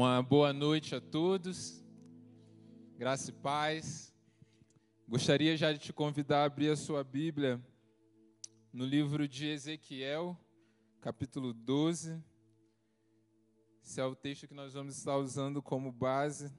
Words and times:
Uma 0.00 0.22
boa 0.22 0.52
noite 0.52 0.94
a 0.94 1.00
todos, 1.00 1.84
graça 2.96 3.30
e 3.30 3.32
paz. 3.32 4.14
Gostaria 5.08 5.56
já 5.56 5.72
de 5.72 5.80
te 5.80 5.92
convidar 5.92 6.42
a 6.42 6.44
abrir 6.44 6.70
a 6.70 6.76
sua 6.76 7.02
Bíblia 7.02 7.60
no 8.72 8.84
livro 8.84 9.26
de 9.26 9.48
Ezequiel, 9.48 10.38
capítulo 11.00 11.52
12. 11.52 12.22
Esse 13.82 14.00
é 14.00 14.04
o 14.04 14.14
texto 14.14 14.46
que 14.46 14.54
nós 14.54 14.72
vamos 14.72 14.96
estar 14.96 15.16
usando 15.16 15.60
como 15.60 15.90
base 15.90 16.54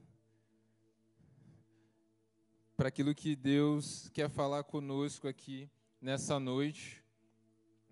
para 2.76 2.90
aquilo 2.90 3.16
que 3.16 3.38
Deus 3.38 4.10
quer 4.10 4.30
falar 4.30 4.66
conosco 4.66 5.30
aqui 5.30 5.72
nessa 6.02 6.42
noite. 6.42 7.02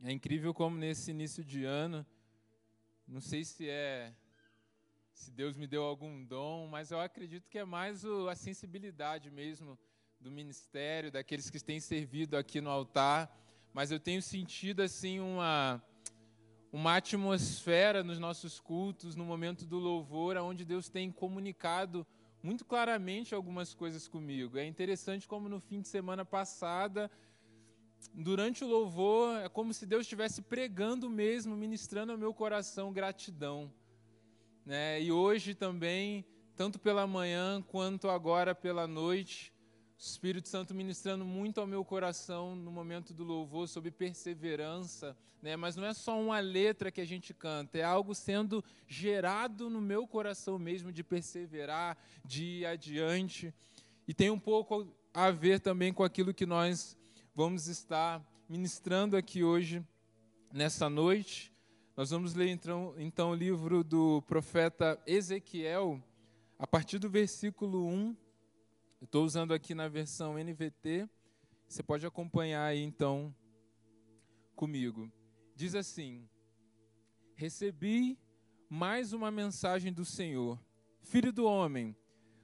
É 0.03 0.11
incrível 0.11 0.53
como 0.53 0.75
nesse 0.75 1.11
início 1.11 1.41
de 1.41 1.63
ano, 1.63 2.05
não 3.07 3.21
sei 3.21 3.45
se 3.45 3.69
é 3.69 4.13
se 5.17 5.31
Deus 5.31 5.57
me 5.57 5.65
deu 5.65 5.83
algum 5.83 6.23
dom, 6.23 6.67
mas 6.67 6.91
eu 6.91 6.99
acredito 6.99 7.49
que 7.49 7.57
é 7.57 7.65
mais 7.65 8.05
o, 8.05 8.29
a 8.29 8.35
sensibilidade 8.35 9.31
mesmo 9.31 9.77
do 10.19 10.29
ministério, 10.29 11.11
daqueles 11.11 11.49
que 11.49 11.59
têm 11.59 11.79
servido 11.79 12.37
aqui 12.37 12.61
no 12.61 12.69
altar, 12.69 13.35
mas 13.73 13.91
eu 13.91 13.99
tenho 13.99 14.21
sentido 14.21 14.81
assim 14.81 15.19
uma 15.19 15.81
uma 16.71 16.97
atmosfera 16.97 18.03
nos 18.03 18.19
nossos 18.19 18.59
cultos, 18.59 19.15
no 19.15 19.25
momento 19.25 19.65
do 19.65 19.79
louvor, 19.79 20.37
onde 20.37 20.65
Deus 20.65 20.89
tem 20.89 21.11
comunicado 21.11 22.05
muito 22.43 22.63
claramente 22.65 23.33
algumas 23.33 23.73
coisas 23.73 24.07
comigo. 24.07 24.57
É 24.57 24.65
interessante 24.65 25.27
como 25.27 25.49
no 25.49 25.59
fim 25.59 25.81
de 25.81 25.87
semana 25.87 26.25
passada, 26.25 27.09
durante 28.13 28.63
o 28.63 28.67
louvor, 28.67 29.39
é 29.39 29.49
como 29.49 29.73
se 29.73 29.85
Deus 29.85 30.01
estivesse 30.01 30.41
pregando 30.41 31.09
mesmo, 31.09 31.55
ministrando 31.55 32.11
ao 32.11 32.17
meu 32.17 32.33
coração 32.33 32.93
gratidão. 32.93 33.71
Né? 34.67 35.01
E 35.01 35.13
hoje 35.13 35.55
também, 35.55 36.25
tanto 36.57 36.77
pela 36.77 37.07
manhã 37.07 37.61
quanto 37.69 38.09
agora 38.09 38.53
pela 38.53 38.85
noite, 38.85 39.53
o 39.97 40.01
Espírito 40.01 40.49
Santo 40.49 40.75
ministrando 40.75 41.23
muito 41.23 41.61
ao 41.61 41.65
meu 41.65 41.85
coração 41.85 42.53
no 42.53 42.69
momento 42.69 43.13
do 43.13 43.23
louvor 43.23 43.69
sobre 43.69 43.91
perseverança, 43.91 45.17
né? 45.41 45.55
Mas 45.55 45.77
não 45.77 45.85
é 45.85 45.93
só 45.93 46.19
uma 46.19 46.41
letra 46.41 46.91
que 46.91 46.99
a 46.99 47.05
gente 47.05 47.33
canta, 47.33 47.77
é 47.77 47.83
algo 47.83 48.13
sendo 48.13 48.61
gerado 48.85 49.69
no 49.69 49.79
meu 49.79 50.05
coração 50.05 50.59
mesmo 50.59 50.91
de 50.91 51.01
perseverar, 51.01 51.97
de 52.25 52.43
ir 52.43 52.65
adiante. 52.65 53.53
E 54.05 54.13
tem 54.13 54.29
um 54.29 54.39
pouco 54.39 54.93
a 55.13 55.31
ver 55.31 55.61
também 55.61 55.93
com 55.93 56.03
aquilo 56.03 56.33
que 56.33 56.45
nós 56.45 56.97
vamos 57.33 57.67
estar 57.67 58.21
ministrando 58.49 59.15
aqui 59.15 59.45
hoje 59.45 59.81
nessa 60.51 60.89
noite. 60.89 61.55
Nós 61.97 62.11
vamos 62.11 62.35
ler 62.35 62.49
então, 62.49 62.93
então 62.99 63.31
o 63.31 63.33
livro 63.33 63.83
do 63.83 64.21
profeta 64.21 65.01
Ezequiel, 65.07 65.99
a 66.59 66.67
partir 66.67 66.99
do 66.99 67.09
versículo 67.09 67.87
1. 67.87 68.15
Estou 69.01 69.25
usando 69.25 69.51
aqui 69.51 69.73
na 69.73 69.87
versão 69.87 70.37
NVT. 70.37 71.09
Você 71.67 71.81
pode 71.81 72.05
acompanhar 72.05 72.65
aí 72.65 72.83
então 72.83 73.33
comigo. 74.55 75.11
Diz 75.55 75.73
assim: 75.73 76.29
Recebi 77.33 78.15
mais 78.69 79.11
uma 79.11 79.31
mensagem 79.31 79.91
do 79.91 80.05
Senhor. 80.05 80.63
Filho 81.01 81.33
do 81.33 81.45
homem, 81.45 81.95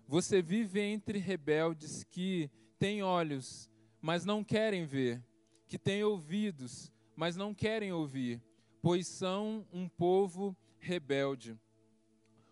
você 0.08 0.42
vive 0.42 0.80
entre 0.80 1.20
rebeldes 1.20 2.04
que 2.04 2.50
têm 2.80 3.04
olhos, 3.04 3.70
mas 4.02 4.26
não 4.26 4.44
querem 4.44 4.84
ver, 4.88 5.23
que 5.67 5.78
têm 5.78 6.04
ouvidos, 6.04 6.92
mas 7.16 7.36
não 7.36 7.54
querem 7.54 7.94
ouvir 7.94 8.42
pois 8.84 9.08
são 9.08 9.66
um 9.72 9.88
povo 9.88 10.53
rebelde. 10.78 11.58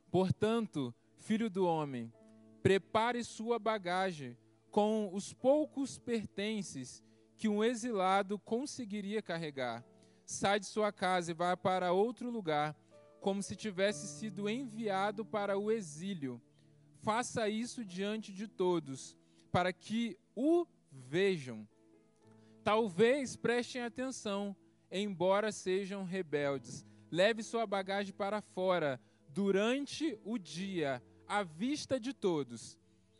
Portanto, 0.10 0.96
filho 1.18 1.50
do 1.50 1.66
homem, 1.66 2.12
prepare 2.64 3.22
sua 3.22 3.60
bagagem 3.60 4.38
com 4.72 5.14
os 5.14 5.34
poucos 5.34 6.00
pertences 6.00 7.04
que 7.38 7.50
um 7.50 7.62
exilado 7.62 8.40
conseguiria 8.40 9.22
carregar. 9.22 9.86
Sai 10.25 10.62
de 10.62 10.68
sua 10.68 10.90
casa 10.90 11.31
e 11.31 11.34
vá 11.34 11.58
para 11.58 11.92
outro 11.92 12.30
lugar, 12.31 12.78
como 13.19 13.44
se 13.44 13.53
tivesse 13.53 14.08
sido 14.08 14.50
enviado 14.50 15.25
para 15.25 15.58
o 15.58 15.69
exílio. 15.69 16.42
Faça 17.02 17.50
isso 17.50 17.84
diante 17.84 18.31
de 18.31 18.48
todos, 18.48 19.18
para 19.52 19.74
que 19.74 20.18
o 20.34 20.66
vejam. 20.90 21.68
Talvez 22.63 23.36
prestem 23.36 23.81
atenção 23.81 24.56
embora 24.91 25.52
sejam 25.52 26.03
rebeldes. 26.03 26.85
Leve 27.09 27.44
sua 27.44 27.66
bagagem 27.66 28.13
para 28.13 28.41
fora 28.41 29.00
durante 29.29 30.19
o 30.24 30.38
dia, 30.38 31.02
à 31.28 31.44
vista 31.44 32.00
de 32.00 32.13
todos. 32.13 32.78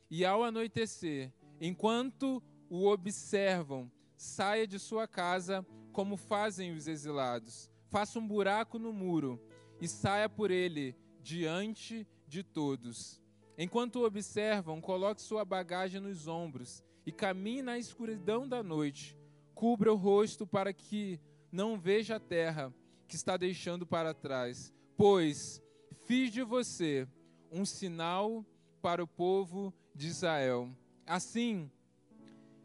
E 0.10 0.26
ao 0.26 0.44
anoitecer, 0.44 1.32
enquanto 1.60 2.44
o 2.70 2.88
observam, 2.88 3.90
saia 4.18 4.68
de 4.68 4.78
sua 4.78 5.08
casa 5.08 5.66
como 5.92 6.18
fazem 6.18 6.74
os 6.74 6.88
exilados. 6.88 7.70
Faça 7.90 8.20
um 8.20 8.28
buraco 8.28 8.78
no 8.78 8.94
muro 8.94 9.42
e 9.80 9.88
saia 9.88 10.30
por 10.30 10.52
ele 10.52 10.96
diante 11.22 12.08
de 12.28 12.44
todos. 12.44 13.22
Enquanto 13.58 13.98
o 13.98 14.06
observam, 14.06 14.80
coloque 14.80 15.22
sua 15.22 15.44
bagagem 15.44 16.00
nos 16.02 16.28
ombros 16.28 16.84
e 17.06 17.12
caminhe 17.12 17.62
na 17.62 17.78
escuridão 17.78 18.48
da 18.48 18.64
noite. 18.64 19.18
Cubra 19.54 19.92
o 19.92 19.98
rosto 19.98 20.48
para 20.48 20.74
que 20.74 21.20
não 21.52 21.78
veja 21.78 22.16
a 22.16 22.20
terra 22.20 22.74
que 23.08 23.16
está 23.16 23.36
deixando 23.36 23.86
para 23.86 24.14
trás, 24.14 24.74
pois 24.96 25.62
fiz 26.06 26.32
de 26.32 26.44
você 26.44 27.08
um 27.52 27.66
sinal 27.66 28.46
para 28.82 29.04
o 29.04 29.08
povo 29.08 29.74
de 29.94 30.08
Israel. 30.08 30.70
Assim, 31.06 31.70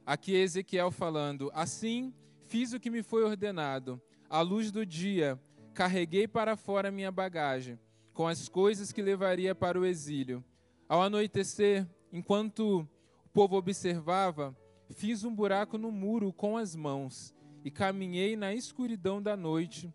aqui 0.05 0.37
é 0.37 0.39
Ezequiel 0.39 0.91
falando: 0.91 1.51
Assim 1.53 2.15
fiz 2.47 2.73
o 2.73 2.79
que 2.79 2.91
me 2.91 3.03
foi 3.03 3.25
ordenado. 3.25 4.01
À 4.31 4.41
luz 4.41 4.71
do 4.71 4.87
dia, 4.87 5.41
carreguei 5.75 6.29
para 6.29 6.57
fora 6.57 6.91
minha 6.91 7.11
bagagem, 7.11 7.79
com 8.13 8.27
as 8.27 8.49
coisas 8.49 8.93
que 8.93 9.03
levaria 9.03 9.55
para 9.55 9.79
o 9.79 9.85
exílio. 9.85 10.45
Ao 10.89 11.03
anoitecer, 11.03 11.87
enquanto 12.13 12.81
o 12.81 13.29
povo 13.31 13.57
observava, 13.57 14.57
fiz 14.91 15.25
um 15.25 15.35
buraco 15.35 15.77
no 15.77 15.91
muro 15.91 16.33
com 16.33 16.57
as 16.57 16.77
mãos 16.77 17.36
e 17.67 17.71
caminhei 17.73 18.37
na 18.37 18.55
escuridão 18.55 19.21
da 19.21 19.37
noite 19.37 19.93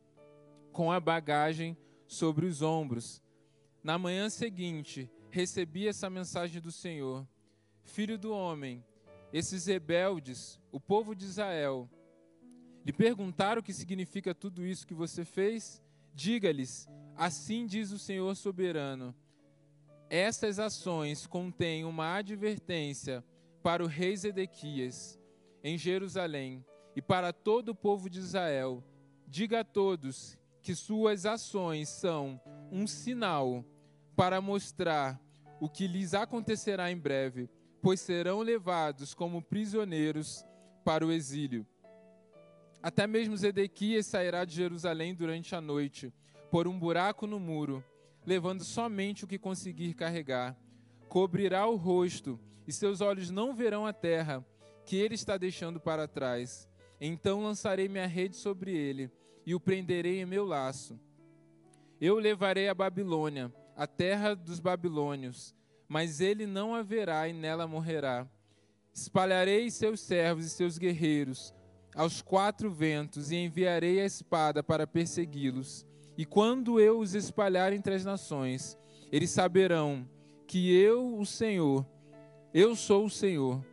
com 0.73 0.91
a 0.91 0.99
bagagem 0.99 1.77
sobre 2.05 2.45
os 2.45 2.61
ombros. 2.61 3.23
Na 3.81 3.97
manhã 3.97 4.29
seguinte, 4.29 5.09
recebi 5.29 5.87
essa 5.87 6.09
mensagem 6.09 6.61
do 6.61 6.69
Senhor: 6.69 7.25
Filho 7.81 8.17
do 8.17 8.33
homem, 8.33 8.83
esses 9.31 9.67
rebeldes, 9.67 10.59
o 10.69 10.81
povo 10.81 11.15
de 11.15 11.23
Israel, 11.23 11.89
lhe 12.85 12.91
perguntaram 12.91 13.61
o 13.61 13.63
que 13.63 13.71
significa 13.71 14.35
tudo 14.35 14.65
isso 14.65 14.85
que 14.85 14.93
você 14.93 15.23
fez? 15.23 15.81
Diga-lhes: 16.13 16.89
Assim 17.15 17.65
diz 17.65 17.93
o 17.93 17.97
Senhor 17.97 18.35
soberano. 18.35 19.15
Essas 20.09 20.59
ações 20.59 21.25
contêm 21.25 21.85
uma 21.85 22.17
advertência 22.17 23.23
para 23.63 23.81
o 23.81 23.88
rei 23.88 24.17
Zedequias 24.17 25.17
em 25.63 25.77
Jerusalém 25.77 26.65
e 26.96 27.02
para 27.02 27.31
todo 27.31 27.69
o 27.69 27.75
povo 27.75 28.09
de 28.09 28.19
Israel: 28.19 28.84
diga 29.28 29.62
a 29.62 29.63
todos 29.63 30.38
que 30.62 30.75
suas 30.75 31.25
ações 31.25 31.90
são 31.90 32.40
um 32.72 32.85
sinal 32.85 33.66
para 34.16 34.40
mostrar 34.40 35.19
o 35.59 35.69
que 35.69 35.88
lhes 35.88 36.13
acontecerá 36.13 36.91
em 36.91 36.97
breve, 36.97 37.50
pois 37.81 38.00
serão 38.00 38.41
levados 38.41 39.13
como 39.13 39.41
prisioneiros 39.41 40.46
para 40.84 41.06
o 41.06 41.12
exílio. 41.12 41.66
Até 42.81 43.06
mesmo 43.06 43.38
Zedequias 43.38 44.07
sairá 44.07 44.44
de 44.44 44.56
Jerusalém 44.56 45.13
durante 45.13 45.56
a 45.56 45.62
noite, 45.62 46.12
por 46.50 46.68
um 46.68 46.78
buraco 46.78 47.28
no 47.28 47.40
muro, 47.40 47.84
levando 48.25 48.63
somente 48.63 49.24
o 49.24 49.28
que 49.28 49.38
conseguir 49.38 49.94
carregar. 49.94 50.57
Cobrirá 51.07 51.68
o 51.68 51.75
rosto, 51.75 52.39
e 52.68 52.74
seus 52.74 53.01
olhos 53.01 53.30
não 53.30 53.54
verão 53.54 53.86
a 53.86 53.94
terra 53.94 54.45
que 54.86 54.95
ele 54.95 55.15
está 55.15 55.38
deixando 55.38 55.80
para 55.80 56.07
trás. 56.07 56.68
Então 57.01 57.44
lançarei 57.44 57.89
minha 57.89 58.06
rede 58.06 58.38
sobre 58.38 58.71
ele 58.71 59.12
e 59.45 59.56
o 59.56 59.59
prenderei 59.59 60.21
em 60.21 60.25
meu 60.25 60.45
laço. 60.45 60.98
Eu 62.00 62.15
o 62.15 62.19
levarei 62.19 62.69
à 62.69 62.74
Babilônia, 62.74 63.51
a 63.75 63.88
terra 63.88 64.36
dos 64.36 64.59
babilônios, 64.59 65.56
mas 65.88 66.21
ele 66.21 66.45
não 66.45 66.75
haverá 66.75 67.27
e 67.27 67.33
nela 67.33 67.68
morrerá. 67.68 68.25
Espalharei 68.94 69.69
seus 69.71 70.00
servos 70.00 70.45
e 70.45 70.50
seus 70.50 70.77
guerreiros 70.77 71.53
aos 71.95 72.21
quatro 72.21 72.71
ventos 72.71 73.31
e 73.31 73.36
enviarei 73.36 74.00
a 74.00 74.06
espada 74.06 74.63
para 74.63 74.88
persegui-los. 74.88 75.86
E 76.18 76.25
quando 76.25 76.80
eu 76.80 77.00
os 77.00 77.15
espalhar 77.15 77.74
entre 77.74 77.94
as 77.94 78.06
nações, 78.06 78.77
eles 79.12 79.30
saberão 79.30 80.07
que 80.48 80.74
eu, 80.74 81.18
o 81.18 81.25
Senhor, 81.25 81.86
eu 82.53 82.75
sou 82.75 83.06
o 83.06 83.09
Senhor. 83.09 83.63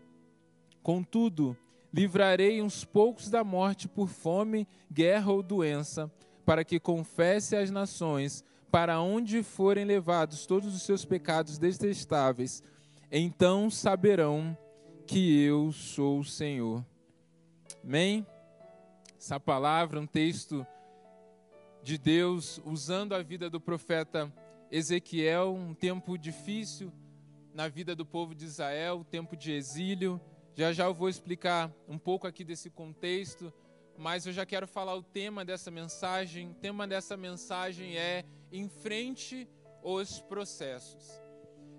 Contudo, 0.83 1.57
Livrarei 1.93 2.61
uns 2.61 2.85
poucos 2.85 3.31
da 3.31 3.43
morte 3.43 3.89
por 3.89 4.09
fome, 4.09 4.67
guerra 4.93 5.33
ou 5.33 5.43
doença, 5.43 6.11
para 6.45 6.65
que 6.65 6.79
confesse 6.79 7.57
às 7.57 7.71
nações, 7.71 8.45
para 8.71 9.01
onde 9.01 9.43
forem 9.43 9.85
levados 9.85 10.47
todos 10.47 10.75
os 10.75 10.83
seus 10.83 11.05
pecados 11.05 11.59
detestáveis, 11.59 12.63
então 13.11 13.71
saberão 13.71 14.57
que 15.07 15.43
eu 15.43 15.73
sou 15.73 16.19
o 16.19 16.25
Senhor. 16.25 16.85
Amém? 17.83 18.27
Essa 19.19 19.41
palavra, 19.41 19.99
um 19.99 20.07
texto 20.07 20.67
de 21.83 21.97
Deus 21.97 22.61
usando 22.65 23.15
a 23.15 23.23
vida 23.23 23.49
do 23.49 23.59
profeta 23.59 24.31
Ezequiel, 24.71 25.55
um 25.55 25.73
tempo 25.73 26.19
difícil 26.19 26.93
na 27.55 27.69
vida 27.69 27.97
do 27.97 28.05
povo 28.05 28.35
de 28.35 28.45
Israel, 28.45 29.05
tempo 29.11 29.35
de 29.35 29.53
exílio. 29.53 30.21
Já 30.59 30.73
já 30.73 30.87
eu 30.87 30.93
vou 30.93 31.09
explicar 31.09 31.73
um 31.87 31.97
pouco 31.97 32.27
aqui 32.27 32.43
desse 32.43 32.69
contexto, 32.69 33.53
mas 33.97 34.27
eu 34.27 34.33
já 34.33 34.45
quero 34.45 34.67
falar 34.67 34.97
o 34.97 35.05
tema 35.05 35.45
dessa 35.45 35.71
mensagem. 35.71 36.51
O 36.51 36.55
tema 36.55 36.85
dessa 36.85 37.17
mensagem 37.17 37.97
é 37.97 38.25
enfrente 38.51 39.49
os 39.85 40.21
processos. 40.21 41.23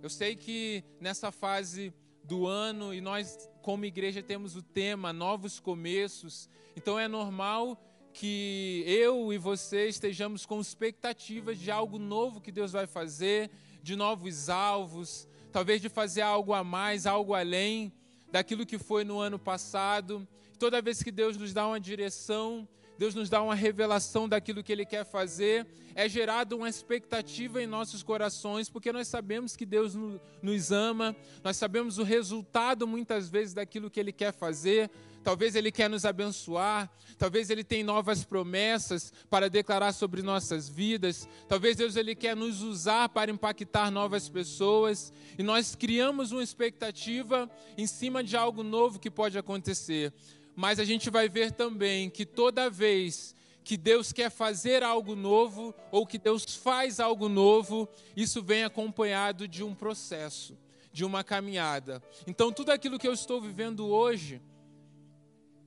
Eu 0.02 0.10
sei 0.10 0.34
que 0.34 0.81
nessa 0.98 1.30
fase 1.30 1.94
do 2.24 2.48
ano 2.48 2.94
e 2.94 3.02
nós 3.02 3.50
como 3.62 3.84
igreja 3.84 4.24
temos 4.24 4.56
o 4.56 4.62
tema 4.62 5.12
novos 5.12 5.60
começos, 5.60 6.50
então 6.74 6.98
é 6.98 7.10
normal 7.10 7.78
que 8.14 8.86
eu 8.88 9.34
e 9.34 9.38
você 9.38 9.90
estejamos 9.90 10.46
com 10.46 10.62
expectativas 10.62 11.60
de 11.60 11.70
algo 11.70 12.00
novo 12.00 12.40
que 12.40 12.50
Deus 12.50 12.72
vai 12.72 12.88
fazer, 12.88 13.52
de 13.84 13.98
novos 13.98 14.48
alvos, 14.48 15.28
talvez 15.52 15.82
de 15.82 15.90
fazer 15.90 16.22
algo 16.22 16.54
a 16.54 16.64
mais, 16.64 17.06
algo 17.06 17.34
além 17.34 17.92
daquilo 18.31 18.66
que 18.66 18.78
foi 18.78 19.04
no 19.04 19.20
ano 19.20 19.40
passado. 19.40 20.28
Toda 20.58 20.81
vez 20.81 21.02
que 21.02 21.12
Deus 21.12 21.38
nos 21.38 21.54
dá 21.54 21.68
uma 21.68 21.80
direção, 21.80 22.68
Deus 22.98 23.16
nos 23.16 23.30
dá 23.30 23.42
uma 23.42 23.56
revelação 23.56 24.28
daquilo 24.28 24.62
que 24.62 24.74
Ele 24.74 24.86
quer 24.86 25.06
fazer, 25.06 25.66
é 25.96 26.10
gerada 26.10 26.54
uma 26.54 26.68
expectativa 26.68 27.64
em 27.64 27.66
nossos 27.66 28.04
corações, 28.04 28.70
porque 28.70 28.92
nós 28.92 29.08
sabemos 29.08 29.56
que 29.56 29.66
Deus 29.66 29.96
nos 30.42 30.72
ama, 30.72 31.16
nós 31.42 31.56
sabemos 31.56 31.98
o 31.98 32.04
resultado 32.04 32.86
muitas 32.86 33.30
vezes 33.30 33.54
daquilo 33.54 33.90
que 33.90 34.02
Ele 34.02 34.12
quer 34.12 34.34
fazer. 34.34 34.92
Talvez 35.24 35.56
Ele 35.56 35.71
quer 35.71 35.89
nos 35.89 36.06
abençoar, 36.06 36.89
talvez 37.18 37.50
Ele 37.50 37.63
tem 37.63 37.83
novas 37.83 38.24
promessas 38.24 39.13
para 39.30 39.50
declarar 39.50 39.92
sobre 39.94 40.21
nossas 40.21 40.69
vidas, 40.69 41.27
talvez 41.48 41.75
Deus 41.75 41.95
Ele 41.95 42.16
quer 42.16 42.36
nos 42.36 42.62
usar 42.62 43.10
para 43.10 43.31
impactar 43.31 43.92
novas 43.92 44.30
pessoas, 44.30 45.12
e 45.38 45.44
nós 45.44 45.75
criamos 45.75 46.31
uma 46.31 46.44
expectativa 46.44 47.50
em 47.77 47.86
cima 47.86 48.24
de 48.24 48.38
algo 48.38 48.63
novo 48.63 49.00
que 49.00 49.12
pode 49.12 49.38
acontecer. 49.38 50.13
Mas 50.56 50.80
a 50.80 50.83
gente 50.83 51.10
vai 51.10 51.30
ver 51.30 51.51
também 51.51 52.10
que 52.10 52.25
toda 52.25 52.69
vez 52.69 53.36
que 53.63 53.77
Deus 53.77 54.12
quer 54.12 54.31
fazer 54.31 54.83
algo 54.83 55.15
novo 55.15 55.75
ou 55.92 56.07
que 56.07 56.18
Deus 56.18 56.44
faz 56.56 57.00
algo 57.00 57.30
novo, 57.30 57.88
isso 58.15 58.42
vem 58.42 58.63
acompanhado 58.63 59.48
de 59.48 59.63
um 59.63 59.75
processo, 59.75 60.57
de 60.92 61.06
uma 61.06 61.24
caminhada. 61.24 62.01
Então, 62.25 62.51
tudo 62.51 62.72
aquilo 62.72 62.98
que 62.98 63.07
eu 63.07 63.13
estou 63.13 63.39
vivendo 63.39 63.88
hoje 63.88 64.42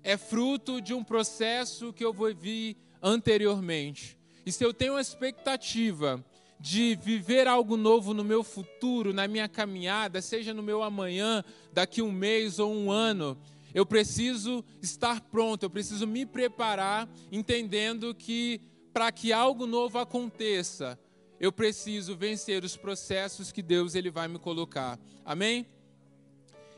é 0.02 0.16
fruto 0.16 0.80
de 0.80 0.94
um 0.94 1.04
processo 1.04 1.92
que 1.92 2.04
eu 2.04 2.12
vivi 2.12 2.76
anteriormente. 3.02 4.18
E 4.44 4.52
se 4.52 4.64
eu 4.64 4.74
tenho 4.74 4.94
uma 4.94 5.00
expectativa 5.00 6.24
de 6.58 6.96
viver 7.02 7.48
algo 7.48 7.76
novo 7.76 8.14
no 8.14 8.22
meu 8.22 8.44
futuro, 8.44 9.12
na 9.12 9.26
minha 9.26 9.48
caminhada, 9.48 10.22
seja 10.22 10.54
no 10.54 10.62
meu 10.62 10.82
amanhã, 10.82 11.44
daqui 11.72 12.00
um 12.00 12.12
mês 12.12 12.58
ou 12.58 12.72
um 12.72 12.90
ano, 12.90 13.36
eu 13.74 13.84
preciso 13.84 14.64
estar 14.80 15.20
pronto, 15.20 15.64
eu 15.64 15.70
preciso 15.70 16.06
me 16.06 16.24
preparar, 16.24 17.08
entendendo 17.30 18.14
que 18.14 18.60
para 18.92 19.10
que 19.10 19.32
algo 19.32 19.66
novo 19.66 19.98
aconteça, 19.98 20.98
eu 21.40 21.50
preciso 21.50 22.14
vencer 22.14 22.62
os 22.62 22.76
processos 22.76 23.50
que 23.50 23.62
Deus 23.62 23.96
ele 23.96 24.10
vai 24.10 24.28
me 24.28 24.38
colocar. 24.38 25.00
Amém? 25.24 25.66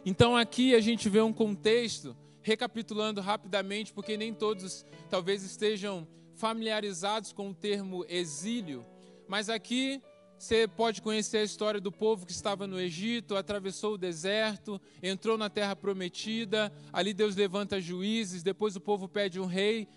Então 0.07 0.37
aqui 0.37 0.75
a 0.75 0.81
gente 0.81 1.09
vê 1.09 1.21
um 1.21 1.33
contexto, 1.33 2.17
recapitulando 2.45 3.21
rapidamente, 3.21 3.93
porque 3.93 4.17
nem 4.17 4.33
todos 4.33 4.87
talvez 5.11 5.43
estejam 5.43 6.07
familiarizados 6.37 7.33
com 7.33 7.49
o 7.49 7.55
termo 7.55 8.05
exílio, 8.09 8.85
mas 9.27 9.49
aqui 9.49 10.01
você 10.39 10.69
pode 10.69 11.01
conhecer 11.01 11.39
a 11.39 11.43
história 11.43 11.81
do 11.81 11.91
povo 11.91 12.27
que 12.27 12.33
estava 12.33 12.67
no 12.67 12.79
Egito, 12.79 13.35
atravessou 13.35 13.95
o 13.95 13.99
deserto, 13.99 14.79
entrou 15.03 15.39
na 15.39 15.49
terra 15.49 15.75
prometida. 15.75 16.71
Ali 16.93 17.15
Deus 17.15 17.35
levanta 17.35 17.81
juízes, 17.81 18.43
depois 18.43 18.77
o 18.77 18.81
povo 18.81 19.09
pede 19.09 19.41
um 19.41 19.47
rei, 19.47 19.89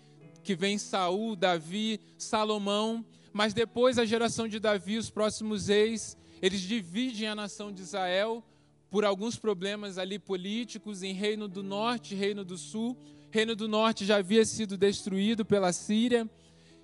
que 0.42 0.54
vem 0.54 0.78
Saul, 0.78 1.36
Davi, 1.36 2.00
Salomão. 2.16 3.04
Mas 3.30 3.52
depois 3.52 3.98
a 3.98 4.06
geração 4.06 4.48
de 4.48 4.58
Davi, 4.58 4.96
os 4.96 5.10
próximos 5.10 5.68
reis, 5.68 6.16
eles 6.40 6.60
dividem 6.60 7.28
a 7.28 7.34
nação 7.34 7.70
de 7.70 7.82
Israel 7.82 8.42
por 8.90 9.04
alguns 9.04 9.36
problemas 9.36 9.98
ali 9.98 10.18
políticos 10.18 11.02
em 11.02 11.12
Reino 11.12 11.46
do 11.46 11.62
Norte, 11.62 12.14
Reino 12.14 12.44
do 12.44 12.56
Sul. 12.56 12.96
Reino 13.30 13.54
do 13.54 13.68
Norte 13.68 14.04
já 14.04 14.16
havia 14.16 14.44
sido 14.44 14.76
destruído 14.76 15.44
pela 15.44 15.72
Síria 15.72 16.28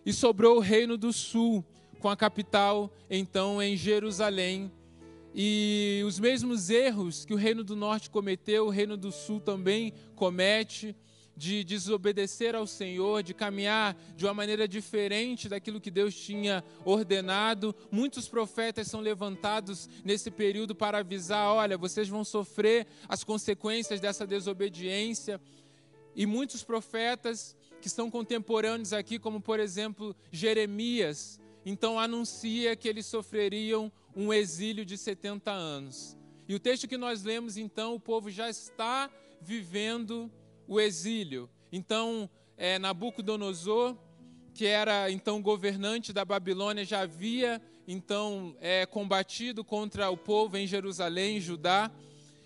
e 0.05 0.13
sobrou 0.13 0.59
o 0.59 0.61
Reino 0.61 0.97
do 0.97 1.13
Sul 1.13 1.65
com 1.99 2.09
a 2.11 2.17
capital 2.17 2.93
então 3.09 3.63
em 3.63 3.77
Jerusalém. 3.77 4.71
E 5.35 6.03
os 6.07 6.21
mesmos 6.21 6.71
erros 6.71 7.25
que 7.25 7.33
o 7.35 7.37
Reino 7.37 7.65
do 7.65 7.75
Norte 7.75 8.11
cometeu, 8.11 8.67
o 8.67 8.71
Reino 8.71 8.97
do 8.97 9.11
Sul 9.11 9.41
também 9.41 9.93
comete, 10.15 10.95
de 11.37 11.65
desobedecer 11.65 12.55
ao 12.55 12.67
Senhor, 12.67 13.23
de 13.23 13.35
caminhar 13.35 13.97
de 14.17 14.25
uma 14.25 14.35
maneira 14.35 14.69
diferente 14.69 15.49
daquilo 15.49 15.81
que 15.81 15.91
Deus 15.91 16.15
tinha 16.15 16.65
ordenado. 16.85 17.75
Muitos 17.91 18.29
profetas 18.29 18.89
são 18.89 19.01
levantados 19.01 19.89
nesse 20.05 20.31
período 20.31 20.75
para 20.75 20.99
avisar: 20.99 21.53
olha, 21.53 21.77
vocês 21.77 22.09
vão 22.09 22.25
sofrer 22.25 22.87
as 23.09 23.25
consequências 23.25 24.01
dessa 24.01 24.27
desobediência. 24.27 25.41
E 26.17 26.27
muitos 26.27 26.63
profetas 26.63 27.57
que 27.81 27.89
são 27.89 28.11
contemporâneos 28.11 28.93
aqui, 28.93 29.19
como 29.19 29.41
por 29.41 29.59
exemplo 29.59 30.15
Jeremias, 30.31 31.41
então 31.67 31.99
anuncia 31.99 32.77
que 32.77 32.89
eles 32.89 33.07
sofreriam 33.07 33.91
um 34.15 34.33
exílio 34.33 34.85
de 34.85 34.97
70 34.97 35.51
anos. 35.51 36.17
E 36.47 36.55
o 36.55 36.61
texto 36.61 36.87
que 36.87 36.97
nós 36.97 37.23
lemos, 37.23 37.57
então, 37.57 37.95
o 37.95 38.01
povo 38.01 38.31
já 38.31 38.49
está 38.51 39.11
vivendo 39.41 40.31
o 40.67 40.81
exílio. 40.81 41.49
Então, 41.73 42.29
é, 42.57 42.79
Nabucodonosor, 42.79 43.97
que 44.55 44.67
era 44.67 45.11
então 45.11 45.43
governante 45.43 46.13
da 46.13 46.25
Babilônia, 46.25 46.85
já 46.85 47.01
havia 47.01 47.61
então 47.87 48.57
é, 48.61 48.87
combatido 48.87 49.65
contra 49.65 50.09
o 50.11 50.17
povo 50.17 50.57
em 50.57 50.67
Jerusalém, 50.67 51.41
Judá, 51.41 51.91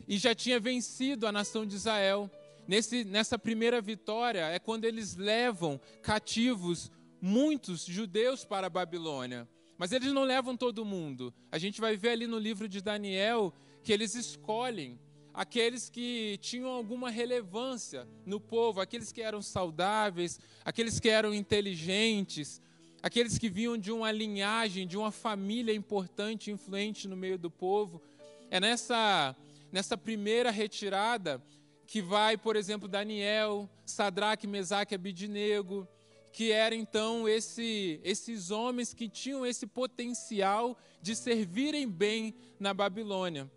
e 0.06 0.16
já 0.16 0.34
tinha 0.34 0.58
vencido 0.58 1.26
a 1.26 1.32
nação 1.32 1.66
de 1.66 1.76
Israel. 1.76 2.30
Nesse, 2.66 3.04
nessa 3.04 3.38
primeira 3.38 3.80
vitória 3.80 4.46
é 4.46 4.58
quando 4.58 4.84
eles 4.84 5.16
levam 5.16 5.80
cativos 6.02 6.90
muitos 7.20 7.84
judeus 7.84 8.44
para 8.44 8.66
a 8.66 8.70
Babilônia. 8.70 9.48
Mas 9.76 9.92
eles 9.92 10.12
não 10.12 10.24
levam 10.24 10.56
todo 10.56 10.84
mundo. 10.84 11.32
A 11.52 11.58
gente 11.58 11.80
vai 11.80 11.96
ver 11.96 12.10
ali 12.10 12.26
no 12.26 12.38
livro 12.38 12.68
de 12.68 12.80
Daniel 12.80 13.54
que 13.82 13.92
eles 13.92 14.14
escolhem 14.14 14.98
aqueles 15.38 15.88
que 15.88 16.36
tinham 16.42 16.68
alguma 16.68 17.10
relevância 17.10 18.08
no 18.26 18.40
povo, 18.40 18.80
aqueles 18.80 19.12
que 19.12 19.22
eram 19.22 19.40
saudáveis, 19.40 20.40
aqueles 20.64 20.98
que 20.98 21.08
eram 21.08 21.32
inteligentes, 21.32 22.60
aqueles 23.00 23.38
que 23.38 23.48
vinham 23.48 23.78
de 23.78 23.92
uma 23.92 24.10
linhagem, 24.10 24.84
de 24.84 24.96
uma 24.96 25.12
família 25.12 25.72
importante, 25.72 26.50
influente 26.50 27.06
no 27.06 27.16
meio 27.16 27.38
do 27.38 27.48
povo. 27.48 28.02
É 28.50 28.58
nessa, 28.58 29.36
nessa 29.70 29.96
primeira 29.96 30.50
retirada 30.50 31.40
que 31.86 32.02
vai, 32.02 32.36
por 32.36 32.56
exemplo, 32.56 32.88
Daniel, 32.88 33.70
Sadraque, 33.86 34.44
Mesaque 34.44 34.96
Abidinego, 34.96 35.86
que 36.32 36.50
eram 36.50 36.76
então 36.76 37.28
esse, 37.28 38.00
esses 38.02 38.50
homens 38.50 38.92
que 38.92 39.08
tinham 39.08 39.46
esse 39.46 39.68
potencial 39.68 40.76
de 41.00 41.14
servirem 41.14 41.88
bem 41.88 42.34
na 42.58 42.74
Babilônia. 42.74 43.48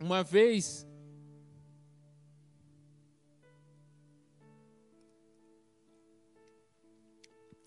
Uma 0.00 0.24
vez, 0.24 0.86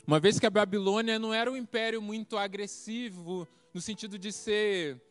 uma 0.06 0.20
vez 0.20 0.40
que 0.40 0.46
a 0.46 0.50
Babilônia 0.50 1.18
não 1.18 1.34
era 1.34 1.52
um 1.52 1.56
império 1.56 2.02
muito 2.02 2.38
agressivo 2.38 3.48
no 3.74 3.82
sentido 3.82 4.20
de 4.20 4.32
ser 4.32 5.02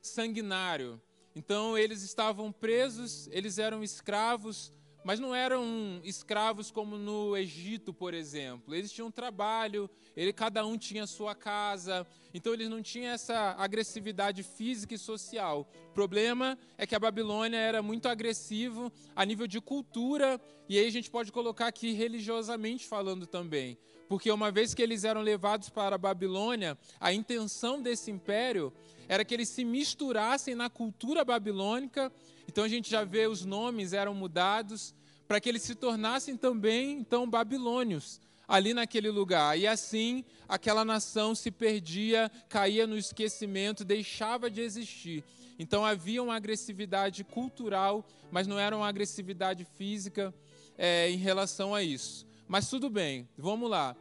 sanguinário. 0.00 1.00
Então 1.34 1.76
eles 1.76 2.02
estavam 2.02 2.52
presos, 2.52 3.28
eles 3.32 3.58
eram 3.58 3.82
escravos 3.82 4.72
mas 5.04 5.18
não 5.18 5.34
eram 5.34 6.00
escravos 6.04 6.70
como 6.70 6.96
no 6.96 7.36
Egito, 7.36 7.92
por 7.92 8.14
exemplo. 8.14 8.74
Eles 8.74 8.92
tinham 8.92 9.10
trabalho, 9.10 9.90
ele, 10.16 10.32
cada 10.32 10.64
um 10.64 10.78
tinha 10.78 11.06
sua 11.06 11.34
casa, 11.34 12.06
então 12.32 12.52
eles 12.52 12.68
não 12.68 12.80
tinham 12.80 13.12
essa 13.12 13.54
agressividade 13.58 14.42
física 14.42 14.94
e 14.94 14.98
social. 14.98 15.68
O 15.90 15.92
problema 15.92 16.56
é 16.78 16.86
que 16.86 16.94
a 16.94 17.00
Babilônia 17.00 17.58
era 17.58 17.82
muito 17.82 18.08
agressivo 18.08 18.92
a 19.14 19.24
nível 19.24 19.46
de 19.46 19.60
cultura, 19.60 20.40
e 20.68 20.78
aí 20.78 20.86
a 20.86 20.90
gente 20.90 21.10
pode 21.10 21.32
colocar 21.32 21.66
aqui 21.66 21.92
religiosamente 21.92 22.86
falando 22.86 23.26
também. 23.26 23.76
Porque 24.12 24.30
uma 24.30 24.50
vez 24.50 24.74
que 24.74 24.82
eles 24.82 25.04
eram 25.04 25.22
levados 25.22 25.70
para 25.70 25.94
a 25.94 25.98
Babilônia, 25.98 26.76
a 27.00 27.14
intenção 27.14 27.80
desse 27.80 28.10
império 28.10 28.70
era 29.08 29.24
que 29.24 29.32
eles 29.32 29.48
se 29.48 29.64
misturassem 29.64 30.54
na 30.54 30.68
cultura 30.68 31.24
babilônica. 31.24 32.12
Então 32.46 32.62
a 32.62 32.68
gente 32.68 32.90
já 32.90 33.04
vê 33.04 33.26
os 33.26 33.46
nomes 33.46 33.94
eram 33.94 34.12
mudados 34.12 34.94
para 35.26 35.40
que 35.40 35.48
eles 35.48 35.62
se 35.62 35.74
tornassem 35.74 36.36
também 36.36 36.98
então 36.98 37.26
babilônios 37.26 38.20
ali 38.46 38.74
naquele 38.74 39.08
lugar. 39.08 39.58
E 39.58 39.66
assim 39.66 40.26
aquela 40.46 40.84
nação 40.84 41.34
se 41.34 41.50
perdia, 41.50 42.30
caía 42.50 42.86
no 42.86 42.98
esquecimento, 42.98 43.82
deixava 43.82 44.50
de 44.50 44.60
existir. 44.60 45.24
Então 45.58 45.86
havia 45.86 46.22
uma 46.22 46.36
agressividade 46.36 47.24
cultural, 47.24 48.06
mas 48.30 48.46
não 48.46 48.58
era 48.58 48.76
uma 48.76 48.88
agressividade 48.88 49.64
física 49.64 50.34
é, 50.76 51.08
em 51.10 51.16
relação 51.16 51.74
a 51.74 51.82
isso. 51.82 52.30
Mas 52.52 52.68
tudo 52.68 52.90
bem, 52.90 53.26
vamos 53.38 53.70
lá. 53.70 53.96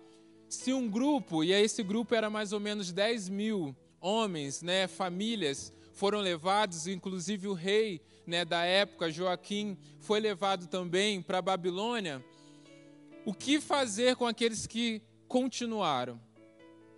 Se 0.51 0.73
um 0.73 0.89
grupo, 0.89 1.45
e 1.45 1.53
esse 1.53 1.81
grupo 1.81 2.13
era 2.13 2.29
mais 2.29 2.51
ou 2.51 2.59
menos 2.59 2.91
10 2.91 3.29
mil 3.29 3.73
homens, 4.01 4.61
né, 4.61 4.85
famílias, 4.85 5.71
foram 5.93 6.19
levados, 6.19 6.87
inclusive 6.87 7.47
o 7.47 7.53
rei 7.53 8.01
né, 8.27 8.43
da 8.43 8.65
época, 8.65 9.09
Joaquim, 9.09 9.77
foi 10.01 10.19
levado 10.19 10.67
também 10.67 11.21
para 11.21 11.37
a 11.37 11.41
Babilônia. 11.41 12.21
O 13.23 13.33
que 13.33 13.61
fazer 13.61 14.17
com 14.17 14.27
aqueles 14.27 14.67
que 14.67 15.01
continuaram? 15.25 16.19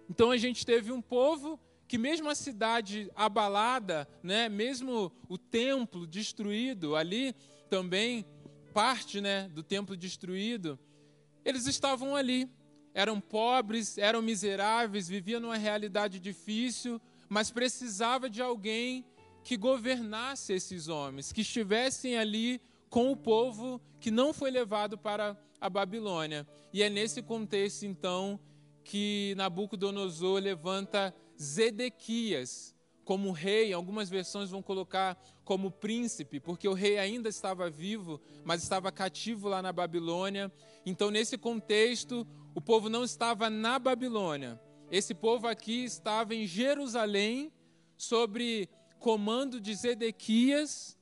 Então 0.09 0.31
a 0.31 0.37
gente 0.37 0.65
teve 0.65 0.91
um 0.91 1.01
povo 1.01 1.59
que 1.87 1.99
mesmo 1.99 2.31
a 2.31 2.35
cidade 2.35 3.11
abalada, 3.15 4.07
né, 4.23 4.49
mesmo 4.49 5.11
o 5.29 5.37
templo 5.37 6.07
destruído 6.07 6.95
ali, 6.95 7.35
também 7.69 8.25
parte 8.73 9.21
né, 9.21 9.47
do 9.49 9.61
templo 9.61 9.95
destruído, 9.95 10.79
eles 11.45 11.67
estavam 11.67 12.15
ali. 12.15 12.49
Eram 12.93 13.19
pobres, 13.19 13.97
eram 13.97 14.21
miseráveis, 14.21 15.07
viviam 15.07 15.39
numa 15.39 15.57
realidade 15.57 16.19
difícil, 16.19 17.01
mas 17.27 17.51
precisava 17.51 18.29
de 18.29 18.41
alguém 18.41 19.05
que 19.43 19.57
governasse 19.57 20.53
esses 20.53 20.87
homens, 20.87 21.31
que 21.31 21.41
estivessem 21.41 22.17
ali 22.17 22.61
com 22.89 23.11
o 23.11 23.17
povo 23.17 23.81
que 23.99 24.11
não 24.11 24.31
foi 24.31 24.51
levado 24.51 24.97
para 24.97 25.35
a 25.59 25.69
Babilônia. 25.69 26.47
E 26.71 26.83
é 26.83 26.89
nesse 26.89 27.21
contexto, 27.21 27.85
então, 27.85 28.39
que 28.83 29.33
Nabucodonosor 29.35 30.39
levanta 30.41 31.13
Zedequias 31.41 32.75
como 33.03 33.31
rei. 33.31 33.73
Algumas 33.73 34.09
versões 34.09 34.49
vão 34.49 34.61
colocar 34.61 35.17
como 35.43 35.71
príncipe, 35.71 36.39
porque 36.39 36.67
o 36.67 36.73
rei 36.73 36.97
ainda 36.97 37.29
estava 37.29 37.69
vivo, 37.69 38.21
mas 38.43 38.63
estava 38.63 38.91
cativo 38.91 39.49
lá 39.49 39.61
na 39.61 39.73
Babilônia. 39.73 40.51
Então, 40.85 41.11
nesse 41.11 41.37
contexto, 41.37 42.27
o 42.55 42.61
povo 42.61 42.89
não 42.89 43.03
estava 43.03 43.49
na 43.49 43.79
Babilônia. 43.79 44.59
Esse 44.91 45.13
povo 45.13 45.47
aqui 45.47 45.83
estava 45.83 46.35
em 46.35 46.45
Jerusalém, 46.45 47.51
sobre 47.97 48.69
comando 48.99 49.59
de 49.59 49.73
Zedequias, 49.73 50.97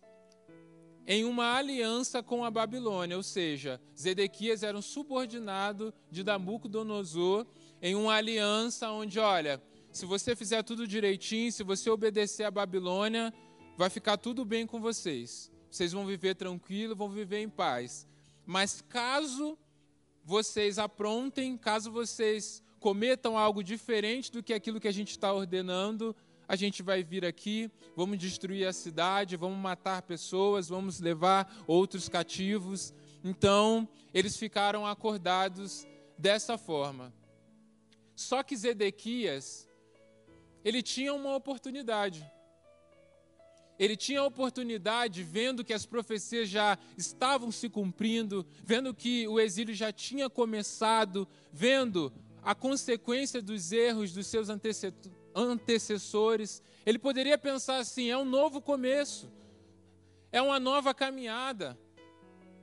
em 1.05 1.25
uma 1.25 1.55
aliança 1.55 2.21
com 2.21 2.45
a 2.45 2.51
Babilônia, 2.51 3.17
ou 3.17 3.23
seja, 3.23 3.81
Zedequias 3.99 4.63
era 4.63 4.77
um 4.77 4.81
subordinado 4.81 5.93
de 6.09 6.23
Nabucodonosor 6.23 7.45
em 7.81 7.95
uma 7.95 8.13
aliança 8.13 8.89
onde, 8.91 9.19
olha, 9.19 9.61
se 9.91 10.05
você 10.05 10.35
fizer 10.35 10.63
tudo 10.63 10.87
direitinho, 10.87 11.51
se 11.51 11.63
você 11.63 11.89
obedecer 11.89 12.43
à 12.43 12.51
Babilônia, 12.51 13.33
vai 13.77 13.89
ficar 13.89 14.17
tudo 14.17 14.45
bem 14.45 14.65
com 14.65 14.79
vocês. 14.79 15.51
Vocês 15.69 15.91
vão 15.91 16.05
viver 16.05 16.35
tranquilo, 16.35 16.95
vão 16.95 17.09
viver 17.09 17.39
em 17.39 17.49
paz. 17.49 18.07
Mas 18.45 18.81
caso 18.81 19.57
vocês 20.23 20.77
aprontem, 20.77 21.57
caso 21.57 21.91
vocês 21.91 22.63
cometam 22.79 23.37
algo 23.37 23.63
diferente 23.63 24.31
do 24.31 24.41
que 24.41 24.53
aquilo 24.53 24.79
que 24.79 24.87
a 24.87 24.93
gente 24.93 25.11
está 25.11 25.31
ordenando, 25.33 26.15
a 26.47 26.55
gente 26.55 26.83
vai 26.83 27.03
vir 27.03 27.23
aqui, 27.23 27.71
vamos 27.95 28.17
destruir 28.17 28.67
a 28.67 28.73
cidade, 28.73 29.37
vamos 29.37 29.57
matar 29.57 30.01
pessoas, 30.01 30.67
vamos 30.67 30.99
levar 30.99 31.49
outros 31.65 32.09
cativos. 32.09 32.93
Então, 33.23 33.87
eles 34.13 34.35
ficaram 34.35 34.85
acordados 34.85 35.87
dessa 36.17 36.57
forma. 36.57 37.13
Só 38.15 38.43
que 38.43 38.57
Zedequias, 38.57 39.67
ele 40.63 40.83
tinha 40.83 41.13
uma 41.13 41.35
oportunidade. 41.35 42.29
Ele 43.81 43.97
tinha 43.97 44.19
a 44.19 44.25
oportunidade, 44.25 45.23
vendo 45.23 45.65
que 45.65 45.73
as 45.73 45.87
profecias 45.87 46.47
já 46.47 46.77
estavam 46.95 47.51
se 47.51 47.67
cumprindo, 47.67 48.45
vendo 48.63 48.93
que 48.93 49.27
o 49.27 49.39
exílio 49.39 49.73
já 49.73 49.91
tinha 49.91 50.29
começado, 50.29 51.27
vendo 51.51 52.13
a 52.43 52.53
consequência 52.53 53.41
dos 53.41 53.71
erros 53.71 54.13
dos 54.13 54.27
seus 54.27 54.49
antecessores. 55.33 56.61
Ele 56.85 56.99
poderia 56.99 57.39
pensar 57.39 57.77
assim: 57.77 58.11
é 58.11 58.15
um 58.15 58.23
novo 58.23 58.61
começo, 58.61 59.31
é 60.31 60.39
uma 60.39 60.59
nova 60.59 60.93
caminhada. 60.93 61.75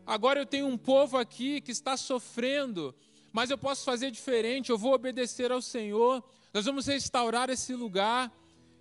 Agora 0.06 0.38
eu 0.38 0.46
tenho 0.46 0.68
um 0.68 0.78
povo 0.78 1.18
aqui 1.18 1.60
que 1.60 1.72
está 1.72 1.96
sofrendo, 1.96 2.94
mas 3.32 3.50
eu 3.50 3.58
posso 3.58 3.84
fazer 3.84 4.12
diferente, 4.12 4.70
eu 4.70 4.78
vou 4.78 4.94
obedecer 4.94 5.50
ao 5.50 5.60
Senhor, 5.60 6.22
nós 6.54 6.64
vamos 6.64 6.86
restaurar 6.86 7.50
esse 7.50 7.74
lugar. 7.74 8.32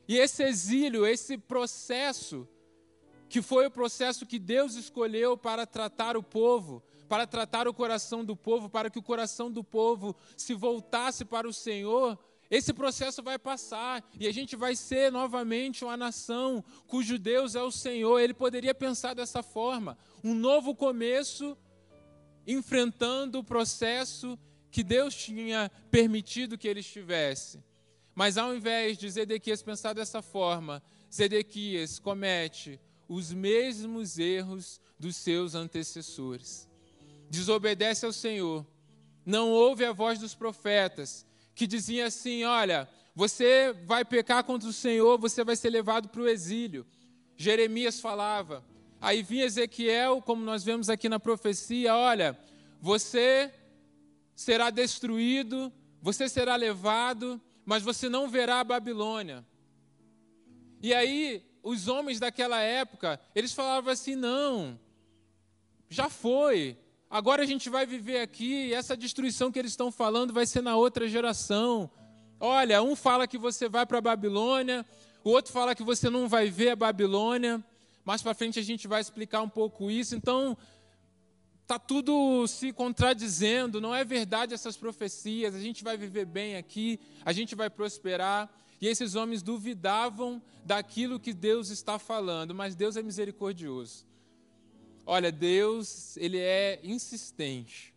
E 0.07 0.17
esse 0.17 0.43
exílio, 0.43 1.05
esse 1.05 1.37
processo, 1.37 2.47
que 3.27 3.41
foi 3.41 3.67
o 3.67 3.71
processo 3.71 4.25
que 4.25 4.39
Deus 4.39 4.75
escolheu 4.75 5.37
para 5.37 5.65
tratar 5.65 6.15
o 6.15 6.23
povo, 6.23 6.81
para 7.09 7.27
tratar 7.27 7.67
o 7.67 7.73
coração 7.73 8.23
do 8.23 8.35
povo, 8.35 8.69
para 8.69 8.89
que 8.89 8.99
o 8.99 9.03
coração 9.03 9.51
do 9.51 9.63
povo 9.63 10.15
se 10.35 10.53
voltasse 10.53 11.25
para 11.25 11.47
o 11.47 11.53
Senhor, 11.53 12.17
esse 12.49 12.73
processo 12.73 13.21
vai 13.21 13.37
passar 13.37 14.07
e 14.17 14.25
a 14.25 14.31
gente 14.31 14.55
vai 14.55 14.75
ser 14.75 15.11
novamente 15.11 15.83
uma 15.83 15.97
nação 15.97 16.63
cujo 16.87 17.19
Deus 17.19 17.55
é 17.55 17.61
o 17.61 17.71
Senhor. 17.71 18.19
Ele 18.19 18.33
poderia 18.33 18.73
pensar 18.73 19.13
dessa 19.13 19.43
forma: 19.43 19.97
um 20.23 20.33
novo 20.33 20.73
começo, 20.73 21.57
enfrentando 22.45 23.39
o 23.39 23.43
processo 23.43 24.39
que 24.71 24.81
Deus 24.81 25.13
tinha 25.13 25.69
permitido 25.91 26.57
que 26.57 26.67
ele 26.67 26.79
estivesse. 26.79 27.61
Mas 28.17 28.35
ao 28.35 28.55
invés 28.55 28.97
de 28.97 29.07
Zedequias 29.07 29.61
pensar 29.61 29.93
dessa 29.93 30.23
forma, 30.23 30.81
Zedequias 31.13 31.99
comete 31.99 32.79
os 33.07 33.31
mesmos 33.31 34.17
erros 34.17 34.81
dos 34.97 35.15
seus 35.15 35.53
antecessores. 35.53 36.67
Desobedece 37.29 38.07
ao 38.07 38.11
Senhor, 38.11 38.65
não 39.23 39.51
ouve 39.51 39.85
a 39.85 39.91
voz 39.91 40.17
dos 40.17 40.33
profetas, 40.33 41.27
que 41.53 41.67
diziam 41.67 42.07
assim: 42.07 42.43
Olha, 42.43 42.89
você 43.13 43.71
vai 43.85 44.03
pecar 44.03 44.43
contra 44.43 44.67
o 44.67 44.73
Senhor, 44.73 45.19
você 45.19 45.43
vai 45.43 45.55
ser 45.55 45.69
levado 45.69 46.09
para 46.09 46.21
o 46.23 46.27
exílio. 46.27 46.87
Jeremias 47.35 47.99
falava. 47.99 48.65
Aí 48.99 49.21
vinha 49.21 49.45
Ezequiel, 49.45 50.23
como 50.23 50.43
nós 50.43 50.63
vemos 50.63 50.89
aqui 50.89 51.07
na 51.07 51.19
profecia: 51.19 51.95
Olha, 51.95 52.35
você 52.81 53.53
será 54.35 54.71
destruído, 54.71 55.71
você 56.01 56.27
será 56.27 56.55
levado, 56.55 57.39
mas 57.67 57.83
você 57.83 58.07
não 58.07 58.29
verá 58.29 58.61
a 58.61 58.63
Babilônia. 58.63 59.45
E 60.81 60.93
aí, 60.93 61.45
os 61.61 61.89
homens 61.89 62.17
daquela 62.17 62.61
época, 62.61 63.19
eles 63.35 63.51
falavam 63.51 63.91
assim: 63.91 64.15
não, 64.15 64.79
já 65.89 66.07
foi, 66.07 66.77
agora 67.09 67.43
a 67.43 67.45
gente 67.45 67.69
vai 67.69 67.85
viver 67.85 68.21
aqui, 68.21 68.73
essa 68.73 68.95
destruição 68.95 69.51
que 69.51 69.59
eles 69.59 69.71
estão 69.73 69.91
falando 69.91 70.31
vai 70.31 70.45
ser 70.45 70.61
na 70.61 70.77
outra 70.77 71.09
geração. 71.09 71.91
Olha, 72.39 72.81
um 72.81 72.95
fala 72.95 73.27
que 73.27 73.37
você 73.37 73.67
vai 73.67 73.85
para 73.85 73.97
a 73.97 74.01
Babilônia, 74.01 74.85
o 75.21 75.31
outro 75.31 75.51
fala 75.51 75.75
que 75.75 75.83
você 75.83 76.09
não 76.09 76.29
vai 76.29 76.49
ver 76.49 76.69
a 76.69 76.75
Babilônia. 76.75 77.61
Mais 78.05 78.21
para 78.21 78.33
frente 78.33 78.57
a 78.57 78.63
gente 78.63 78.87
vai 78.87 79.01
explicar 79.01 79.41
um 79.41 79.49
pouco 79.49 79.91
isso. 79.91 80.15
Então, 80.15 80.57
Está 81.67 81.77
tudo 81.77 82.47
se 82.47 82.71
contradizendo, 82.71 83.81
não 83.81 83.93
é 83.93 84.05
verdade 84.05 84.53
essas 84.53 84.77
profecias, 84.77 85.53
a 85.53 85.59
gente 85.59 85.83
vai 85.83 85.97
viver 85.97 86.23
bem 86.23 86.55
aqui, 86.55 86.97
a 87.25 87.33
gente 87.33 87.55
vai 87.55 87.69
prosperar. 87.69 88.49
E 88.79 88.87
esses 88.87 89.15
homens 89.15 89.43
duvidavam 89.43 90.41
daquilo 90.63 91.19
que 91.19 91.33
Deus 91.33 91.69
está 91.69 91.99
falando, 91.99 92.55
mas 92.55 92.73
Deus 92.73 92.95
é 92.95 93.03
misericordioso. 93.03 94.05
Olha, 95.05 95.29
Deus, 95.29 96.15
ele 96.15 96.37
é 96.37 96.79
insistente. 96.85 97.93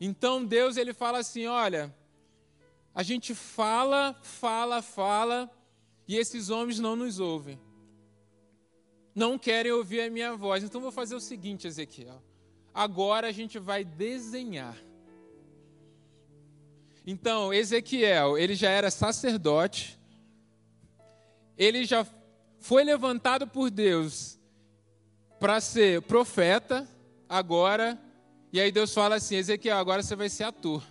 Então 0.00 0.44
Deus 0.44 0.76
ele 0.76 0.92
fala 0.92 1.18
assim, 1.18 1.46
olha, 1.46 1.94
a 2.92 3.04
gente 3.04 3.32
fala, 3.32 4.12
fala, 4.24 4.82
fala, 4.82 5.48
e 6.08 6.16
esses 6.16 6.50
homens 6.50 6.80
não 6.80 6.96
nos 6.96 7.20
ouvem. 7.20 7.60
Não 9.14 9.38
querem 9.38 9.70
ouvir 9.70 10.00
a 10.00 10.10
minha 10.10 10.34
voz. 10.34 10.64
Então 10.64 10.80
vou 10.80 10.90
fazer 10.90 11.14
o 11.14 11.20
seguinte, 11.20 11.68
Ezequiel. 11.68 12.20
Agora 12.74 13.28
a 13.28 13.32
gente 13.32 13.58
vai 13.58 13.84
desenhar. 13.84 14.76
Então, 17.06 17.52
Ezequiel, 17.52 18.38
ele 18.38 18.54
já 18.54 18.70
era 18.70 18.90
sacerdote, 18.90 19.98
ele 21.58 21.84
já 21.84 22.06
foi 22.60 22.84
levantado 22.84 23.46
por 23.46 23.70
Deus 23.70 24.38
para 25.40 25.60
ser 25.60 26.02
profeta, 26.02 26.88
agora, 27.28 28.00
e 28.52 28.60
aí 28.60 28.70
Deus 28.70 28.94
fala 28.94 29.16
assim: 29.16 29.34
Ezequiel, 29.34 29.76
agora 29.76 30.02
você 30.02 30.14
vai 30.14 30.28
ser 30.28 30.44
ator. 30.44 30.82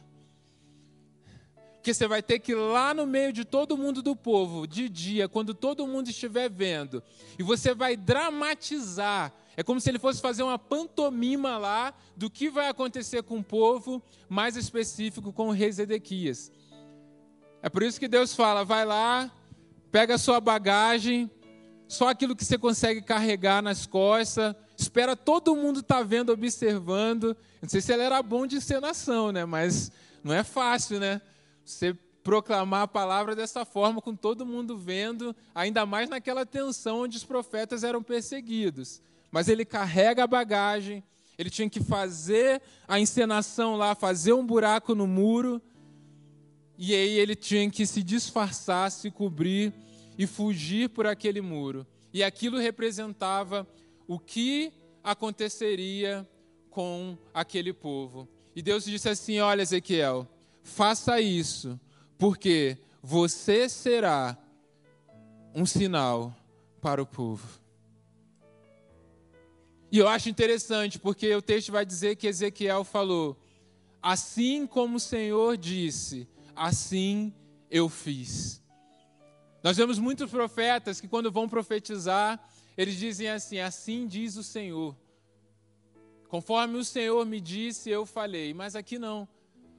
Porque 1.75 1.93
você 1.93 2.07
vai 2.07 2.21
ter 2.21 2.37
que 2.37 2.51
ir 2.51 2.55
lá 2.55 2.93
no 2.93 3.07
meio 3.07 3.33
de 3.33 3.43
todo 3.43 3.77
mundo 3.77 4.03
do 4.03 4.15
povo, 4.15 4.67
de 4.67 4.87
dia, 4.87 5.27
quando 5.27 5.53
todo 5.53 5.87
mundo 5.87 6.09
estiver 6.09 6.49
vendo, 6.49 7.01
e 7.39 7.43
você 7.43 7.73
vai 7.73 7.95
dramatizar. 7.95 9.33
É 9.55 9.63
como 9.63 9.79
se 9.81 9.89
ele 9.89 9.99
fosse 9.99 10.21
fazer 10.21 10.43
uma 10.43 10.57
pantomima 10.57 11.57
lá 11.57 11.93
do 12.15 12.29
que 12.29 12.49
vai 12.49 12.69
acontecer 12.69 13.23
com 13.23 13.39
o 13.39 13.43
povo, 13.43 14.01
mais 14.29 14.55
específico 14.55 15.33
com 15.33 15.49
o 15.49 15.51
rei 15.51 15.71
Zedequias. 15.71 16.51
É 17.61 17.69
por 17.69 17.83
isso 17.83 17.99
que 17.99 18.07
Deus 18.07 18.33
fala: 18.33 18.63
vai 18.63 18.85
lá, 18.85 19.31
pega 19.91 20.15
a 20.15 20.17
sua 20.17 20.39
bagagem, 20.39 21.29
só 21.87 22.09
aquilo 22.09 22.35
que 22.35 22.45
você 22.45 22.57
consegue 22.57 23.01
carregar 23.01 23.61
nas 23.61 23.85
costas, 23.85 24.55
espera 24.77 25.15
todo 25.15 25.55
mundo 25.55 25.81
estar 25.81 25.97
tá 25.97 26.03
vendo, 26.03 26.31
observando. 26.31 27.35
Não 27.61 27.69
sei 27.69 27.81
se 27.81 27.91
ele 27.93 28.03
era 28.03 28.23
bom 28.23 28.47
de 28.47 28.55
encenação, 28.55 29.31
né? 29.31 29.45
Mas 29.45 29.91
não 30.23 30.33
é 30.33 30.43
fácil, 30.43 30.99
né? 30.99 31.21
Você 31.65 31.93
proclamar 32.23 32.83
a 32.83 32.87
palavra 32.87 33.35
dessa 33.35 33.65
forma, 33.65 34.01
com 34.01 34.15
todo 34.15 34.45
mundo 34.45 34.77
vendo, 34.77 35.35
ainda 35.53 35.85
mais 35.85 36.09
naquela 36.09 36.45
tensão 36.45 37.01
onde 37.01 37.17
os 37.17 37.23
profetas 37.23 37.83
eram 37.83 38.01
perseguidos. 38.01 39.01
Mas 39.31 39.47
ele 39.47 39.63
carrega 39.63 40.23
a 40.23 40.27
bagagem, 40.27 41.03
ele 41.37 41.49
tinha 41.49 41.69
que 41.69 41.81
fazer 41.81 42.61
a 42.87 42.99
encenação 42.99 43.75
lá, 43.75 43.95
fazer 43.95 44.33
um 44.33 44.45
buraco 44.45 44.93
no 44.93 45.07
muro, 45.07 45.61
e 46.77 46.93
aí 46.93 47.17
ele 47.17 47.35
tinha 47.35 47.69
que 47.69 47.85
se 47.85 48.03
disfarçar, 48.03 48.91
se 48.91 49.09
cobrir 49.09 49.73
e 50.17 50.27
fugir 50.27 50.89
por 50.89 51.07
aquele 51.07 51.39
muro. 51.39 51.87
E 52.13 52.23
aquilo 52.23 52.57
representava 52.57 53.67
o 54.07 54.19
que 54.19 54.73
aconteceria 55.03 56.27
com 56.69 57.17
aquele 57.33 57.71
povo. 57.71 58.27
E 58.55 58.61
Deus 58.61 58.83
disse 58.83 59.07
assim: 59.07 59.39
Olha, 59.39 59.61
Ezequiel, 59.61 60.27
faça 60.63 61.21
isso, 61.21 61.79
porque 62.17 62.77
você 63.01 63.69
será 63.69 64.37
um 65.55 65.65
sinal 65.65 66.35
para 66.81 67.01
o 67.01 67.05
povo. 67.05 67.60
E 69.91 69.97
eu 69.97 70.07
acho 70.07 70.29
interessante, 70.29 70.97
porque 70.97 71.35
o 71.35 71.41
texto 71.41 71.71
vai 71.71 71.85
dizer 71.85 72.15
que 72.15 72.27
Ezequiel 72.27 72.83
falou: 72.83 73.37
Assim 74.01 74.65
como 74.65 74.95
o 74.97 74.99
Senhor 74.99 75.57
disse, 75.57 76.27
assim 76.55 77.33
eu 77.69 77.89
fiz. 77.89 78.61
Nós 79.61 79.77
vemos 79.77 79.99
muitos 79.99 80.31
profetas 80.31 80.99
que, 80.99 81.07
quando 81.07 81.31
vão 81.31 81.47
profetizar, 81.47 82.41
eles 82.77 82.95
dizem 82.95 83.29
assim: 83.29 83.59
Assim 83.59 84.07
diz 84.07 84.37
o 84.37 84.43
Senhor. 84.43 84.95
Conforme 86.29 86.77
o 86.77 86.85
Senhor 86.85 87.25
me 87.25 87.41
disse, 87.41 87.89
eu 87.89 88.05
falei. 88.05 88.53
Mas 88.53 88.75
aqui 88.77 88.97
não. 88.97 89.27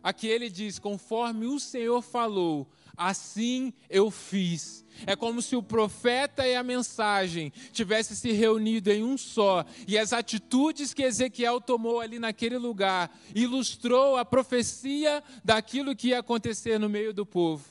Aqui 0.03 0.27
ele 0.27 0.51
diz: 0.51 0.79
Conforme 0.79 1.47
o 1.47 1.61
Senhor 1.61 2.03
falou, 2.03 2.69
assim 2.97 3.73
eu 3.89 4.11
fiz. 4.11 4.85
É 5.07 5.17
como 5.17 5.41
se 5.41 5.57
o 5.57 5.63
profeta 5.63 6.47
e 6.47 6.55
a 6.55 6.63
mensagem 6.63 7.53
tivessem 7.73 8.17
se 8.17 8.33
reunido 8.33 8.91
em 8.91 9.03
um 9.03 9.17
só, 9.17 9.65
e 9.89 9.97
as 9.99 10.13
atitudes 10.13 10.93
que 10.93 11.03
Ezequiel 11.03 11.61
tomou 11.61 12.01
ali 12.01 12.19
naquele 12.19 12.59
lugar 12.59 13.11
ilustrou 13.35 14.17
a 14.17 14.25
profecia 14.25 15.23
daquilo 15.43 15.97
que 15.97 16.09
ia 16.09 16.19
acontecer 16.19 16.79
no 16.79 16.89
meio 16.89 17.13
do 17.13 17.25
povo. 17.25 17.65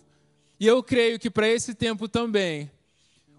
E 0.59 0.65
eu 0.65 0.81
creio 0.81 1.19
que 1.19 1.29
para 1.29 1.47
esse 1.47 1.73
tempo 1.73 2.07
também, 2.07 2.69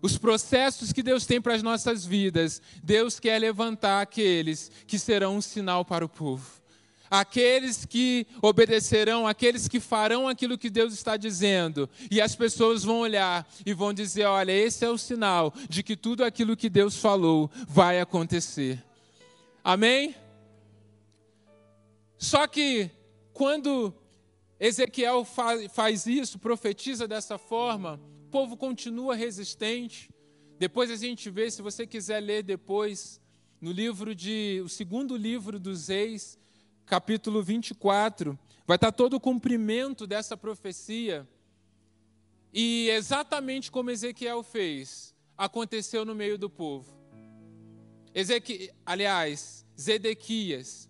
os 0.00 0.18
processos 0.18 0.92
que 0.92 1.02
Deus 1.02 1.24
tem 1.24 1.40
para 1.40 1.54
as 1.54 1.62
nossas 1.62 2.04
vidas, 2.04 2.60
Deus 2.82 3.20
quer 3.20 3.38
levantar 3.38 4.00
aqueles 4.00 4.70
que 4.86 4.98
serão 4.98 5.36
um 5.36 5.40
sinal 5.40 5.84
para 5.84 6.04
o 6.04 6.08
povo. 6.08 6.61
Aqueles 7.14 7.84
que 7.84 8.26
obedecerão, 8.40 9.26
aqueles 9.26 9.68
que 9.68 9.78
farão 9.78 10.26
aquilo 10.26 10.56
que 10.56 10.70
Deus 10.70 10.94
está 10.94 11.14
dizendo. 11.14 11.86
E 12.10 12.22
as 12.22 12.34
pessoas 12.34 12.82
vão 12.82 13.00
olhar 13.00 13.46
e 13.66 13.74
vão 13.74 13.92
dizer: 13.92 14.24
olha, 14.24 14.50
esse 14.50 14.82
é 14.82 14.88
o 14.88 14.96
sinal 14.96 15.52
de 15.68 15.82
que 15.82 15.94
tudo 15.94 16.24
aquilo 16.24 16.56
que 16.56 16.70
Deus 16.70 16.96
falou 16.96 17.50
vai 17.68 18.00
acontecer. 18.00 18.82
Amém? 19.62 20.14
Só 22.16 22.46
que 22.46 22.90
quando 23.34 23.92
Ezequiel 24.58 25.22
faz 25.70 26.06
isso, 26.06 26.38
profetiza 26.38 27.06
dessa 27.06 27.36
forma, 27.36 28.00
o 28.26 28.30
povo 28.30 28.56
continua 28.56 29.14
resistente. 29.14 30.08
Depois 30.58 30.90
a 30.90 30.96
gente 30.96 31.28
vê, 31.28 31.50
se 31.50 31.60
você 31.60 31.86
quiser 31.86 32.20
ler 32.20 32.42
depois, 32.42 33.20
no 33.60 33.70
livro 33.70 34.14
de, 34.14 34.62
o 34.64 34.68
segundo 34.70 35.14
livro 35.14 35.60
dos 35.60 35.88
Reis, 35.88 36.40
capítulo 36.86 37.42
24, 37.42 38.38
vai 38.66 38.76
estar 38.76 38.92
todo 38.92 39.14
o 39.14 39.20
cumprimento 39.20 40.06
dessa 40.06 40.36
profecia. 40.36 41.26
E 42.52 42.90
exatamente 42.90 43.70
como 43.70 43.90
Ezequiel 43.90 44.42
fez, 44.42 45.14
aconteceu 45.36 46.04
no 46.04 46.14
meio 46.14 46.36
do 46.36 46.50
povo. 46.50 46.92
Ezequi, 48.14 48.70
aliás, 48.84 49.64
Zedequias. 49.78 50.88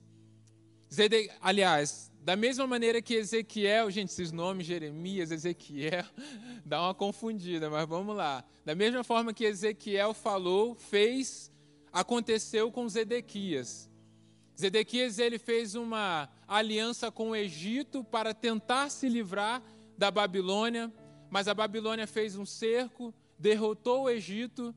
Zede, 0.93 1.31
aliás, 1.41 2.13
da 2.21 2.37
mesma 2.37 2.67
maneira 2.67 3.01
que 3.01 3.15
Ezequiel, 3.15 3.91
gente, 3.91 4.11
esses 4.11 4.31
nomes, 4.31 4.67
Jeremias, 4.67 5.31
Ezequiel, 5.31 6.05
dá 6.67 6.83
uma 6.83 6.95
confundida, 6.95 7.71
mas 7.71 7.89
vamos 7.89 8.15
lá. 8.17 8.45
Da 8.65 8.75
mesma 8.75 9.03
forma 9.03 9.33
que 9.33 9.45
Ezequiel 9.45 10.13
falou, 10.13 10.75
fez, 10.75 11.51
aconteceu 11.93 12.71
com 12.71 12.89
Zedequias. 12.89 13.91
Zedequias 14.63 15.19
ele 15.19 15.41
fez 15.41 15.75
uma 15.75 16.29
aliança 16.47 17.11
com 17.11 17.31
o 17.31 17.37
Egito 17.37 18.05
para 18.05 18.33
tentar 18.33 18.91
se 18.91 19.09
livrar 19.09 19.61
da 19.99 20.09
Babilônia, 20.09 20.93
mas 21.29 21.49
a 21.49 21.55
Babilônia 21.55 22.07
fez 22.07 22.37
um 22.37 22.47
cerco, 22.47 23.13
derrotou 23.37 24.03
o 24.03 24.11
Egito 24.11 24.73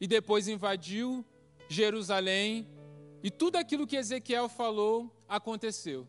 e 0.00 0.06
depois 0.06 0.48
invadiu 0.48 1.22
Jerusalém. 1.68 2.66
E 3.22 3.30
tudo 3.30 3.56
aquilo 3.56 3.86
que 3.86 3.96
Ezequiel 3.96 4.48
falou 4.48 5.14
aconteceu. 5.28 6.08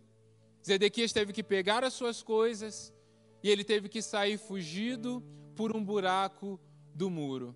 Zedequias 0.66 1.12
teve 1.12 1.34
que 1.34 1.44
pegar 1.44 1.84
as 1.84 1.94
suas 1.94 2.24
coisas 2.24 2.94
e 3.44 3.50
ele 3.50 3.66
teve 3.66 3.90
que 3.90 4.02
sair 4.02 4.38
fugido 4.38 5.22
por 5.54 5.76
um 5.76 5.84
buraco 5.84 6.58
do 6.96 7.10
muro. 7.10 7.54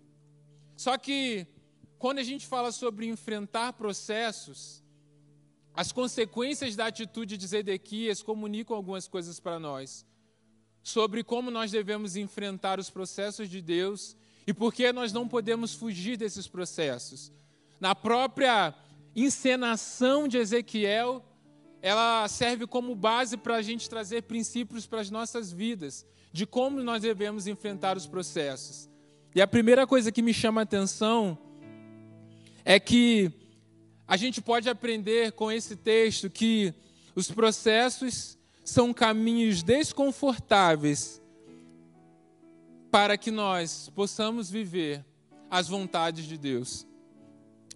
Só 0.76 0.98
que, 0.98 1.48
quando 1.98 2.20
a 2.20 2.24
gente 2.24 2.46
fala 2.46 2.74
sobre 2.74 3.06
enfrentar 3.06 3.72
processos, 3.72 4.81
as 5.74 5.92
consequências 5.92 6.76
da 6.76 6.88
atitude 6.88 7.38
de 7.38 7.48
Zedequias 7.48 8.22
comunicam 8.22 8.76
algumas 8.76 9.08
coisas 9.08 9.40
para 9.40 9.60
nós. 9.60 10.06
Sobre 10.84 11.24
como 11.24 11.50
nós 11.50 11.72
devemos 11.72 12.16
enfrentar 12.16 12.80
os 12.80 12.90
processos 12.90 13.50
de 13.50 13.62
Deus 13.62 14.18
e 14.46 14.54
por 14.54 14.74
que 14.74 14.92
nós 14.92 15.14
não 15.14 15.28
podemos 15.28 15.74
fugir 15.74 16.18
desses 16.18 16.48
processos. 16.48 17.32
Na 17.80 17.96
própria 17.96 18.74
encenação 19.16 20.28
de 20.28 20.38
Ezequiel, 20.38 21.24
ela 21.82 22.28
serve 22.28 22.68
como 22.68 22.96
base 22.96 23.38
para 23.38 23.56
a 23.56 23.62
gente 23.62 23.90
trazer 23.90 24.24
princípios 24.24 24.86
para 24.86 25.02
as 25.02 25.10
nossas 25.10 25.52
vidas, 25.52 26.06
de 26.32 26.46
como 26.46 26.82
nós 26.84 27.02
devemos 27.02 27.48
enfrentar 27.48 27.98
os 27.98 28.06
processos. 28.06 28.90
E 29.34 29.42
a 29.42 29.48
primeira 29.48 29.88
coisa 29.88 30.12
que 30.12 30.22
me 30.22 30.34
chama 30.34 30.62
a 30.62 30.64
atenção 30.64 31.38
é 32.64 32.80
que 32.80 33.32
a 34.12 34.17
gente 34.17 34.41
pode 34.41 34.69
aprender 34.69 35.32
com 35.32 35.50
esse 35.50 35.74
texto 35.74 36.30
que 36.30 36.74
os 37.15 37.32
processos 37.32 38.38
são 38.62 38.93
caminhos 38.93 39.63
desconfortáveis 39.63 41.21
para 42.91 43.17
que 43.17 43.32
nós 43.32 43.89
possamos 43.95 44.52
viver 44.52 45.06
as 45.50 45.69
vontades 45.69 46.26
de 46.26 46.38
Deus. 46.38 46.86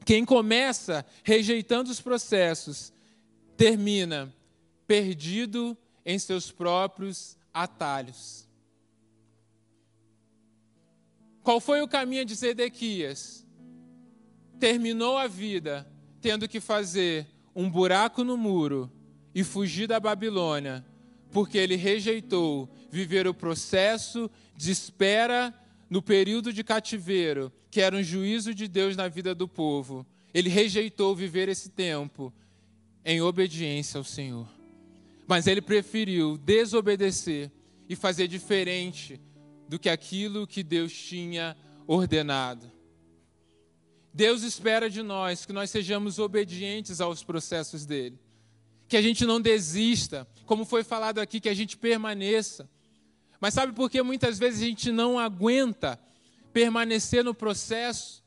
Quem 0.04 0.26
começa 0.26 1.06
rejeitando 1.24 1.90
os 1.90 2.02
processos 2.02 2.92
termina 3.56 4.30
perdido 4.86 5.78
em 6.06 6.20
seus 6.20 6.52
próprios 6.52 7.38
atalhos. 7.54 8.46
Qual 11.42 11.62
foi 11.62 11.82
o 11.82 11.88
caminho 11.88 12.26
de 12.26 12.36
Zedequias? 12.36 13.48
Terminou 14.60 15.18
a 15.18 15.28
vida 15.28 15.95
tendo 16.26 16.48
que 16.48 16.60
fazer 16.60 17.28
um 17.56 17.70
buraco 17.70 18.24
no 18.24 18.36
muro 18.36 18.92
e 19.36 19.44
fugir 19.44 19.88
da 19.88 20.00
Babilônia, 20.00 20.84
porque 21.32 21.56
ele 21.56 21.76
rejeitou 21.76 22.68
viver 22.90 23.28
o 23.28 23.34
processo 23.34 24.28
de 24.58 24.72
espera 24.72 25.54
no 25.88 26.02
período 26.02 26.52
de 26.52 26.64
cativeiro, 26.64 27.54
que 27.70 27.80
era 27.80 27.96
um 27.96 28.02
juízo 28.02 28.56
de 28.56 28.68
Deus 28.68 28.96
na 28.96 29.08
vida 29.08 29.36
do 29.36 29.48
povo. 29.48 30.04
Ele 30.34 30.50
rejeitou 30.50 31.16
viver 31.16 31.48
esse 31.48 31.70
tempo 31.70 32.34
em 33.06 33.22
obediência 33.22 34.00
ao 34.00 34.04
Senhor. 34.04 34.48
Mas 35.28 35.46
ele 35.46 35.62
preferiu 35.62 36.40
desobedecer 36.40 37.52
e 37.88 37.96
fazer 37.96 38.28
diferente 38.28 39.22
do 39.70 39.78
que 39.78 39.90
aquilo 39.90 40.48
que 40.48 40.64
Deus 40.64 40.92
tinha 40.92 41.56
ordenado. 41.86 42.75
Deus 44.16 44.44
espera 44.44 44.90
de 44.90 45.04
nós 45.04 45.46
que 45.46 45.52
nós 45.52 45.70
sejamos 45.70 46.20
obedientes 46.20 47.02
aos 47.02 47.22
processos 47.22 47.86
dele. 47.86 48.18
Que 48.88 48.96
a 48.96 49.02
gente 49.02 49.26
não 49.26 49.42
desista, 49.42 50.26
como 50.46 50.64
foi 50.64 50.86
falado 50.86 51.20
aqui, 51.20 51.42
que 51.42 51.50
a 51.50 51.54
gente 51.54 51.76
permaneça. 51.76 52.70
Mas 53.42 53.54
sabe 53.54 53.74
por 53.74 53.92
que 53.92 54.02
muitas 54.02 54.40
vezes 54.40 54.62
a 54.62 54.66
gente 54.68 54.90
não 54.90 55.20
aguenta 55.20 56.00
permanecer 56.54 57.26
no 57.26 57.34
processo? 57.34 58.24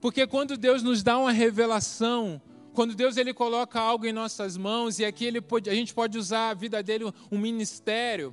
Porque 0.00 0.28
quando 0.28 0.56
Deus 0.56 0.80
nos 0.80 1.02
dá 1.02 1.18
uma 1.18 1.32
revelação, 1.32 2.40
quando 2.72 2.94
Deus 2.94 3.16
ele 3.16 3.34
coloca 3.34 3.80
algo 3.80 4.06
em 4.06 4.12
nossas 4.12 4.56
mãos 4.56 5.00
e 5.00 5.04
aqui 5.04 5.24
ele 5.24 5.40
pode, 5.40 5.68
a 5.68 5.74
gente 5.74 5.92
pode 5.92 6.16
usar 6.16 6.50
a 6.50 6.54
vida 6.54 6.80
dele 6.84 7.12
um 7.32 7.38
ministério, 7.38 8.32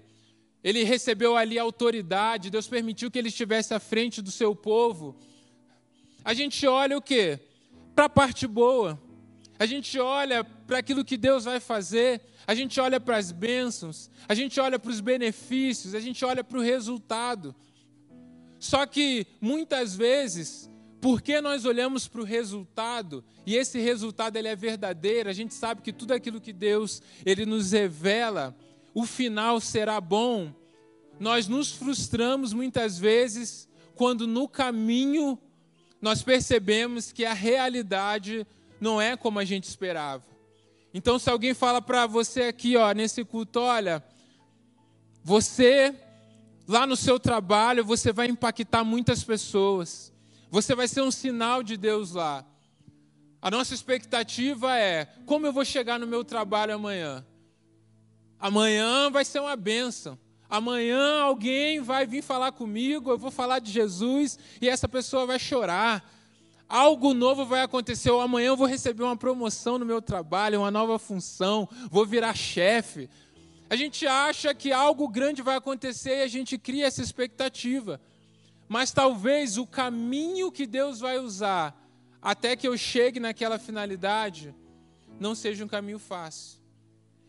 ele 0.63 0.83
recebeu 0.83 1.35
ali 1.35 1.57
autoridade, 1.57 2.51
Deus 2.51 2.67
permitiu 2.67 3.09
que 3.09 3.17
ele 3.17 3.29
estivesse 3.29 3.73
à 3.73 3.79
frente 3.79 4.21
do 4.21 4.29
seu 4.29 4.55
povo. 4.55 5.17
A 6.23 6.33
gente 6.33 6.67
olha 6.67 6.97
o 6.97 7.01
quê? 7.01 7.39
Para 7.95 8.05
a 8.05 8.09
parte 8.09 8.45
boa. 8.45 8.99
A 9.57 9.65
gente 9.65 9.99
olha 9.99 10.43
para 10.43 10.79
aquilo 10.79 11.05
que 11.05 11.17
Deus 11.17 11.45
vai 11.45 11.59
fazer, 11.59 12.21
a 12.47 12.55
gente 12.55 12.79
olha 12.79 12.99
para 12.99 13.17
as 13.17 13.31
bênçãos, 13.31 14.09
a 14.27 14.33
gente 14.33 14.59
olha 14.59 14.79
para 14.79 14.89
os 14.89 14.99
benefícios, 14.99 15.93
a 15.93 15.99
gente 15.99 16.25
olha 16.25 16.43
para 16.43 16.57
o 16.57 16.61
resultado. 16.61 17.53
Só 18.57 18.85
que 18.87 19.27
muitas 19.39 19.95
vezes, 19.95 20.67
porque 20.99 21.41
nós 21.41 21.65
olhamos 21.65 22.07
para 22.07 22.21
o 22.21 22.23
resultado 22.23 23.23
e 23.45 23.55
esse 23.55 23.79
resultado 23.79 24.35
ele 24.35 24.47
é 24.47 24.55
verdadeiro, 24.55 25.29
a 25.29 25.33
gente 25.33 25.53
sabe 25.53 25.81
que 25.81 25.93
tudo 25.93 26.13
aquilo 26.13 26.41
que 26.41 26.53
Deus 26.53 27.01
ele 27.23 27.45
nos 27.45 27.71
revela, 27.71 28.55
o 28.93 29.05
final 29.05 29.59
será 29.59 30.01
bom. 30.01 30.53
Nós 31.19 31.47
nos 31.47 31.71
frustramos 31.71 32.51
muitas 32.51 32.97
vezes 32.97 33.67
quando 33.95 34.25
no 34.25 34.47
caminho 34.47 35.37
nós 36.01 36.23
percebemos 36.23 37.11
que 37.11 37.23
a 37.23 37.33
realidade 37.33 38.45
não 38.79 38.99
é 38.99 39.15
como 39.15 39.39
a 39.39 39.45
gente 39.45 39.65
esperava. 39.65 40.23
Então, 40.93 41.19
se 41.19 41.29
alguém 41.29 41.53
fala 41.53 41.81
para 41.81 42.07
você 42.07 42.43
aqui, 42.43 42.75
ó, 42.75 42.91
nesse 42.91 43.23
culto, 43.23 43.59
olha, 43.59 44.03
você 45.23 45.95
lá 46.67 46.87
no 46.87 46.95
seu 46.95 47.19
trabalho, 47.19 47.85
você 47.85 48.11
vai 48.11 48.27
impactar 48.27 48.83
muitas 48.83 49.23
pessoas. 49.23 50.11
Você 50.49 50.73
vai 50.73 50.87
ser 50.87 51.01
um 51.01 51.11
sinal 51.11 51.61
de 51.61 51.77
Deus 51.77 52.13
lá. 52.13 52.45
A 53.41 53.51
nossa 53.51 53.73
expectativa 53.73 54.77
é: 54.77 55.05
como 55.25 55.45
eu 55.45 55.53
vou 55.53 55.65
chegar 55.65 55.99
no 55.99 56.07
meu 56.07 56.23
trabalho 56.23 56.75
amanhã? 56.75 57.25
Amanhã 58.39 59.09
vai 59.11 59.23
ser 59.23 59.39
uma 59.39 59.55
bênção. 59.55 60.17
Amanhã 60.51 61.21
alguém 61.21 61.79
vai 61.79 62.05
vir 62.05 62.21
falar 62.21 62.51
comigo, 62.51 63.09
eu 63.09 63.17
vou 63.17 63.31
falar 63.31 63.59
de 63.59 63.71
Jesus 63.71 64.37
e 64.61 64.67
essa 64.67 64.85
pessoa 64.85 65.25
vai 65.25 65.39
chorar. 65.39 66.05
Algo 66.67 67.13
novo 67.13 67.45
vai 67.45 67.61
acontecer, 67.61 68.11
ou 68.11 68.19
amanhã 68.19 68.47
eu 68.47 68.57
vou 68.57 68.67
receber 68.67 69.03
uma 69.03 69.15
promoção 69.15 69.79
no 69.79 69.85
meu 69.85 70.01
trabalho, 70.01 70.59
uma 70.59 70.69
nova 70.69 70.99
função, 70.99 71.69
vou 71.89 72.05
virar 72.05 72.33
chefe. 72.33 73.09
A 73.69 73.77
gente 73.77 74.05
acha 74.05 74.53
que 74.53 74.73
algo 74.73 75.07
grande 75.07 75.41
vai 75.41 75.55
acontecer 75.55 76.17
e 76.17 76.23
a 76.23 76.27
gente 76.27 76.57
cria 76.57 76.85
essa 76.85 77.01
expectativa. 77.01 78.01
Mas 78.67 78.91
talvez 78.91 79.57
o 79.57 79.65
caminho 79.65 80.51
que 80.51 80.67
Deus 80.67 80.99
vai 80.99 81.17
usar 81.17 81.73
até 82.21 82.57
que 82.57 82.67
eu 82.67 82.77
chegue 82.77 83.21
naquela 83.21 83.57
finalidade 83.57 84.53
não 85.17 85.33
seja 85.33 85.63
um 85.63 85.67
caminho 85.69 85.97
fácil. 85.97 86.60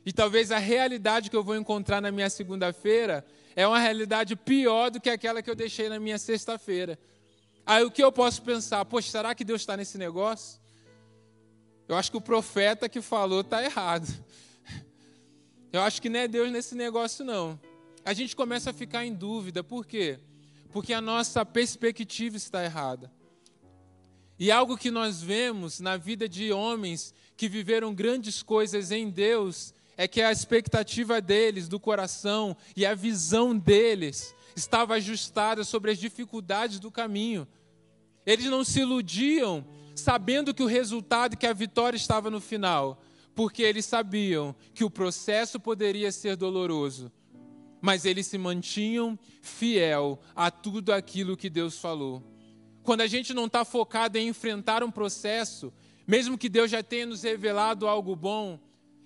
E 0.04 0.12
talvez 0.12 0.50
a 0.50 0.58
realidade 0.58 1.30
que 1.30 1.36
eu 1.36 1.44
vou 1.44 1.56
encontrar 1.56 2.00
na 2.00 2.10
minha 2.10 2.28
segunda-feira 2.28 3.24
é 3.54 3.66
uma 3.66 3.78
realidade 3.78 4.34
pior 4.34 4.90
do 4.90 5.00
que 5.00 5.10
aquela 5.10 5.42
que 5.42 5.50
eu 5.50 5.54
deixei 5.54 5.88
na 5.88 6.00
minha 6.00 6.18
sexta-feira. 6.18 6.98
Aí 7.64 7.84
o 7.84 7.90
que 7.90 8.02
eu 8.02 8.10
posso 8.10 8.42
pensar? 8.42 8.84
Poxa, 8.84 9.10
será 9.10 9.34
que 9.34 9.44
Deus 9.44 9.62
está 9.62 9.76
nesse 9.76 9.96
negócio? 9.96 10.60
Eu 11.86 11.96
acho 11.96 12.10
que 12.10 12.16
o 12.16 12.20
profeta 12.20 12.88
que 12.88 13.00
falou 13.00 13.42
está 13.42 13.62
errado. 13.62 14.08
Eu 15.72 15.80
acho 15.80 16.02
que 16.02 16.08
não 16.08 16.20
é 16.20 16.28
Deus 16.28 16.50
nesse 16.50 16.74
negócio, 16.74 17.24
não. 17.24 17.58
A 18.04 18.12
gente 18.12 18.34
começa 18.34 18.70
a 18.70 18.72
ficar 18.72 19.06
em 19.06 19.14
dúvida. 19.14 19.62
Por 19.62 19.86
quê? 19.86 20.18
Porque 20.72 20.92
a 20.92 21.00
nossa 21.00 21.44
perspectiva 21.46 22.36
está 22.36 22.64
errada. 22.64 23.12
E 24.38 24.50
algo 24.50 24.76
que 24.76 24.90
nós 24.90 25.22
vemos 25.22 25.78
na 25.78 25.96
vida 25.96 26.28
de 26.28 26.52
homens 26.52 27.14
que 27.36 27.48
viveram 27.48 27.94
grandes 27.94 28.42
coisas 28.42 28.90
em 28.90 29.08
Deus 29.08 29.72
é 30.02 30.08
que 30.08 30.20
a 30.20 30.32
expectativa 30.32 31.20
deles, 31.20 31.68
do 31.68 31.78
coração 31.78 32.56
e 32.74 32.84
a 32.84 32.92
visão 32.92 33.56
deles 33.56 34.34
estava 34.56 34.94
ajustada 34.94 35.62
sobre 35.62 35.92
as 35.92 35.98
dificuldades 35.98 36.80
do 36.80 36.90
caminho. 36.90 37.46
Eles 38.26 38.46
não 38.46 38.64
se 38.64 38.80
iludiam 38.80 39.64
sabendo 39.94 40.52
que 40.52 40.62
o 40.62 40.66
resultado, 40.66 41.36
que 41.36 41.46
a 41.46 41.52
vitória 41.52 41.96
estava 41.96 42.30
no 42.30 42.40
final, 42.40 43.00
porque 43.32 43.62
eles 43.62 43.86
sabiam 43.86 44.56
que 44.74 44.82
o 44.82 44.90
processo 44.90 45.60
poderia 45.60 46.10
ser 46.10 46.34
doloroso, 46.34 47.12
mas 47.80 48.04
eles 48.04 48.26
se 48.26 48.36
mantinham 48.36 49.16
fiel 49.40 50.18
a 50.34 50.50
tudo 50.50 50.92
aquilo 50.92 51.36
que 51.36 51.48
Deus 51.48 51.78
falou. 51.78 52.24
Quando 52.82 53.02
a 53.02 53.06
gente 53.06 53.32
não 53.32 53.46
está 53.46 53.64
focado 53.64 54.18
em 54.18 54.26
enfrentar 54.26 54.82
um 54.82 54.90
processo, 54.90 55.72
mesmo 56.04 56.36
que 56.36 56.48
Deus 56.48 56.72
já 56.72 56.82
tenha 56.82 57.06
nos 57.06 57.22
revelado 57.22 57.86
algo 57.86 58.16
bom, 58.16 58.58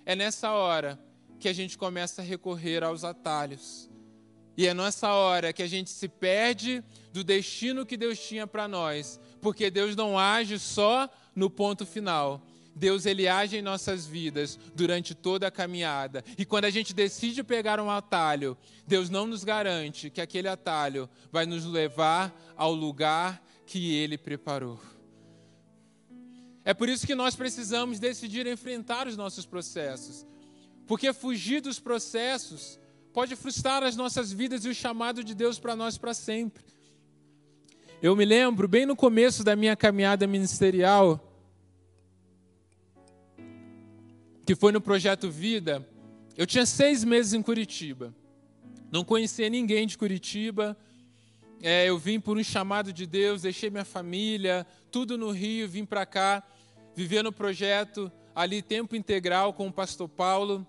é 0.07 0.15
nessa 0.15 0.51
hora 0.53 0.97
que 1.37 1.49
a 1.49 1.53
gente 1.53 1.77
começa 1.77 2.21
a 2.21 2.25
recorrer 2.25 2.81
aos 2.81 3.03
atalhos. 3.03 3.89
E 4.55 4.65
é 4.65 4.73
nessa 4.73 5.11
hora 5.11 5.51
que 5.51 5.61
a 5.61 5.67
gente 5.67 5.89
se 5.89 6.07
perde 6.07 6.81
do 7.11 7.25
destino 7.25 7.85
que 7.85 7.97
Deus 7.97 8.17
tinha 8.17 8.47
para 8.47 8.69
nós, 8.69 9.19
porque 9.41 9.69
Deus 9.69 9.97
não 9.97 10.17
age 10.17 10.57
só 10.59 11.09
no 11.35 11.49
ponto 11.49 11.85
final. 11.85 12.41
Deus 12.73 13.05
ele 13.05 13.27
age 13.27 13.57
em 13.57 13.61
nossas 13.61 14.05
vidas 14.05 14.57
durante 14.73 15.13
toda 15.13 15.47
a 15.47 15.51
caminhada. 15.51 16.23
E 16.37 16.45
quando 16.45 16.63
a 16.63 16.69
gente 16.69 16.93
decide 16.93 17.43
pegar 17.43 17.77
um 17.77 17.91
atalho, 17.91 18.57
Deus 18.87 19.09
não 19.09 19.27
nos 19.27 19.43
garante 19.43 20.09
que 20.09 20.21
aquele 20.21 20.47
atalho 20.47 21.09
vai 21.33 21.45
nos 21.45 21.65
levar 21.65 22.33
ao 22.55 22.73
lugar 22.73 23.43
que 23.65 23.93
ele 23.93 24.17
preparou. 24.17 24.79
É 26.67 26.73
por 26.73 26.89
isso 26.89 27.07
que 27.07 27.15
nós 27.15 27.33
precisamos 27.33 27.97
decidir 27.97 28.45
enfrentar 28.45 29.07
os 29.07 29.15
nossos 29.15 29.45
processos. 29.45 30.27
Porque 30.85 31.13
fugir 31.13 31.61
dos 31.61 31.79
processos 31.79 32.77
pode 33.13 33.37
frustrar 33.37 33.83
as 33.83 33.95
nossas 33.95 34.33
vidas 34.33 34.65
e 34.65 34.67
o 34.67 34.75
chamado 34.75 35.23
de 35.23 35.33
Deus 35.33 35.57
para 35.57 35.77
nós 35.77 35.97
para 35.97 36.13
sempre. 36.13 36.65
Eu 38.01 38.17
me 38.17 38.25
lembro, 38.25 38.67
bem 38.67 38.85
no 38.85 38.97
começo 38.97 39.45
da 39.45 39.55
minha 39.55 39.77
caminhada 39.77 40.27
ministerial, 40.27 41.33
que 44.45 44.53
foi 44.53 44.73
no 44.73 44.81
Projeto 44.81 45.31
Vida, 45.31 45.87
eu 46.35 46.45
tinha 46.45 46.65
seis 46.65 47.01
meses 47.01 47.31
em 47.31 47.41
Curitiba. 47.41 48.13
Não 48.91 49.05
conhecia 49.05 49.47
ninguém 49.47 49.87
de 49.87 49.97
Curitiba. 49.97 50.77
É, 51.61 51.87
eu 51.87 51.97
vim 51.97 52.19
por 52.19 52.37
um 52.37 52.43
chamado 52.43 52.91
de 52.91 53.07
Deus, 53.07 53.43
deixei 53.43 53.69
minha 53.69 53.85
família, 53.85 54.67
tudo 54.91 55.17
no 55.17 55.31
Rio, 55.31 55.65
vim 55.69 55.85
para 55.85 56.05
cá 56.05 56.43
vivia 56.97 57.21
no 57.21 57.31
projeto 57.31 58.11
ali 58.33 58.59
tempo 58.59 58.95
integral 58.95 59.53
com 59.53 59.67
o 59.67 59.71
pastor 59.71 60.09
Paulo. 60.09 60.65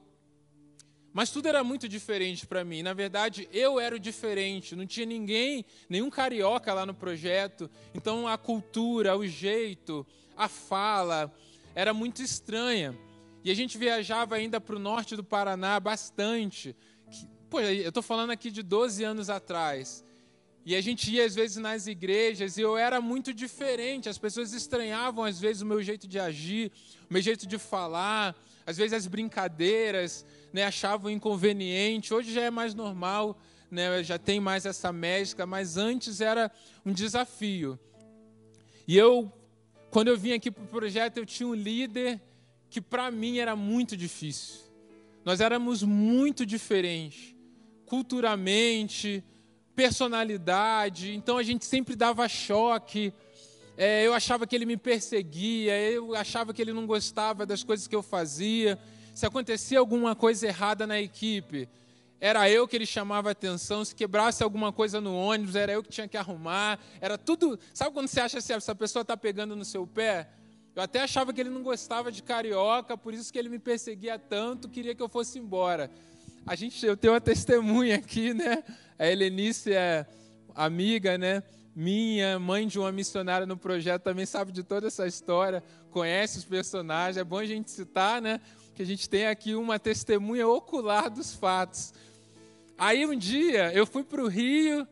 Mas 1.10 1.30
tudo 1.30 1.48
era 1.48 1.64
muito 1.64 1.88
diferente 1.88 2.46
para 2.46 2.62
mim. 2.62 2.82
Na 2.82 2.92
verdade, 2.92 3.48
eu 3.50 3.80
era 3.80 3.96
o 3.96 3.98
diferente. 3.98 4.76
Não 4.76 4.84
tinha 4.84 5.06
ninguém, 5.06 5.64
nenhum 5.88 6.10
carioca 6.10 6.74
lá 6.74 6.84
no 6.84 6.92
projeto. 6.92 7.70
Então 7.94 8.28
a 8.28 8.36
cultura, 8.36 9.16
o 9.16 9.26
jeito, 9.26 10.06
a 10.36 10.48
fala 10.48 11.34
era 11.74 11.94
muito 11.94 12.20
estranha. 12.20 12.94
E 13.42 13.50
a 13.50 13.54
gente 13.54 13.78
viajava 13.78 14.36
ainda 14.36 14.60
para 14.60 14.76
o 14.76 14.78
norte 14.78 15.16
do 15.16 15.24
Paraná 15.24 15.80
bastante. 15.80 16.76
Pô, 17.48 17.58
eu 17.58 17.88
estou 17.88 18.02
falando 18.02 18.32
aqui 18.32 18.50
de 18.50 18.62
12 18.62 19.02
anos 19.02 19.30
atrás. 19.30 20.04
E 20.68 20.76
a 20.76 20.82
gente 20.82 21.10
ia 21.10 21.24
às 21.24 21.34
vezes 21.34 21.56
nas 21.56 21.86
igrejas 21.86 22.58
e 22.58 22.60
eu 22.60 22.76
era 22.76 23.00
muito 23.00 23.32
diferente. 23.32 24.06
As 24.06 24.18
pessoas 24.18 24.52
estranhavam 24.52 25.24
às 25.24 25.40
vezes 25.40 25.62
o 25.62 25.66
meu 25.66 25.82
jeito 25.82 26.06
de 26.06 26.18
agir, 26.18 26.70
o 27.08 27.14
meu 27.14 27.22
jeito 27.22 27.46
de 27.46 27.56
falar, 27.56 28.36
às 28.66 28.76
vezes 28.76 28.92
as 28.92 29.06
brincadeiras, 29.06 30.26
né, 30.52 30.64
achavam 30.64 31.10
inconveniente. 31.10 32.12
Hoje 32.12 32.34
já 32.34 32.42
é 32.42 32.50
mais 32.50 32.74
normal, 32.74 33.40
né, 33.70 34.02
já 34.04 34.18
tem 34.18 34.40
mais 34.40 34.66
essa 34.66 34.92
mescla, 34.92 35.46
mas 35.46 35.78
antes 35.78 36.20
era 36.20 36.52
um 36.84 36.92
desafio. 36.92 37.80
E 38.86 38.94
eu, 38.94 39.32
quando 39.90 40.08
eu 40.08 40.18
vim 40.18 40.32
aqui 40.32 40.50
para 40.50 40.64
o 40.64 40.66
projeto, 40.66 41.16
eu 41.16 41.24
tinha 41.24 41.48
um 41.48 41.54
líder 41.54 42.20
que 42.68 42.82
para 42.82 43.10
mim 43.10 43.38
era 43.38 43.56
muito 43.56 43.96
difícil. 43.96 44.60
Nós 45.24 45.40
éramos 45.40 45.82
muito 45.82 46.44
diferentes, 46.44 47.34
culturalmente, 47.86 49.24
personalidade, 49.78 51.14
então 51.14 51.38
a 51.38 51.42
gente 51.44 51.64
sempre 51.64 51.94
dava 51.94 52.28
choque. 52.28 53.12
É, 53.76 54.04
eu 54.04 54.12
achava 54.12 54.44
que 54.44 54.56
ele 54.56 54.66
me 54.66 54.76
perseguia, 54.76 55.80
eu 55.92 56.16
achava 56.16 56.52
que 56.52 56.60
ele 56.60 56.72
não 56.72 56.84
gostava 56.84 57.46
das 57.46 57.62
coisas 57.62 57.86
que 57.86 57.94
eu 57.94 58.02
fazia. 58.02 58.76
Se 59.14 59.24
acontecia 59.24 59.78
alguma 59.78 60.16
coisa 60.16 60.48
errada 60.48 60.84
na 60.84 61.00
equipe, 61.00 61.68
era 62.20 62.50
eu 62.50 62.66
que 62.66 62.74
ele 62.74 62.86
chamava 62.86 63.30
atenção. 63.30 63.84
Se 63.84 63.94
quebrasse 63.94 64.42
alguma 64.42 64.72
coisa 64.72 65.00
no 65.00 65.14
ônibus, 65.14 65.54
era 65.54 65.70
eu 65.70 65.80
que 65.80 65.90
tinha 65.90 66.08
que 66.08 66.16
arrumar. 66.16 66.80
Era 67.00 67.16
tudo. 67.16 67.56
Sabe 67.72 67.92
quando 67.92 68.08
você 68.08 68.18
acha 68.18 68.38
assim, 68.38 68.54
essa 68.54 68.74
pessoa 68.74 69.02
está 69.02 69.16
pegando 69.16 69.54
no 69.54 69.64
seu 69.64 69.86
pé? 69.86 70.28
Eu 70.74 70.82
até 70.82 71.02
achava 71.02 71.32
que 71.32 71.40
ele 71.40 71.50
não 71.50 71.62
gostava 71.62 72.10
de 72.10 72.20
carioca, 72.20 72.98
por 72.98 73.14
isso 73.14 73.32
que 73.32 73.38
ele 73.38 73.48
me 73.48 73.60
perseguia 73.60 74.18
tanto, 74.18 74.68
queria 74.68 74.92
que 74.92 75.02
eu 75.02 75.08
fosse 75.08 75.38
embora. 75.38 75.88
a 76.44 76.56
gente, 76.56 76.84
eu 76.84 76.96
tenho 76.96 77.12
uma 77.12 77.20
testemunha 77.20 77.94
aqui, 77.94 78.34
né? 78.34 78.64
A 78.98 79.06
Helenice 79.06 79.72
é 79.72 80.06
amiga, 80.54 81.16
né? 81.16 81.42
Minha 81.74 82.38
mãe 82.38 82.66
de 82.66 82.78
uma 82.78 82.90
missionária 82.90 83.46
no 83.46 83.56
projeto 83.56 84.02
também 84.02 84.26
sabe 84.26 84.50
de 84.50 84.64
toda 84.64 84.88
essa 84.88 85.06
história, 85.06 85.62
conhece 85.90 86.38
os 86.38 86.44
personagens. 86.44 87.16
É 87.16 87.22
bom 87.22 87.38
a 87.38 87.46
gente 87.46 87.70
citar, 87.70 88.20
né? 88.20 88.40
Que 88.74 88.82
a 88.82 88.86
gente 88.86 89.08
tem 89.08 89.26
aqui 89.26 89.54
uma 89.54 89.78
testemunha 89.78 90.48
ocular 90.48 91.08
dos 91.08 91.34
fatos. 91.34 91.94
Aí 92.76 93.06
um 93.06 93.16
dia 93.16 93.72
eu 93.72 93.86
fui 93.86 94.02
para 94.02 94.22
o 94.22 94.28
Rio, 94.28 94.86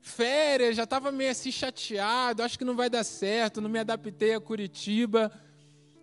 férias, 0.00 0.76
já 0.76 0.84
estava 0.84 1.12
meio 1.12 1.30
assim 1.30 1.52
chateado, 1.52 2.42
acho 2.42 2.58
que 2.58 2.64
não 2.64 2.76
vai 2.76 2.88
dar 2.88 3.04
certo, 3.04 3.60
não 3.60 3.68
me 3.68 3.78
adaptei 3.78 4.34
a 4.34 4.40
Curitiba. 4.40 5.30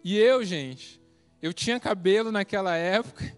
E 0.03 0.17
eu, 0.17 0.43
gente, 0.43 1.01
eu 1.41 1.53
tinha 1.53 1.79
cabelo 1.79 2.31
naquela 2.31 2.75
época, 2.75 3.35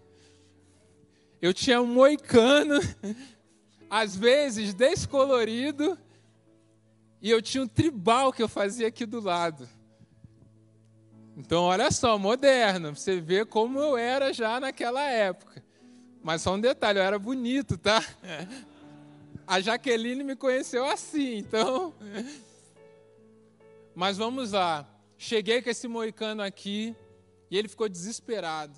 eu 1.42 1.54
tinha 1.54 1.82
um 1.82 1.88
moicano, 1.88 2.80
às 3.90 4.16
vezes 4.16 4.74
descolorido, 4.74 5.98
e 7.22 7.30
eu 7.30 7.42
tinha 7.42 7.64
um 7.64 7.68
tribal 7.68 8.32
que 8.32 8.42
eu 8.42 8.48
fazia 8.48 8.88
aqui 8.88 9.06
do 9.06 9.20
lado. 9.20 9.68
Então, 11.36 11.64
olha 11.64 11.90
só, 11.90 12.18
moderno, 12.18 12.96
você 12.96 13.20
vê 13.20 13.46
como 13.46 13.80
eu 13.80 13.98
era 13.98 14.34
já 14.34 14.60
naquela 14.60 15.02
época. 15.02 15.64
Mas 16.22 16.42
só 16.42 16.54
um 16.54 16.60
detalhe, 16.60 17.00
eu 17.00 17.04
era 17.04 17.18
bonito, 17.18 17.78
tá? 17.78 18.04
A 19.48 19.60
Jaqueline 19.62 20.24
me 20.24 20.36
conheceu 20.36 20.86
assim, 20.86 21.38
então. 21.38 21.94
Mas 23.96 24.18
vamos 24.18 24.52
lá. 24.52 24.88
Cheguei 25.18 25.62
com 25.62 25.70
esse 25.70 25.88
moicano 25.88 26.42
aqui 26.42 26.96
e 27.50 27.58
ele 27.58 27.68
ficou 27.68 27.90
desesperado. 27.90 28.78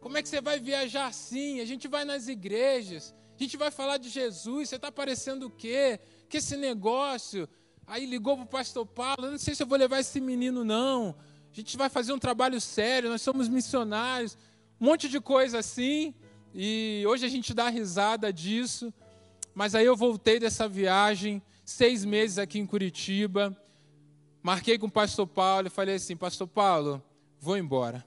Como 0.00 0.18
é 0.18 0.22
que 0.22 0.28
você 0.28 0.40
vai 0.40 0.58
viajar 0.58 1.06
assim? 1.06 1.60
A 1.60 1.64
gente 1.64 1.86
vai 1.86 2.04
nas 2.04 2.28
igrejas, 2.28 3.14
a 3.38 3.42
gente 3.42 3.56
vai 3.56 3.70
falar 3.70 3.98
de 3.98 4.08
Jesus, 4.08 4.68
você 4.68 4.76
está 4.76 4.92
parecendo 4.92 5.46
o 5.46 5.50
quê? 5.50 5.98
Que 6.28 6.38
esse 6.38 6.56
negócio? 6.56 7.48
Aí 7.86 8.06
ligou 8.06 8.36
para 8.36 8.44
o 8.44 8.48
pastor 8.48 8.86
Paulo, 8.86 9.30
não 9.30 9.38
sei 9.38 9.54
se 9.54 9.62
eu 9.62 9.66
vou 9.66 9.78
levar 9.78 10.00
esse 10.00 10.20
menino, 10.20 10.64
não. 10.64 11.14
A 11.52 11.54
gente 11.54 11.76
vai 11.76 11.88
fazer 11.88 12.12
um 12.12 12.18
trabalho 12.18 12.60
sério, 12.60 13.10
nós 13.10 13.22
somos 13.22 13.48
missionários. 13.48 14.36
Um 14.80 14.86
monte 14.86 15.08
de 15.08 15.20
coisa 15.20 15.58
assim. 15.58 16.14
E 16.54 17.04
hoje 17.06 17.24
a 17.26 17.28
gente 17.28 17.52
dá 17.54 17.68
risada 17.68 18.32
disso. 18.32 18.92
Mas 19.54 19.74
aí 19.74 19.86
eu 19.86 19.96
voltei 19.96 20.40
dessa 20.40 20.68
viagem, 20.68 21.42
seis 21.64 22.04
meses 22.04 22.38
aqui 22.38 22.58
em 22.58 22.66
Curitiba. 22.66 23.56
Marquei 24.42 24.78
com 24.78 24.86
o 24.86 24.90
pastor 24.90 25.26
Paulo 25.26 25.68
e 25.68 25.70
falei 25.70 25.94
assim: 25.94 26.16
Pastor 26.16 26.48
Paulo, 26.48 27.02
vou 27.38 27.56
embora. 27.56 28.04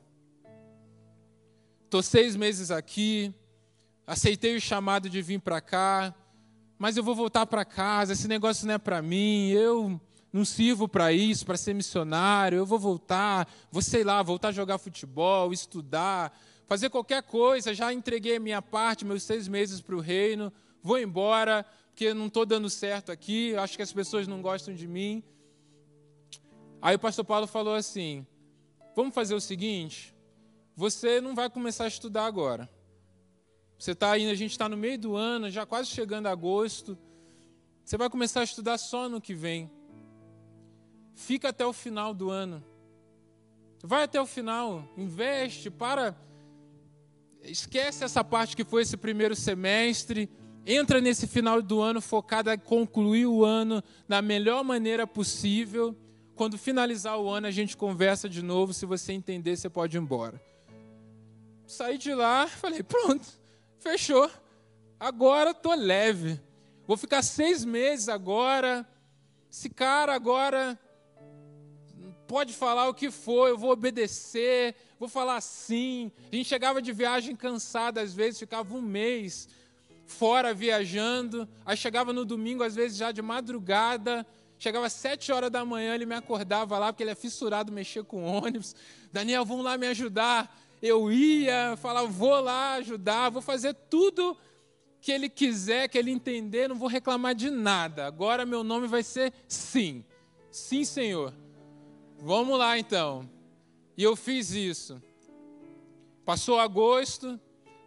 Estou 1.85 2.03
seis 2.03 2.35
meses 2.35 2.69
aqui, 2.69 3.33
aceitei 4.07 4.55
o 4.55 4.61
chamado 4.61 5.07
de 5.07 5.21
vir 5.21 5.39
para 5.39 5.61
cá, 5.61 6.15
mas 6.79 6.97
eu 6.97 7.03
vou 7.03 7.13
voltar 7.13 7.45
para 7.45 7.63
casa. 7.63 8.13
Esse 8.13 8.27
negócio 8.27 8.65
não 8.65 8.73
é 8.73 8.77
para 8.79 9.01
mim. 9.01 9.49
Eu 9.49 10.01
não 10.33 10.43
sirvo 10.43 10.87
para 10.87 11.13
isso, 11.13 11.45
para 11.45 11.57
ser 11.57 11.75
missionário. 11.75 12.57
Eu 12.57 12.65
vou 12.65 12.79
voltar, 12.79 13.47
vou 13.69 13.81
sei 13.81 14.03
lá, 14.03 14.23
voltar 14.23 14.47
a 14.47 14.51
jogar 14.53 14.77
futebol, 14.77 15.53
estudar, 15.53 16.35
fazer 16.65 16.89
qualquer 16.89 17.21
coisa. 17.21 17.73
Já 17.73 17.93
entreguei 17.93 18.37
a 18.37 18.39
minha 18.39 18.61
parte, 18.61 19.05
meus 19.05 19.21
seis 19.21 19.47
meses 19.47 19.81
para 19.81 19.95
o 19.95 19.99
reino 19.99 20.51
vou 20.87 20.97
embora, 20.97 21.65
porque 21.89 22.13
não 22.13 22.27
estou 22.27 22.45
dando 22.45 22.69
certo 22.69 23.11
aqui, 23.11 23.55
acho 23.57 23.75
que 23.75 23.83
as 23.83 23.91
pessoas 23.91 24.25
não 24.25 24.41
gostam 24.41 24.73
de 24.73 24.87
mim. 24.87 25.21
Aí 26.81 26.95
o 26.95 26.99
pastor 26.99 27.25
Paulo 27.25 27.45
falou 27.45 27.75
assim: 27.75 28.25
vamos 28.95 29.13
fazer 29.13 29.35
o 29.35 29.41
seguinte, 29.41 30.15
você 30.75 31.19
não 31.19 31.35
vai 31.35 31.49
começar 31.49 31.83
a 31.83 31.89
estudar 31.89 32.25
agora. 32.25 32.69
Você 33.77 33.91
está 33.91 34.17
indo, 34.17 34.31
a 34.31 34.35
gente 34.35 34.51
está 34.51 34.67
no 34.67 34.75
meio 34.75 34.97
do 34.97 35.15
ano, 35.15 35.49
já 35.49 35.65
quase 35.65 35.89
chegando 35.89 36.27
a 36.27 36.31
agosto. 36.31 36.97
Você 37.83 37.97
vai 37.97 38.09
começar 38.09 38.41
a 38.41 38.43
estudar 38.43 38.77
só 38.77 39.07
no 39.07 39.21
que 39.21 39.33
vem. 39.33 39.69
Fica 41.13 41.49
até 41.49 41.65
o 41.65 41.73
final 41.73 42.13
do 42.13 42.29
ano. 42.29 42.63
Vai 43.83 44.03
até 44.03 44.19
o 44.19 44.25
final, 44.25 44.87
investe, 44.97 45.69
para. 45.69 46.15
Esquece 47.43 48.03
essa 48.03 48.23
parte 48.23 48.55
que 48.55 48.63
foi 48.63 48.81
esse 48.81 48.97
primeiro 48.97 49.35
semestre 49.35 50.29
entra 50.67 50.99
nesse 50.99 51.25
final 51.25 51.61
do 51.61 51.79
ano 51.79 52.01
focado 52.01 52.51
em 52.51 52.59
concluir 52.59 53.25
o 53.25 53.45
ano 53.45 53.81
da 54.05 54.21
melhor 54.21 54.65
maneira 54.65 55.07
possível. 55.07 55.95
Quando 56.35 56.57
finalizar 56.57 57.17
o 57.17 57.29
ano, 57.29 57.47
a 57.47 57.51
gente 57.51 57.77
conversa 57.77 58.27
de 58.27 58.43
novo. 58.43 58.73
Se 58.73 58.85
você 58.85 59.13
entender, 59.13 59.55
você 59.55 59.69
pode 59.69 59.95
ir 59.95 60.01
embora. 60.01 60.39
Saí 61.65 61.97
de 61.97 62.13
lá, 62.13 62.47
falei: 62.47 62.83
pronto, 62.83 63.25
fechou. 63.87 64.29
Agora 64.99 65.53
tô 65.53 65.73
leve. 65.73 66.41
Vou 66.85 66.97
ficar 66.97 67.21
seis 67.21 67.63
meses 67.63 68.09
agora. 68.09 68.85
Esse 69.49 69.69
cara 69.69 70.13
agora 70.13 70.77
pode 72.27 72.53
falar 72.53 72.89
o 72.89 72.93
que 72.93 73.09
for, 73.09 73.47
eu 73.47 73.57
vou 73.57 73.71
obedecer, 73.71 74.75
vou 74.99 75.07
falar 75.07 75.39
sim. 75.39 76.11
A 76.29 76.35
gente 76.35 76.49
chegava 76.49 76.81
de 76.81 76.91
viagem 76.91 77.33
cansado, 77.33 77.99
às 77.99 78.13
vezes 78.13 78.39
ficava 78.39 78.75
um 78.75 78.81
mês 78.81 79.47
fora 80.05 80.53
viajando, 80.53 81.47
aí 81.65 81.77
chegava 81.77 82.11
no 82.11 82.25
domingo, 82.25 82.63
às 82.63 82.75
vezes 82.75 82.97
já 82.97 83.13
de 83.13 83.21
madrugada, 83.21 84.27
chegava 84.59 84.87
às 84.87 84.93
sete 84.93 85.31
horas 85.31 85.49
da 85.49 85.63
manhã, 85.63 85.95
ele 85.95 86.05
me 86.05 86.15
acordava 86.15 86.77
lá, 86.77 86.91
porque 86.91 87.03
ele 87.03 87.11
é 87.11 87.15
fissurado 87.15 87.71
mexer 87.71 88.03
com 88.03 88.25
ônibus. 88.25 88.75
Daniel, 89.13 89.45
vamos 89.45 89.63
lá 89.63 89.77
me 89.77 89.87
ajudar. 89.87 90.53
Eu 90.81 91.11
ia, 91.11 91.75
falava, 91.77 92.07
vou 92.07 92.39
lá 92.39 92.75
ajudar, 92.75 93.29
vou 93.29 93.41
fazer 93.41 93.73
tudo 93.73 94.37
que 95.01 95.11
ele 95.11 95.29
quiser, 95.29 95.87
que 95.87 95.97
ele 95.97 96.11
entender, 96.11 96.67
não 96.67 96.75
vou 96.75 96.87
reclamar 96.87 97.33
de 97.33 97.49
nada. 97.49 98.05
Agora 98.05 98.45
meu 98.45 98.63
nome 98.63 98.87
vai 98.87 99.03
ser 99.03 99.33
Sim. 99.47 100.03
Sim, 100.51 100.83
Senhor. 100.83 101.33
Vamos 102.19 102.57
lá 102.57 102.79
então. 102.79 103.29
E 103.95 104.03
eu 104.03 104.15
fiz 104.15 104.51
isso. 104.51 105.01
Passou 106.25 106.59
agosto, 106.59 107.39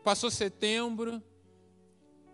passou 0.03 0.31
setembro, 0.31 1.23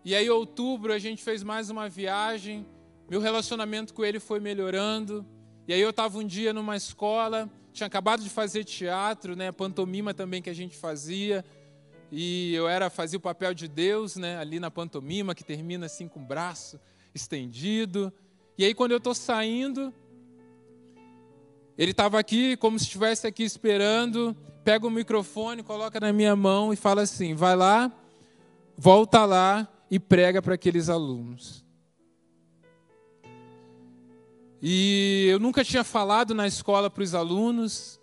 e 0.07 0.15
aí, 0.15 0.29
outubro, 0.29 0.93
a 0.93 0.97
gente 0.97 1.21
fez 1.21 1.43
mais 1.43 1.69
uma 1.69 1.89
viagem. 1.89 2.65
Meu 3.09 3.19
relacionamento 3.19 3.93
com 3.93 4.05
ele 4.05 4.21
foi 4.21 4.39
melhorando. 4.39 5.25
E 5.67 5.73
aí, 5.73 5.81
eu 5.81 5.89
estava 5.89 6.17
um 6.17 6.25
dia 6.25 6.53
numa 6.53 6.77
escola, 6.77 7.51
tinha 7.77 7.87
acabado 7.87 8.23
de 8.23 8.29
fazer 8.29 8.63
teatro, 8.63 9.35
né, 9.35 9.51
pantomima 9.51 10.13
também 10.13 10.41
que 10.41 10.49
a 10.49 10.55
gente 10.55 10.75
fazia. 10.75 11.45
E 12.11 12.53
eu 12.55 12.67
era 12.67 12.89
fazia 12.89 13.17
o 13.17 13.21
papel 13.21 13.53
de 13.53 13.67
Deus, 13.67 14.15
né, 14.15 14.37
ali 14.37 14.59
na 14.59 14.71
pantomima, 14.71 15.35
que 15.35 15.43
termina 15.43 15.85
assim 15.85 16.07
com 16.07 16.19
o 16.19 16.25
braço 16.25 16.79
estendido. 17.13 18.11
E 18.57 18.65
aí, 18.65 18.73
quando 18.73 18.91
eu 18.91 18.97
estou 18.97 19.13
saindo, 19.13 19.93
ele 21.77 21.91
estava 21.91 22.17
aqui, 22.17 22.57
como 22.57 22.79
se 22.79 22.85
estivesse 22.85 23.27
aqui 23.27 23.43
esperando, 23.43 24.35
pega 24.63 24.87
o 24.87 24.91
microfone, 24.91 25.61
coloca 25.61 25.99
na 25.99 26.11
minha 26.11 26.35
mão 26.35 26.73
e 26.73 26.75
fala 26.75 27.03
assim: 27.03 27.35
vai 27.35 27.55
lá, 27.55 27.91
volta 28.75 29.23
lá 29.25 29.67
e 29.91 29.99
prega 29.99 30.41
para 30.41 30.55
aqueles 30.55 30.89
alunos. 30.89 31.66
E 34.61 35.27
eu 35.29 35.39
nunca 35.39 35.63
tinha 35.63 35.83
falado 35.83 36.33
na 36.33 36.47
escola 36.47 36.89
para 36.89 37.03
os 37.03 37.13
alunos. 37.13 37.99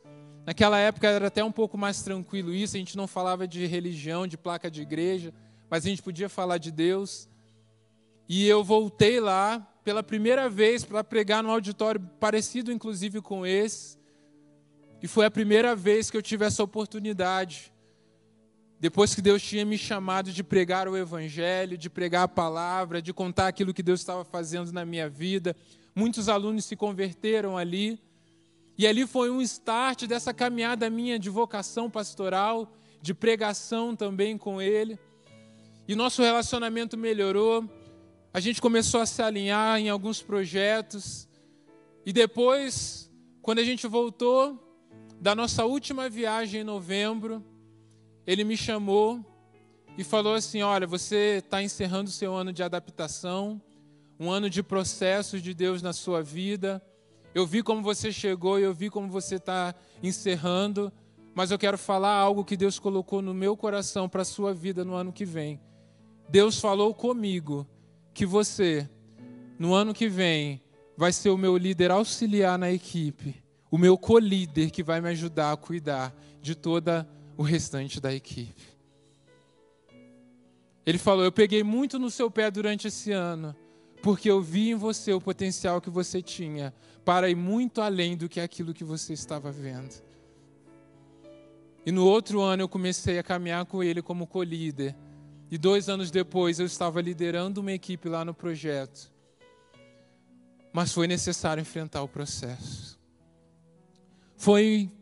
Naquela 0.47 0.79
época 0.79 1.09
era 1.09 1.27
até 1.27 1.43
um 1.43 1.51
pouco 1.51 1.77
mais 1.77 2.03
tranquilo 2.03 2.53
isso, 2.53 2.77
a 2.77 2.79
gente 2.79 2.97
não 2.97 3.07
falava 3.07 3.49
de 3.49 3.67
religião, 3.67 4.27
de 4.27 4.37
placa 4.37 4.71
de 4.71 4.83
igreja, 4.83 5.33
mas 5.71 5.87
a 5.87 5.89
gente 5.89 6.03
podia 6.03 6.29
falar 6.29 6.59
de 6.59 6.71
Deus. 6.71 7.29
E 8.29 8.47
eu 8.47 8.63
voltei 8.63 9.21
lá 9.21 9.61
pela 9.83 10.03
primeira 10.03 10.49
vez 10.49 10.85
para 10.85 11.03
pregar 11.03 11.43
num 11.43 11.51
auditório 11.51 12.01
parecido, 12.21 12.71
inclusive, 12.71 13.21
com 13.21 13.47
esse. 13.47 13.99
E 15.03 15.09
foi 15.09 15.27
a 15.27 15.31
primeira 15.31 15.75
vez 15.75 16.11
que 16.11 16.17
eu 16.17 16.23
tive 16.23 16.45
essa 16.45 16.63
oportunidade 16.63 17.73
depois 18.85 19.15
que 19.15 19.23
Deus 19.23 19.43
tinha 19.43 19.65
me 19.65 19.79
chamado 19.79 20.31
de 20.31 20.45
pregar 20.45 20.89
o 20.89 20.97
Evangelho, 20.97 21.79
de 21.79 21.89
pregar 21.89 22.25
a 22.25 22.29
palavra, 22.29 23.01
de 23.01 23.15
contar 23.15 23.49
aquilo 23.49 23.73
que 23.73 23.83
Deus 23.83 24.01
estava 24.01 24.25
fazendo 24.25 24.71
na 24.73 24.85
minha 24.85 25.09
vida, 25.09 25.57
muitos 25.95 26.29
alunos 26.29 26.65
se 26.65 26.77
converteram 26.77 27.57
ali. 27.57 28.01
E 28.77 28.87
ali 28.87 29.07
foi 29.07 29.31
um 29.31 29.41
start 29.41 30.05
dessa 30.07 30.35
caminhada 30.35 30.91
minha 30.91 31.19
de 31.19 31.31
vocação 31.31 31.89
pastoral, 31.89 32.73
de 33.01 33.15
pregação 33.15 33.95
também 33.95 34.37
com 34.37 34.61
Ele. 34.61 34.99
E 35.87 35.95
nosso 35.95 36.23
relacionamento 36.23 36.97
melhorou. 36.97 37.69
A 38.33 38.41
gente 38.41 38.61
começou 38.61 39.01
a 39.01 39.07
se 39.07 39.23
alinhar 39.23 39.79
em 39.79 39.89
alguns 39.89 40.21
projetos. 40.21 41.29
E 42.05 42.13
depois, 42.13 43.11
quando 43.41 43.61
a 43.61 43.65
gente 43.65 43.87
voltou 43.87 44.61
da 45.21 45.35
nossa 45.35 45.65
última 45.65 46.09
viagem 46.09 46.63
em 46.63 46.65
novembro, 46.65 47.45
ele 48.27 48.43
me 48.43 48.57
chamou 48.57 49.25
e 49.97 50.03
falou 50.03 50.35
assim: 50.35 50.63
Olha, 50.63 50.87
você 50.87 51.43
está 51.45 51.63
encerrando 51.63 52.11
o 52.11 52.13
seu 52.13 52.35
ano 52.35 52.53
de 52.53 52.63
adaptação, 52.63 53.61
um 54.19 54.31
ano 54.31 54.49
de 54.49 54.63
processos 54.63 55.43
de 55.43 55.55
Deus 55.55 55.83
na 55.83 55.93
sua 55.93 56.23
vida. 56.23 56.83
Eu 57.35 57.47
vi 57.47 57.63
como 57.63 57.83
você 57.83 58.13
chegou 58.13 58.59
e 58.59 58.63
eu 58.63 58.73
vi 58.73 58.89
como 58.89 59.09
você 59.09 59.37
está 59.37 59.75
encerrando, 60.03 60.93
mas 61.35 61.51
eu 61.51 61.59
quero 61.59 61.77
falar 61.77 62.15
algo 62.15 62.45
que 62.45 62.57
Deus 62.57 62.79
colocou 62.79 63.21
no 63.21 63.35
meu 63.35 63.57
coração 63.57 64.09
para 64.09 64.23
a 64.23 64.25
sua 64.25 64.55
vida 64.55 64.85
no 64.85 64.95
ano 64.95 65.13
que 65.13 65.25
vem. 65.25 65.61
Deus 66.29 66.61
falou 66.61 66.95
comigo 66.95 67.67
que 68.13 68.25
você, 68.25 68.89
no 69.59 69.75
ano 69.75 69.93
que 69.93 70.09
vem, 70.09 70.63
vai 70.97 71.13
ser 71.13 71.31
o 71.31 71.37
meu 71.37 71.57
líder 71.57 71.91
auxiliar 71.91 72.59
na 72.59 72.71
equipe, 72.71 73.43
o 73.71 73.77
meu 73.77 73.99
co-líder 73.99 74.71
que 74.71 74.83
vai 74.83 75.01
me 75.01 75.09
ajudar 75.09 75.53
a 75.53 75.57
cuidar 75.57 76.15
de 76.41 76.55
toda 76.55 77.09
o 77.37 77.43
restante 77.43 78.01
da 78.01 78.15
equipe. 78.15 78.63
Ele 80.87 80.99
falou: 80.99 81.25
Eu 81.25 81.33
peguei 81.33 81.63
muito 81.65 81.99
no 81.99 82.11
seu 82.11 82.31
pé 82.31 82.51
durante 82.51 82.87
esse 82.87 83.11
ano, 83.11 83.57
porque 84.05 84.31
eu 84.31 84.43
vi 84.43 84.69
em 84.69 84.75
você 84.75 85.15
o 85.15 85.21
potencial 85.21 85.81
que 85.81 85.89
você 85.89 86.21
tinha 86.21 86.75
para 87.07 87.31
ir 87.31 87.35
muito 87.35 87.81
além 87.81 88.19
do 88.19 88.29
que 88.29 88.39
aquilo 88.39 88.75
que 88.75 88.85
você 88.85 89.15
estava 89.15 89.51
vendo. 89.51 89.95
E 91.87 91.91
no 91.91 92.05
outro 92.05 92.43
ano 92.43 92.63
eu 92.65 92.69
comecei 92.69 93.19
a 93.19 93.23
caminhar 93.23 93.65
com 93.65 93.83
ele 93.83 94.03
como 94.03 94.27
co-líder. 94.27 94.95
E 95.51 95.57
dois 95.57 95.89
anos 95.89 96.11
depois 96.11 96.61
eu 96.61 96.67
estava 96.67 97.01
liderando 97.01 97.63
uma 97.63 97.73
equipe 97.73 98.07
lá 98.07 98.27
no 98.27 98.35
projeto. 98.35 99.11
Mas 100.71 100.93
foi 100.93 101.07
necessário 101.07 101.63
enfrentar 101.63 102.03
o 102.03 102.09
processo. 102.09 103.01
Foi 104.37 104.93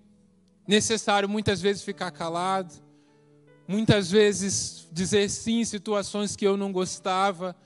necessário 0.65 1.29
muitas 1.29 1.61
vezes 1.61 1.83
ficar 1.83 2.13
calado, 2.13 2.73
muitas 3.67 4.13
vezes 4.13 4.87
dizer 4.93 5.29
sim 5.29 5.59
em 5.59 5.65
situações 5.65 6.37
que 6.37 6.47
eu 6.47 6.57
não 6.57 6.71
gostava, 6.71 7.57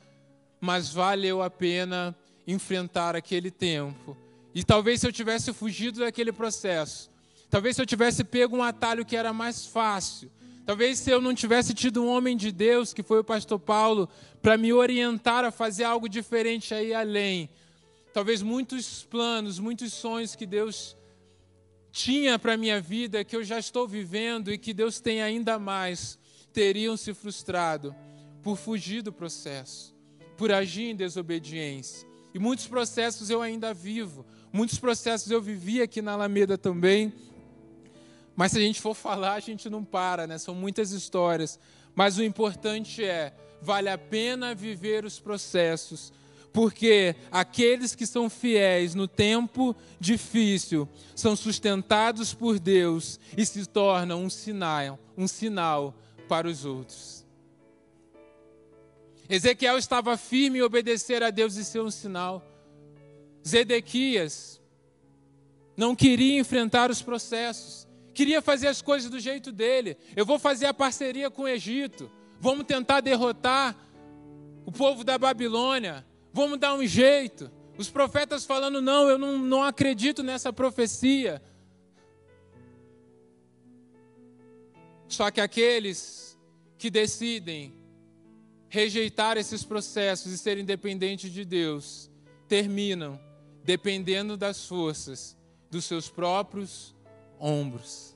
mas 0.60 0.92
valeu 0.92 1.42
a 1.42 1.50
pena 1.50 2.16
enfrentar 2.46 3.16
aquele 3.16 3.50
tempo. 3.50 4.16
E 4.54 4.64
talvez 4.64 5.00
se 5.00 5.06
eu 5.06 5.12
tivesse 5.12 5.52
fugido 5.52 6.00
daquele 6.00 6.32
processo, 6.32 7.10
Talvez 7.48 7.76
se 7.76 7.82
eu 7.82 7.86
tivesse 7.86 8.24
pego 8.24 8.56
um 8.56 8.62
atalho 8.62 9.04
que 9.04 9.16
era 9.16 9.32
mais 9.32 9.66
fácil. 9.66 10.30
Talvez 10.64 10.98
se 10.98 11.10
eu 11.10 11.20
não 11.20 11.34
tivesse 11.34 11.72
tido 11.72 12.02
um 12.02 12.08
homem 12.08 12.36
de 12.36 12.50
Deus, 12.50 12.92
que 12.92 13.02
foi 13.02 13.20
o 13.20 13.24
pastor 13.24 13.58
Paulo, 13.58 14.08
para 14.42 14.56
me 14.56 14.72
orientar 14.72 15.44
a 15.44 15.52
fazer 15.52 15.84
algo 15.84 16.08
diferente 16.08 16.74
aí 16.74 16.92
além. 16.92 17.48
Talvez 18.12 18.42
muitos 18.42 19.04
planos, 19.04 19.60
muitos 19.60 19.92
sonhos 19.92 20.34
que 20.34 20.44
Deus 20.44 20.96
tinha 21.92 22.38
para 22.38 22.54
a 22.54 22.56
minha 22.56 22.80
vida, 22.80 23.24
que 23.24 23.36
eu 23.36 23.44
já 23.44 23.58
estou 23.58 23.86
vivendo 23.86 24.52
e 24.52 24.58
que 24.58 24.74
Deus 24.74 25.00
tem 25.00 25.22
ainda 25.22 25.58
mais, 25.58 26.18
teriam 26.52 26.96
se 26.96 27.14
frustrado 27.14 27.94
por 28.42 28.56
fugir 28.56 29.02
do 29.02 29.12
processo, 29.12 29.94
por 30.36 30.52
agir 30.52 30.90
em 30.90 30.96
desobediência. 30.96 32.06
E 32.34 32.38
muitos 32.38 32.66
processos 32.66 33.30
eu 33.30 33.40
ainda 33.40 33.72
vivo, 33.72 34.26
muitos 34.52 34.78
processos 34.78 35.30
eu 35.30 35.40
vivi 35.40 35.80
aqui 35.80 36.02
na 36.02 36.12
Alameda 36.12 36.58
também, 36.58 37.12
mas 38.36 38.52
se 38.52 38.58
a 38.58 38.60
gente 38.60 38.80
for 38.80 38.94
falar, 38.94 39.34
a 39.34 39.40
gente 39.40 39.70
não 39.70 39.82
para, 39.82 40.26
né? 40.26 40.36
São 40.38 40.54
muitas 40.54 40.90
histórias. 40.92 41.58
Mas 41.94 42.18
o 42.18 42.22
importante 42.22 43.02
é, 43.02 43.32
vale 43.62 43.88
a 43.88 43.96
pena 43.96 44.54
viver 44.54 45.04
os 45.06 45.18
processos, 45.18 46.12
porque 46.52 47.16
aqueles 47.30 47.94
que 47.94 48.06
são 48.06 48.28
fiéis 48.28 48.94
no 48.94 49.08
tempo 49.08 49.74
difícil 49.98 50.86
são 51.14 51.34
sustentados 51.34 52.34
por 52.34 52.58
Deus 52.58 53.18
e 53.36 53.44
se 53.46 53.64
tornam 53.66 54.22
um 54.22 54.30
sinal, 54.30 54.98
um 55.16 55.26
sinal 55.26 55.94
para 56.28 56.46
os 56.46 56.66
outros. 56.66 57.25
Ezequiel 59.28 59.78
estava 59.78 60.16
firme 60.16 60.58
em 60.58 60.62
obedecer 60.62 61.22
a 61.22 61.30
Deus 61.30 61.56
e 61.56 61.64
ser 61.64 61.80
um 61.80 61.90
sinal. 61.90 62.42
Zedequias 63.46 64.60
não 65.76 65.94
queria 65.94 66.38
enfrentar 66.38 66.90
os 66.90 67.02
processos 67.02 67.86
queria 68.16 68.40
fazer 68.40 68.68
as 68.68 68.80
coisas 68.80 69.10
do 69.10 69.20
jeito 69.20 69.52
dele. 69.52 69.98
Eu 70.16 70.24
vou 70.24 70.38
fazer 70.38 70.64
a 70.64 70.72
parceria 70.72 71.30
com 71.30 71.42
o 71.42 71.48
Egito. 71.48 72.10
Vamos 72.40 72.64
tentar 72.64 73.02
derrotar 73.02 73.76
o 74.64 74.72
povo 74.72 75.04
da 75.04 75.18
Babilônia. 75.18 76.04
Vamos 76.32 76.58
dar 76.58 76.74
um 76.74 76.86
jeito. 76.86 77.50
Os 77.76 77.90
profetas 77.90 78.46
falando: 78.46 78.80
não, 78.80 79.06
eu 79.06 79.18
não, 79.18 79.38
não 79.38 79.62
acredito 79.62 80.22
nessa 80.22 80.50
profecia. 80.50 81.42
Só 85.06 85.30
que 85.30 85.40
aqueles 85.40 86.38
que 86.78 86.88
decidem 86.88 87.75
rejeitar 88.68 89.36
esses 89.36 89.64
processos 89.64 90.32
e 90.32 90.38
serem 90.38 90.64
dependentes 90.64 91.32
de 91.32 91.44
Deus, 91.44 92.10
terminam 92.48 93.20
dependendo 93.64 94.36
das 94.36 94.66
forças 94.66 95.36
dos 95.70 95.84
seus 95.84 96.08
próprios 96.08 96.94
ombros. 97.38 98.14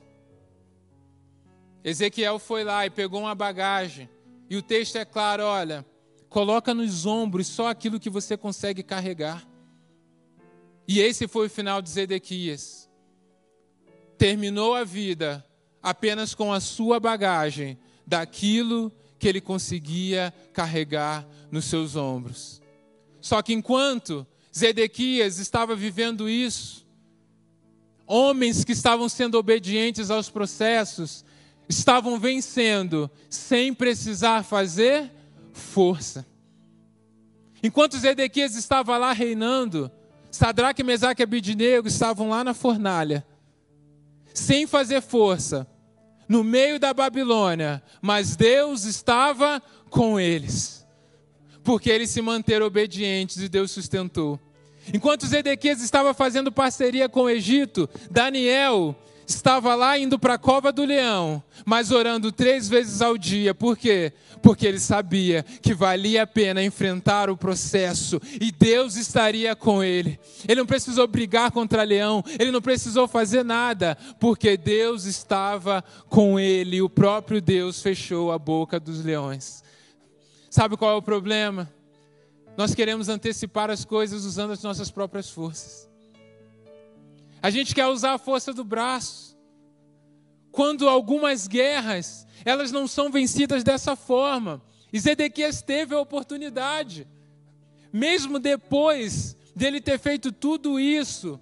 Ezequiel 1.83 2.39
foi 2.39 2.63
lá 2.63 2.85
e 2.85 2.89
pegou 2.89 3.21
uma 3.21 3.35
bagagem, 3.35 4.09
e 4.49 4.55
o 4.55 4.61
texto 4.61 4.97
é 4.97 5.05
claro: 5.05 5.43
olha, 5.43 5.85
coloca 6.29 6.73
nos 6.73 7.05
ombros 7.05 7.47
só 7.47 7.67
aquilo 7.67 7.99
que 7.99 8.09
você 8.09 8.37
consegue 8.37 8.83
carregar. 8.83 9.47
E 10.87 10.99
esse 10.99 11.27
foi 11.27 11.47
o 11.47 11.49
final 11.49 11.81
de 11.81 11.89
Zedequias. 11.89 12.89
Terminou 14.17 14.75
a 14.75 14.83
vida 14.83 15.45
apenas 15.81 16.35
com 16.35 16.53
a 16.53 16.59
sua 16.59 16.99
bagagem, 16.99 17.79
daquilo 18.05 18.91
que 19.21 19.27
ele 19.27 19.39
conseguia 19.39 20.33
carregar 20.51 21.27
nos 21.51 21.65
seus 21.65 21.95
ombros. 21.95 22.59
Só 23.21 23.39
que 23.43 23.53
enquanto 23.53 24.25
Zedequias 24.53 25.37
estava 25.37 25.75
vivendo 25.75 26.27
isso, 26.27 26.83
homens 28.07 28.63
que 28.65 28.71
estavam 28.71 29.07
sendo 29.07 29.37
obedientes 29.37 30.09
aos 30.09 30.27
processos 30.27 31.23
estavam 31.69 32.19
vencendo 32.19 33.09
sem 33.29 33.75
precisar 33.75 34.43
fazer 34.43 35.11
força. 35.53 36.25
Enquanto 37.61 37.99
Zedequias 37.99 38.55
estava 38.55 38.97
lá 38.97 39.13
reinando, 39.13 39.91
Sadraque, 40.31 40.83
Mesaque 40.83 41.21
e 41.21 41.25
Abidinego 41.25 41.87
estavam 41.87 42.29
lá 42.29 42.43
na 42.43 42.55
fornalha, 42.55 43.23
sem 44.33 44.65
fazer 44.65 44.99
força, 44.99 45.67
no 46.31 46.45
meio 46.45 46.79
da 46.79 46.93
Babilônia, 46.93 47.83
mas 48.01 48.37
Deus 48.37 48.85
estava 48.85 49.61
com 49.89 50.17
eles, 50.17 50.87
porque 51.61 51.89
eles 51.89 52.09
se 52.09 52.21
manteram 52.21 52.65
obedientes 52.65 53.35
e 53.41 53.49
Deus 53.49 53.69
sustentou. 53.69 54.39
Enquanto 54.93 55.27
Zedequias 55.27 55.81
estava 55.81 56.13
fazendo 56.13 56.49
parceria 56.49 57.09
com 57.09 57.23
o 57.23 57.29
Egito, 57.29 57.89
Daniel 58.09 58.95
estava 59.27 59.75
lá 59.75 59.97
indo 59.97 60.17
para 60.19 60.35
a 60.35 60.37
cova 60.37 60.71
do 60.71 60.83
leão, 60.83 61.43
mas 61.65 61.91
orando 61.91 62.31
três 62.31 62.67
vezes 62.67 63.01
ao 63.01 63.17
dia. 63.17 63.53
Por 63.53 63.77
quê? 63.77 64.13
Porque 64.41 64.65
ele 64.65 64.79
sabia 64.79 65.43
que 65.61 65.73
valia 65.73 66.23
a 66.23 66.27
pena 66.27 66.63
enfrentar 66.63 67.29
o 67.29 67.37
processo 67.37 68.19
e 68.39 68.51
Deus 68.51 68.95
estaria 68.95 69.55
com 69.55 69.83
ele. 69.83 70.19
Ele 70.47 70.59
não 70.59 70.65
precisou 70.65 71.07
brigar 71.07 71.51
contra 71.51 71.83
leão, 71.83 72.23
ele 72.39 72.51
não 72.51 72.61
precisou 72.61 73.07
fazer 73.07 73.43
nada, 73.43 73.97
porque 74.19 74.57
Deus 74.57 75.05
estava 75.05 75.83
com 76.09 76.39
ele 76.39 76.77
e 76.77 76.81
o 76.81 76.89
próprio 76.89 77.41
Deus 77.41 77.81
fechou 77.81 78.31
a 78.31 78.39
boca 78.39 78.79
dos 78.79 79.03
leões. 79.03 79.63
Sabe 80.49 80.75
qual 80.75 80.91
é 80.91 80.95
o 80.95 81.01
problema? 81.01 81.71
Nós 82.57 82.75
queremos 82.75 83.09
antecipar 83.09 83.69
as 83.69 83.85
coisas 83.85 84.25
usando 84.25 84.51
as 84.51 84.61
nossas 84.61 84.91
próprias 84.91 85.29
forças. 85.29 85.90
A 87.41 87.49
gente 87.49 87.73
quer 87.73 87.87
usar 87.87 88.13
a 88.13 88.17
força 88.17 88.53
do 88.53 88.63
braço. 88.63 89.37
Quando 90.51 90.87
algumas 90.87 91.47
guerras, 91.47 92.27
elas 92.45 92.71
não 92.71 92.87
são 92.87 93.09
vencidas 93.09 93.63
dessa 93.63 93.95
forma. 93.95 94.61
E 94.91 94.99
Zedequias 94.99 95.61
teve 95.61 95.95
a 95.95 95.99
oportunidade. 95.99 97.07
Mesmo 97.91 98.39
depois 98.39 99.35
dele 99.55 99.81
ter 99.81 99.97
feito 99.97 100.31
tudo 100.31 100.79
isso, 100.79 101.39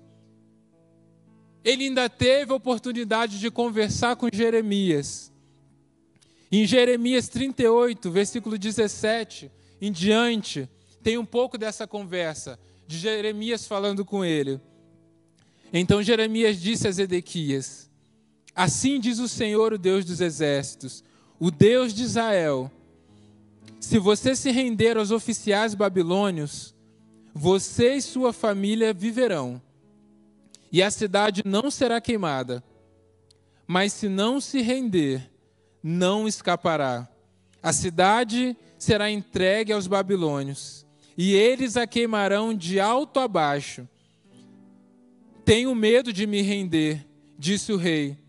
ele 1.63 1.85
ainda 1.85 2.09
teve 2.09 2.51
a 2.51 2.55
oportunidade 2.55 3.39
de 3.39 3.51
conversar 3.51 4.15
com 4.15 4.27
Jeremias. 4.31 5.31
Em 6.51 6.65
Jeremias 6.65 7.27
38, 7.27 8.09
versículo 8.09 8.57
17 8.57 9.51
em 9.81 9.91
diante, 9.91 10.69
tem 11.03 11.17
um 11.17 11.25
pouco 11.25 11.57
dessa 11.57 11.87
conversa 11.87 12.59
de 12.87 12.97
Jeremias 12.97 13.67
falando 13.67 14.03
com 14.03 14.25
ele. 14.25 14.59
Então 15.71 16.01
Jeremias 16.01 16.59
disse 16.59 16.87
a 16.87 16.91
Zedequias: 16.91 17.89
Assim 18.55 18.99
diz 18.99 19.19
o 19.19 19.27
Senhor, 19.27 19.73
o 19.73 19.77
Deus 19.77 20.03
dos 20.03 20.19
exércitos, 20.19 21.03
o 21.39 21.51
Deus 21.51 21.93
de 21.93 22.03
Israel: 22.03 22.71
Se 23.79 23.99
você 23.99 24.35
se 24.35 24.51
render 24.51 24.97
aos 24.97 25.11
oficiais 25.11 25.75
babilônios, 25.75 26.73
você 27.33 27.95
e 27.95 28.01
sua 28.01 28.33
família 28.33 28.93
viverão, 28.93 29.61
e 30.71 30.81
a 30.81 30.89
cidade 30.89 31.43
não 31.45 31.69
será 31.69 32.01
queimada. 32.01 32.63
Mas 33.67 33.93
se 33.93 34.09
não 34.09 34.41
se 34.41 34.61
render, 34.61 35.29
não 35.83 36.27
escapará. 36.27 37.07
A 37.61 37.71
cidade 37.71 38.57
será 38.79 39.11
entregue 39.11 39.71
aos 39.71 39.85
babilônios, 39.85 40.87
e 41.15 41.35
eles 41.35 41.77
a 41.77 41.85
queimarão 41.85 42.51
de 42.51 42.79
alto 42.79 43.19
a 43.19 43.27
baixo 43.27 43.87
tenho 45.49 45.73
medo 45.73 46.13
de 46.13 46.27
me 46.27 46.43
render, 46.43 47.07
disse 47.35 47.73
o 47.73 47.75
rei, 47.75 48.19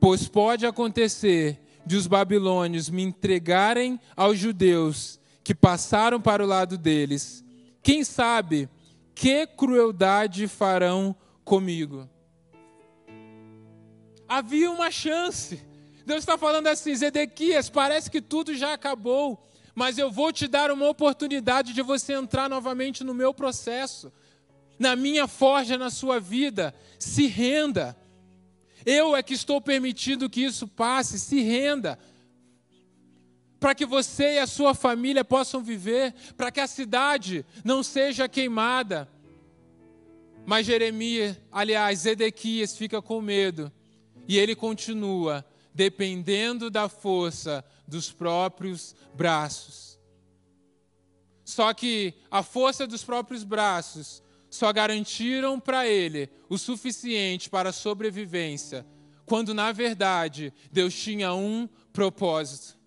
Pois 0.00 0.26
pode 0.26 0.66
acontecer 0.66 1.60
de 1.86 1.94
os 1.94 2.08
babilônios 2.08 2.90
me 2.90 3.04
entregarem 3.04 4.00
aos 4.16 4.36
judeus 4.36 5.20
que 5.44 5.54
passaram 5.54 6.20
para 6.20 6.42
o 6.42 6.46
lado 6.48 6.76
deles. 6.76 7.44
Quem 7.84 8.02
sabe 8.02 8.68
que 9.14 9.46
crueldade 9.46 10.48
farão 10.48 11.14
comigo? 11.44 12.10
Havia 14.26 14.72
uma 14.72 14.90
chance. 14.90 15.62
Deus 16.04 16.18
está 16.18 16.36
falando 16.36 16.66
assim, 16.66 16.96
Zedequias, 16.96 17.70
parece 17.70 18.10
que 18.10 18.20
tudo 18.20 18.56
já 18.56 18.72
acabou, 18.72 19.40
mas 19.72 19.98
eu 19.98 20.10
vou 20.10 20.32
te 20.32 20.48
dar 20.48 20.72
uma 20.72 20.88
oportunidade 20.88 21.72
de 21.72 21.80
você 21.80 22.14
entrar 22.14 22.50
novamente 22.50 23.04
no 23.04 23.14
meu 23.14 23.32
processo, 23.32 24.12
na 24.80 24.96
minha 24.96 25.28
forja, 25.28 25.76
na 25.76 25.90
sua 25.90 26.18
vida. 26.18 26.74
Se 26.98 27.26
renda. 27.26 27.94
Eu 28.86 29.14
é 29.14 29.22
que 29.22 29.34
estou 29.34 29.60
permitindo 29.60 30.30
que 30.30 30.40
isso 30.40 30.66
passe, 30.66 31.20
se 31.20 31.42
renda. 31.42 31.98
Para 33.60 33.74
que 33.74 33.84
você 33.84 34.36
e 34.36 34.38
a 34.38 34.46
sua 34.46 34.74
família 34.74 35.22
possam 35.22 35.62
viver, 35.62 36.14
para 36.34 36.50
que 36.50 36.60
a 36.60 36.66
cidade 36.66 37.44
não 37.62 37.82
seja 37.82 38.26
queimada. 38.26 39.06
Mas 40.46 40.64
Jeremias, 40.64 41.36
aliás, 41.52 42.06
Ezequias 42.06 42.74
fica 42.74 43.02
com 43.02 43.20
medo 43.20 43.70
e 44.26 44.38
ele 44.38 44.56
continua 44.56 45.44
dependendo 45.74 46.70
da 46.70 46.88
força 46.88 47.62
dos 47.86 48.10
próprios 48.10 48.96
braços. 49.14 50.00
Só 51.44 51.74
que 51.74 52.14
a 52.30 52.42
força 52.42 52.86
dos 52.86 53.04
próprios 53.04 53.44
braços 53.44 54.22
só 54.50 54.72
garantiram 54.72 55.60
para 55.60 55.86
ele 55.86 56.28
o 56.48 56.58
suficiente 56.58 57.48
para 57.48 57.70
a 57.70 57.72
sobrevivência, 57.72 58.84
quando 59.24 59.54
na 59.54 59.70
verdade 59.70 60.52
Deus 60.72 60.92
tinha 60.92 61.32
um 61.32 61.68
propósito. 61.92 62.78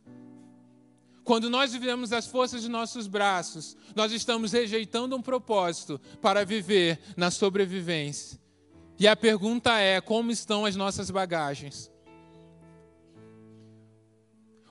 Quando 1.23 1.49
nós 1.49 1.71
vivemos 1.71 2.11
as 2.11 2.27
forças 2.27 2.61
de 2.61 2.67
nossos 2.67 3.07
braços, 3.07 3.77
nós 3.95 4.11
estamos 4.11 4.51
rejeitando 4.51 5.15
um 5.15 5.21
propósito 5.21 5.99
para 6.21 6.43
viver 6.43 6.99
na 7.15 7.31
sobrevivência. 7.31 8.37
E 8.99 9.07
a 9.07 9.15
pergunta 9.15 9.79
é: 9.79 10.01
como 10.01 10.31
estão 10.31 10.65
as 10.65 10.75
nossas 10.75 11.09
bagagens? 11.09 11.89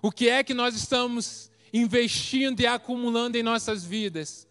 O 0.03 0.11
que 0.11 0.29
é 0.29 0.43
que 0.43 0.53
nós 0.53 0.75
estamos 0.75 1.51
investindo 1.73 2.61
e 2.61 2.67
acumulando 2.67 3.39
em 3.39 3.43
nossas 3.43 3.85
vidas? 3.85 4.47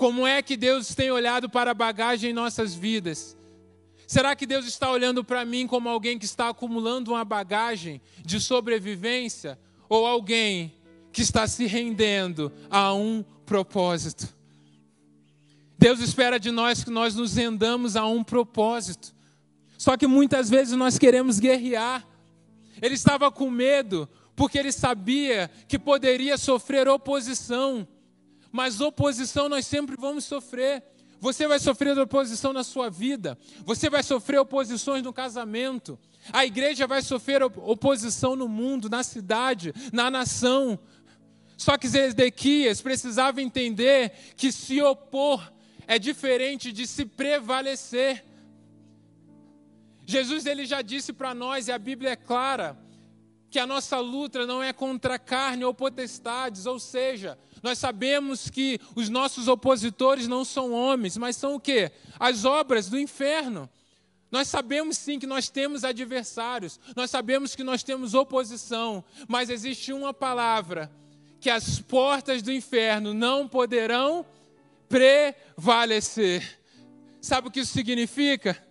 Como 0.00 0.26
é 0.26 0.40
que 0.40 0.56
Deus 0.56 0.94
tem 0.94 1.10
olhado 1.10 1.50
para 1.50 1.72
a 1.72 1.74
bagagem 1.74 2.30
em 2.30 2.32
nossas 2.32 2.74
vidas? 2.74 3.36
Será 4.06 4.34
que 4.34 4.46
Deus 4.46 4.64
está 4.64 4.90
olhando 4.90 5.22
para 5.22 5.44
mim 5.44 5.66
como 5.66 5.90
alguém 5.90 6.18
que 6.18 6.24
está 6.24 6.48
acumulando 6.48 7.10
uma 7.10 7.22
bagagem 7.22 8.00
de 8.24 8.40
sobrevivência 8.40 9.58
ou 9.90 10.06
alguém 10.06 10.72
que 11.12 11.20
está 11.20 11.46
se 11.46 11.66
rendendo 11.66 12.50
a 12.70 12.94
um 12.94 13.22
propósito? 13.44 14.26
Deus 15.78 16.00
espera 16.00 16.40
de 16.40 16.50
nós 16.50 16.82
que 16.82 16.88
nós 16.88 17.14
nos 17.14 17.34
rendamos 17.34 17.94
a 17.94 18.06
um 18.06 18.24
propósito. 18.24 19.14
Só 19.76 19.98
que 19.98 20.06
muitas 20.06 20.48
vezes 20.48 20.74
nós 20.78 20.96
queremos 20.96 21.38
guerrear. 21.38 22.08
Ele 22.80 22.94
estava 22.94 23.30
com 23.30 23.50
medo 23.50 24.08
porque 24.34 24.58
ele 24.58 24.72
sabia 24.72 25.50
que 25.68 25.78
poderia 25.78 26.38
sofrer 26.38 26.88
oposição. 26.88 27.86
Mas 28.52 28.80
oposição 28.80 29.48
nós 29.48 29.66
sempre 29.66 29.96
vamos 29.96 30.24
sofrer. 30.24 30.82
Você 31.20 31.46
vai 31.46 31.58
sofrer 31.58 31.98
oposição 31.98 32.52
na 32.52 32.64
sua 32.64 32.88
vida. 32.88 33.38
Você 33.64 33.90
vai 33.90 34.02
sofrer 34.02 34.40
oposições 34.40 35.02
no 35.02 35.12
casamento. 35.12 35.98
A 36.32 36.44
igreja 36.44 36.86
vai 36.86 37.02
sofrer 37.02 37.42
oposição 37.42 38.34
no 38.34 38.48
mundo, 38.48 38.88
na 38.88 39.02
cidade, 39.02 39.72
na 39.92 40.10
nação. 40.10 40.78
Só 41.56 41.76
que 41.76 41.88
Zedequias 41.88 42.80
precisava 42.80 43.42
entender 43.42 44.12
que 44.36 44.50
se 44.50 44.80
opor 44.80 45.52
é 45.86 45.98
diferente 45.98 46.72
de 46.72 46.86
se 46.86 47.04
prevalecer. 47.04 48.24
Jesus 50.06 50.46
ele 50.46 50.64
já 50.64 50.82
disse 50.82 51.12
para 51.12 51.34
nós, 51.34 51.68
e 51.68 51.72
a 51.72 51.78
Bíblia 51.78 52.10
é 52.10 52.16
clara, 52.16 52.78
que 53.50 53.58
a 53.58 53.66
nossa 53.66 53.98
luta 53.98 54.46
não 54.46 54.62
é 54.62 54.72
contra 54.72 55.18
carne 55.18 55.64
ou 55.64 55.74
potestades, 55.74 56.66
ou 56.66 56.78
seja, 56.78 57.36
nós 57.62 57.78
sabemos 57.78 58.48
que 58.48 58.80
os 58.94 59.08
nossos 59.08 59.48
opositores 59.48 60.28
não 60.28 60.44
são 60.44 60.72
homens, 60.72 61.16
mas 61.16 61.36
são 61.36 61.56
o 61.56 61.60
quê? 61.60 61.90
As 62.18 62.44
obras 62.44 62.88
do 62.88 62.98
inferno. 62.98 63.68
Nós 64.30 64.46
sabemos 64.46 64.96
sim 64.96 65.18
que 65.18 65.26
nós 65.26 65.48
temos 65.48 65.82
adversários, 65.82 66.78
nós 66.94 67.10
sabemos 67.10 67.56
que 67.56 67.64
nós 67.64 67.82
temos 67.82 68.14
oposição, 68.14 69.02
mas 69.26 69.50
existe 69.50 69.92
uma 69.92 70.14
palavra 70.14 70.88
que 71.40 71.50
as 71.50 71.80
portas 71.80 72.42
do 72.42 72.52
inferno 72.52 73.12
não 73.12 73.48
poderão 73.48 74.24
prevalecer. 74.88 76.60
Sabe 77.20 77.48
o 77.48 77.50
que 77.50 77.60
isso 77.60 77.72
significa? 77.72 78.69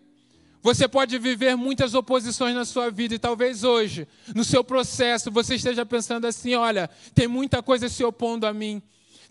Você 0.62 0.88
pode 0.88 1.18
viver 1.18 1.56
muitas 1.56 1.94
oposições 1.94 2.54
na 2.54 2.66
sua 2.66 2.92
vida 2.92 3.16
e 3.16 3.20
talvez 3.20 3.64
hoje, 3.64 4.08
no 4.36 4.44
seu 4.44 4.64
processo, 4.64 5.32
você 5.32 5.56
esteja 5.56 5.86
pensando 5.86 6.28
assim: 6.28 6.54
olha, 6.56 6.90
tem 7.16 7.28
muita 7.28 7.64
coisa 7.64 7.88
se 7.88 8.04
opondo 8.04 8.46
a 8.46 8.54
mim. 8.54 8.82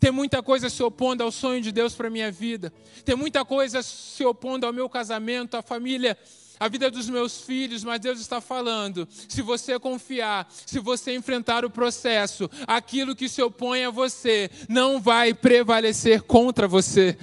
Tem 0.00 0.10
muita 0.10 0.42
coisa 0.42 0.70
se 0.70 0.82
opondo 0.82 1.24
ao 1.24 1.32
sonho 1.32 1.60
de 1.60 1.72
Deus 1.72 1.92
para 1.94 2.08
minha 2.08 2.30
vida. 2.30 2.72
Tem 3.04 3.16
muita 3.16 3.44
coisa 3.44 3.82
se 3.82 4.24
opondo 4.24 4.64
ao 4.64 4.72
meu 4.72 4.88
casamento, 4.88 5.56
à 5.56 5.62
família, 5.62 6.16
à 6.58 6.68
vida 6.68 6.90
dos 6.90 7.08
meus 7.10 7.40
filhos, 7.42 7.84
mas 7.84 8.00
Deus 8.00 8.20
está 8.20 8.40
falando: 8.40 9.06
se 9.28 9.42
você 9.42 9.78
confiar, 9.78 10.48
se 10.64 10.78
você 10.78 11.14
enfrentar 11.14 11.64
o 11.64 11.70
processo, 11.70 12.48
aquilo 12.66 13.14
que 13.14 13.28
se 13.28 13.42
opõe 13.42 13.84
a 13.84 13.90
você 13.90 14.50
não 14.68 15.00
vai 15.00 15.34
prevalecer 15.34 16.22
contra 16.22 16.66
você. 16.66 17.18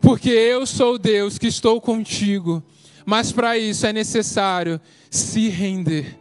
Porque 0.00 0.30
eu 0.30 0.66
sou 0.66 0.98
Deus 0.98 1.38
que 1.38 1.46
estou 1.46 1.80
contigo. 1.80 2.62
Mas 3.08 3.32
para 3.32 3.56
isso 3.56 3.86
é 3.86 3.92
necessário 3.92 4.78
se 5.10 5.48
render. 5.48 6.14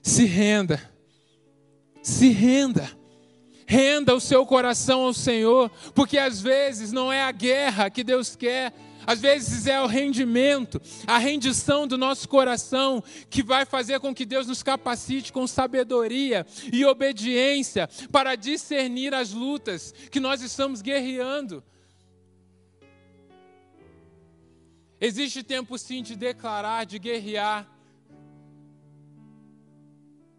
Se 0.00 0.24
renda. 0.24 0.80
Se 2.02 2.30
renda. 2.30 2.90
Renda 3.66 4.14
o 4.14 4.20
seu 4.20 4.46
coração 4.46 5.02
ao 5.02 5.12
Senhor, 5.12 5.70
porque 5.94 6.16
às 6.16 6.40
vezes 6.40 6.90
não 6.90 7.12
é 7.12 7.22
a 7.22 7.32
guerra 7.32 7.90
que 7.90 8.02
Deus 8.02 8.34
quer, 8.34 8.72
às 9.06 9.20
vezes 9.20 9.66
é 9.66 9.78
o 9.78 9.86
rendimento, 9.86 10.80
a 11.06 11.18
rendição 11.18 11.86
do 11.86 11.98
nosso 11.98 12.26
coração 12.30 13.04
que 13.28 13.42
vai 13.42 13.66
fazer 13.66 14.00
com 14.00 14.14
que 14.14 14.24
Deus 14.24 14.46
nos 14.46 14.62
capacite 14.62 15.34
com 15.34 15.46
sabedoria 15.46 16.46
e 16.72 16.82
obediência 16.86 17.90
para 18.10 18.36
discernir 18.36 19.12
as 19.12 19.32
lutas 19.32 19.92
que 20.10 20.18
nós 20.18 20.40
estamos 20.40 20.80
guerreando. 20.80 21.62
Existe 25.00 25.42
tempo 25.42 25.76
sim 25.78 26.02
de 26.02 26.16
declarar, 26.16 26.84
de 26.84 26.98
guerrear. 26.98 27.70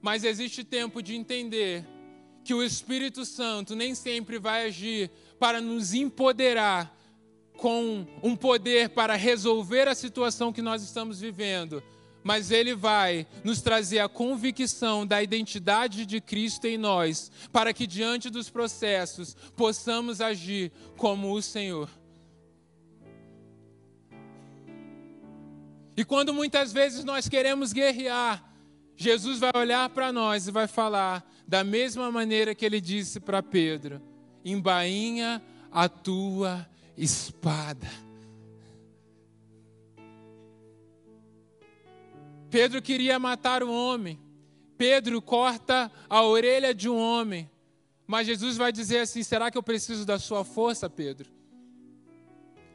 Mas 0.02 0.24
existe 0.24 0.64
tempo 0.64 1.02
de 1.02 1.16
entender 1.16 1.86
que 2.44 2.54
o 2.54 2.64
Espírito 2.64 3.26
Santo 3.26 3.76
nem 3.76 3.94
sempre 3.94 4.40
vai 4.40 4.66
agir 4.66 5.12
para 5.38 5.60
nos 5.60 5.94
empoderar 5.94 6.96
com 7.58 8.06
um 8.24 8.36
poder 8.36 8.90
para 8.90 9.16
resolver 9.16 9.88
a 9.88 9.96
situação 9.96 10.54
que 10.54 10.62
nós 10.62 10.82
estamos 10.82 11.20
vivendo, 11.20 11.84
mas 12.24 12.52
ele 12.52 12.76
vai 12.76 13.28
nos 13.44 13.62
trazer 13.62 14.00
a 14.00 14.08
convicção 14.08 15.06
da 15.06 15.22
identidade 15.22 16.06
de 16.06 16.22
Cristo 16.22 16.66
em 16.66 16.78
nós, 16.78 17.32
para 17.52 17.74
que 17.74 17.88
diante 17.88 18.30
dos 18.30 18.50
processos 18.50 19.36
possamos 19.56 20.22
agir 20.22 20.72
como 20.96 21.34
o 21.34 21.42
Senhor. 21.42 21.90
E 25.98 26.06
quando 26.06 26.32
muitas 26.32 26.72
vezes 26.72 27.04
nós 27.04 27.28
queremos 27.28 27.74
guerrear, 27.74 28.44
Jesus 28.96 29.40
vai 29.40 29.52
olhar 29.56 29.90
para 29.90 30.14
nós 30.14 30.48
e 30.48 30.52
vai 30.52 30.68
falar 30.68 31.28
da 31.48 31.64
mesma 31.64 32.12
maneira 32.12 32.54
que 32.54 32.64
ele 32.64 32.80
disse 32.80 33.20
para 33.20 33.42
Pedro: 33.42 34.00
embainha 34.46 35.42
a 35.72 35.90
tua 35.90 36.70
espada. 36.96 37.88
Pedro 42.52 42.80
queria 42.80 43.18
matar 43.18 43.64
um 43.64 43.74
homem. 43.74 44.20
Pedro 44.78 45.20
corta 45.20 45.92
a 46.08 46.22
orelha 46.22 46.76
de 46.76 46.88
um 46.88 46.96
homem. 46.96 47.50
Mas 48.06 48.28
Jesus 48.28 48.56
vai 48.56 48.72
dizer 48.72 49.00
assim: 49.00 49.24
será 49.24 49.50
que 49.50 49.58
eu 49.58 49.64
preciso 49.64 50.06
da 50.06 50.20
sua 50.20 50.46
força, 50.46 50.88
Pedro? 50.88 51.37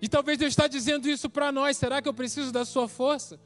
E 0.03 0.09
talvez 0.09 0.37
Deus 0.37 0.51
está 0.51 0.67
dizendo 0.67 1.09
isso 1.09 1.31
para 1.31 1.53
nós. 1.53 1.77
Será 1.77 2.03
que 2.03 2.09
eu 2.09 2.13
preciso 2.13 2.51
da 2.51 2.65
sua 2.65 2.89
força? 2.89 3.39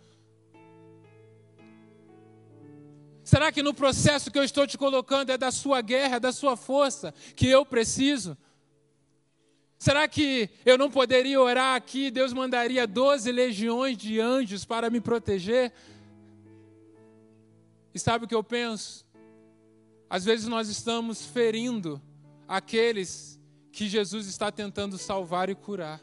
Será 3.23 3.53
que 3.53 3.63
no 3.63 3.75
processo 3.75 4.31
que 4.31 4.39
eu 4.39 4.43
estou 4.43 4.67
te 4.67 4.79
colocando 4.79 5.29
é 5.29 5.37
da 5.37 5.51
sua 5.51 5.83
guerra, 5.83 6.17
é 6.17 6.21
da 6.21 6.33
sua 6.33 6.57
força 6.57 7.13
que 7.35 7.47
eu 7.47 7.67
preciso? 7.67 8.39
Será 9.79 10.09
que 10.09 10.49
eu 10.65 10.79
não 10.79 10.91
poderia 10.91 11.39
orar 11.39 11.77
aqui, 11.77 12.11
Deus 12.11 12.33
mandaria 12.33 12.87
12 12.87 13.31
legiões 13.31 13.99
de 13.99 14.19
anjos 14.19 14.65
para 14.65 14.89
me 14.89 15.01
proteger? 15.01 15.71
E 17.93 17.99
sabe 17.99 18.25
o 18.25 18.29
que 18.29 18.35
eu 18.35 18.43
penso? 18.43 19.05
Às 20.09 20.25
vezes 20.25 20.47
nós 20.47 20.71
estamos 20.71 21.27
ferindo 21.27 22.01
aqueles 22.49 23.39
que 23.71 23.87
Jesus 23.89 24.27
está 24.27 24.51
tentando 24.51 24.97
salvar 24.97 25.51
e 25.51 25.55
curar. 25.55 26.01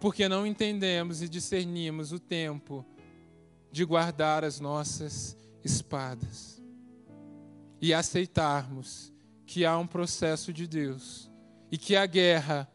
Porque 0.00 0.28
não 0.28 0.46
entendemos 0.46 1.20
e 1.20 1.28
discernimos 1.28 2.10
o 2.10 2.18
tempo 2.18 2.84
de 3.70 3.84
guardar 3.84 4.44
as 4.44 4.58
nossas 4.58 5.36
espadas 5.62 6.60
e 7.80 7.92
aceitarmos 7.94 9.12
que 9.46 9.64
há 9.64 9.76
um 9.78 9.86
processo 9.86 10.52
de 10.52 10.66
Deus 10.66 11.30
e 11.70 11.78
que 11.78 11.96
a 11.96 12.06
guerra 12.06 12.70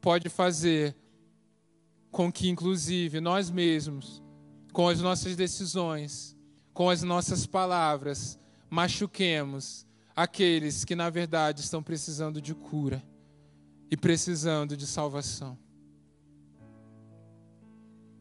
pode 0.00 0.28
fazer 0.28 0.96
com 2.10 2.32
que, 2.32 2.48
inclusive, 2.48 3.20
nós 3.20 3.50
mesmos, 3.50 4.22
com 4.72 4.88
as 4.88 5.00
nossas 5.00 5.36
decisões, 5.36 6.36
com 6.74 6.90
as 6.90 7.02
nossas 7.02 7.46
palavras, 7.46 8.38
machuquemos 8.68 9.86
aqueles 10.14 10.84
que, 10.84 10.94
na 10.94 11.08
verdade, 11.08 11.60
estão 11.60 11.82
precisando 11.82 12.40
de 12.40 12.54
cura 12.54 13.02
e 13.90 13.96
precisando 13.96 14.76
de 14.76 14.86
salvação. 14.86 15.56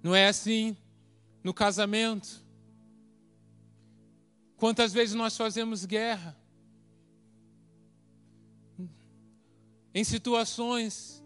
Não 0.01 0.15
é 0.15 0.27
assim 0.27 0.75
no 1.43 1.53
casamento? 1.53 2.43
Quantas 4.57 4.93
vezes 4.93 5.15
nós 5.15 5.35
fazemos 5.35 5.85
guerra? 5.85 6.37
Em 9.93 10.03
situações 10.03 11.23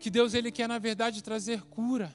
que 0.00 0.10
Deus 0.10 0.34
ele 0.34 0.50
quer 0.50 0.68
na 0.68 0.78
verdade 0.78 1.22
trazer 1.22 1.62
cura. 1.62 2.14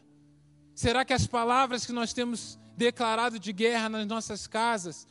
Será 0.76 1.06
que 1.06 1.14
as 1.14 1.26
palavras 1.26 1.86
que 1.86 1.94
nós 1.94 2.14
temos 2.14 2.60
declarado 2.76 3.40
de 3.40 3.52
guerra 3.54 3.90
nas 3.90 4.06
nossas 4.06 4.46
casas 4.46 5.08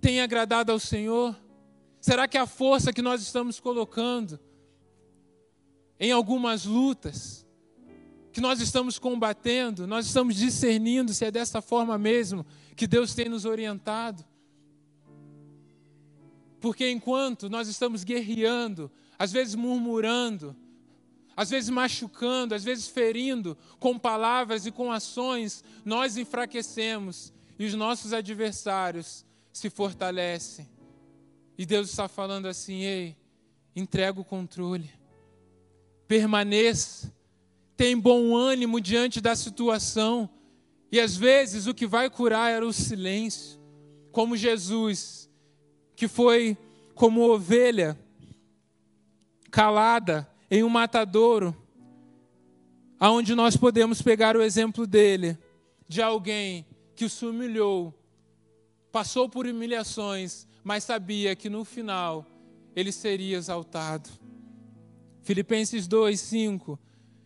têm 0.00 0.20
agradado 0.20 0.70
ao 0.70 0.78
Senhor? 0.78 1.34
Será 2.00 2.28
que 2.28 2.36
a 2.36 2.46
força 2.46 2.92
que 2.92 3.00
nós 3.00 3.22
estamos 3.22 3.58
colocando 3.58 4.38
em 5.98 6.12
algumas 6.12 6.66
lutas 6.66 7.43
que 8.34 8.40
nós 8.40 8.60
estamos 8.60 8.98
combatendo, 8.98 9.86
nós 9.86 10.06
estamos 10.06 10.34
discernindo 10.34 11.14
se 11.14 11.24
é 11.24 11.30
dessa 11.30 11.62
forma 11.62 11.96
mesmo 11.96 12.44
que 12.74 12.84
Deus 12.84 13.14
tem 13.14 13.28
nos 13.28 13.44
orientado? 13.44 14.24
Porque 16.60 16.90
enquanto 16.90 17.48
nós 17.48 17.68
estamos 17.68 18.02
guerreando, 18.02 18.90
às 19.16 19.30
vezes 19.30 19.54
murmurando, 19.54 20.56
às 21.36 21.48
vezes 21.48 21.70
machucando, 21.70 22.56
às 22.56 22.64
vezes 22.64 22.88
ferindo, 22.88 23.56
com 23.78 23.96
palavras 23.96 24.66
e 24.66 24.72
com 24.72 24.90
ações, 24.90 25.62
nós 25.84 26.16
enfraquecemos 26.16 27.32
e 27.56 27.64
os 27.64 27.74
nossos 27.74 28.12
adversários 28.12 29.24
se 29.52 29.70
fortalecem. 29.70 30.68
E 31.56 31.64
Deus 31.64 31.88
está 31.88 32.08
falando 32.08 32.46
assim: 32.46 32.80
ei, 32.82 33.16
entrega 33.76 34.20
o 34.20 34.24
controle, 34.24 34.90
permaneça, 36.08 37.13
tem 37.76 37.98
bom 37.98 38.36
ânimo 38.36 38.80
diante 38.80 39.20
da 39.20 39.34
situação. 39.34 40.28
E 40.90 41.00
às 41.00 41.16
vezes 41.16 41.66
o 41.66 41.74
que 41.74 41.86
vai 41.86 42.08
curar 42.08 42.50
era 42.50 42.66
o 42.66 42.72
silêncio, 42.72 43.58
como 44.12 44.36
Jesus, 44.36 45.28
que 45.96 46.06
foi 46.06 46.56
como 46.94 47.28
ovelha 47.28 47.98
calada 49.50 50.28
em 50.50 50.62
um 50.62 50.68
matadouro, 50.68 51.56
aonde 52.98 53.34
nós 53.34 53.56
podemos 53.56 54.00
pegar 54.00 54.36
o 54.36 54.42
exemplo 54.42 54.86
dele, 54.86 55.36
de 55.88 56.00
alguém 56.00 56.66
que 56.94 57.08
se 57.08 57.26
humilhou, 57.26 57.92
passou 58.90 59.28
por 59.28 59.46
humilhações, 59.46 60.46
mas 60.62 60.84
sabia 60.84 61.34
que 61.34 61.50
no 61.50 61.64
final 61.64 62.24
ele 62.74 62.92
seria 62.92 63.36
exaltado. 63.36 64.08
Filipenses 65.22 65.86
2, 65.86 66.20
5. 66.20 66.78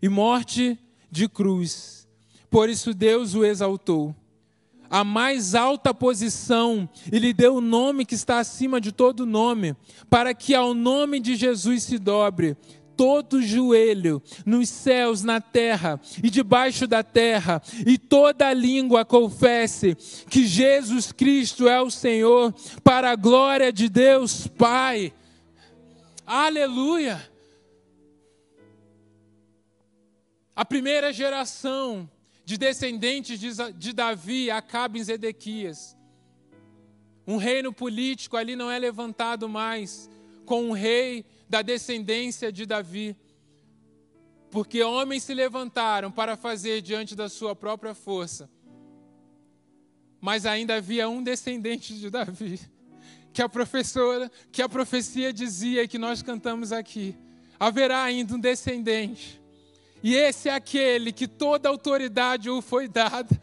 e 0.00 0.08
morte 0.08 0.78
de 1.10 1.28
cruz. 1.28 2.08
Por 2.50 2.68
isso 2.68 2.92
Deus 2.92 3.34
o 3.34 3.44
exaltou 3.44 4.14
a 4.90 5.04
mais 5.04 5.54
alta 5.54 5.94
posição 5.94 6.88
e 7.12 7.18
lhe 7.20 7.32
deu 7.32 7.54
o 7.54 7.60
nome 7.60 8.04
que 8.04 8.16
está 8.16 8.40
acima 8.40 8.80
de 8.80 8.90
todo 8.90 9.24
nome, 9.24 9.76
para 10.10 10.34
que 10.34 10.52
ao 10.52 10.74
nome 10.74 11.20
de 11.20 11.36
Jesus 11.36 11.84
se 11.84 11.96
dobre 11.96 12.56
todo 12.96 13.40
joelho 13.40 14.20
nos 14.44 14.68
céus, 14.68 15.22
na 15.22 15.40
terra 15.40 15.98
e 16.22 16.28
debaixo 16.28 16.86
da 16.86 17.02
terra, 17.02 17.62
e 17.86 17.96
toda 17.96 18.52
língua 18.52 19.06
confesse 19.06 19.96
que 20.28 20.46
Jesus 20.46 21.10
Cristo 21.10 21.66
é 21.66 21.80
o 21.80 21.90
Senhor, 21.90 22.52
para 22.84 23.12
a 23.12 23.16
glória 23.16 23.72
de 23.72 23.88
Deus 23.88 24.46
Pai. 24.48 25.14
Aleluia! 26.26 27.29
A 30.60 30.64
primeira 30.66 31.10
geração 31.10 32.06
de 32.44 32.58
descendentes 32.58 33.40
de 33.78 33.92
Davi, 33.94 34.50
Acabe 34.50 34.98
em 34.98 35.02
Zedequias. 35.02 35.96
Um 37.26 37.38
reino 37.38 37.72
político 37.72 38.36
ali 38.36 38.54
não 38.54 38.70
é 38.70 38.78
levantado 38.78 39.48
mais 39.48 40.10
com 40.44 40.64
um 40.64 40.72
rei 40.72 41.24
da 41.48 41.62
descendência 41.62 42.52
de 42.52 42.66
Davi. 42.66 43.16
Porque 44.50 44.82
homens 44.82 45.22
se 45.22 45.32
levantaram 45.32 46.12
para 46.12 46.36
fazer 46.36 46.82
diante 46.82 47.16
da 47.16 47.30
sua 47.30 47.56
própria 47.56 47.94
força. 47.94 48.46
Mas 50.20 50.44
ainda 50.44 50.74
havia 50.74 51.08
um 51.08 51.22
descendente 51.22 51.98
de 51.98 52.10
Davi, 52.10 52.60
que 53.32 53.40
a 53.40 53.48
professora, 53.48 54.30
que 54.52 54.60
a 54.60 54.68
profecia 54.68 55.32
dizia 55.32 55.88
que 55.88 55.96
nós 55.96 56.20
cantamos 56.20 56.70
aqui. 56.70 57.16
Haverá 57.58 58.02
ainda 58.02 58.34
um 58.34 58.38
descendente 58.38 59.39
e 60.02 60.14
esse 60.14 60.48
é 60.48 60.54
aquele 60.54 61.12
que 61.12 61.28
toda 61.28 61.68
autoridade 61.68 62.48
o 62.48 62.62
foi 62.62 62.88
dada. 62.88 63.40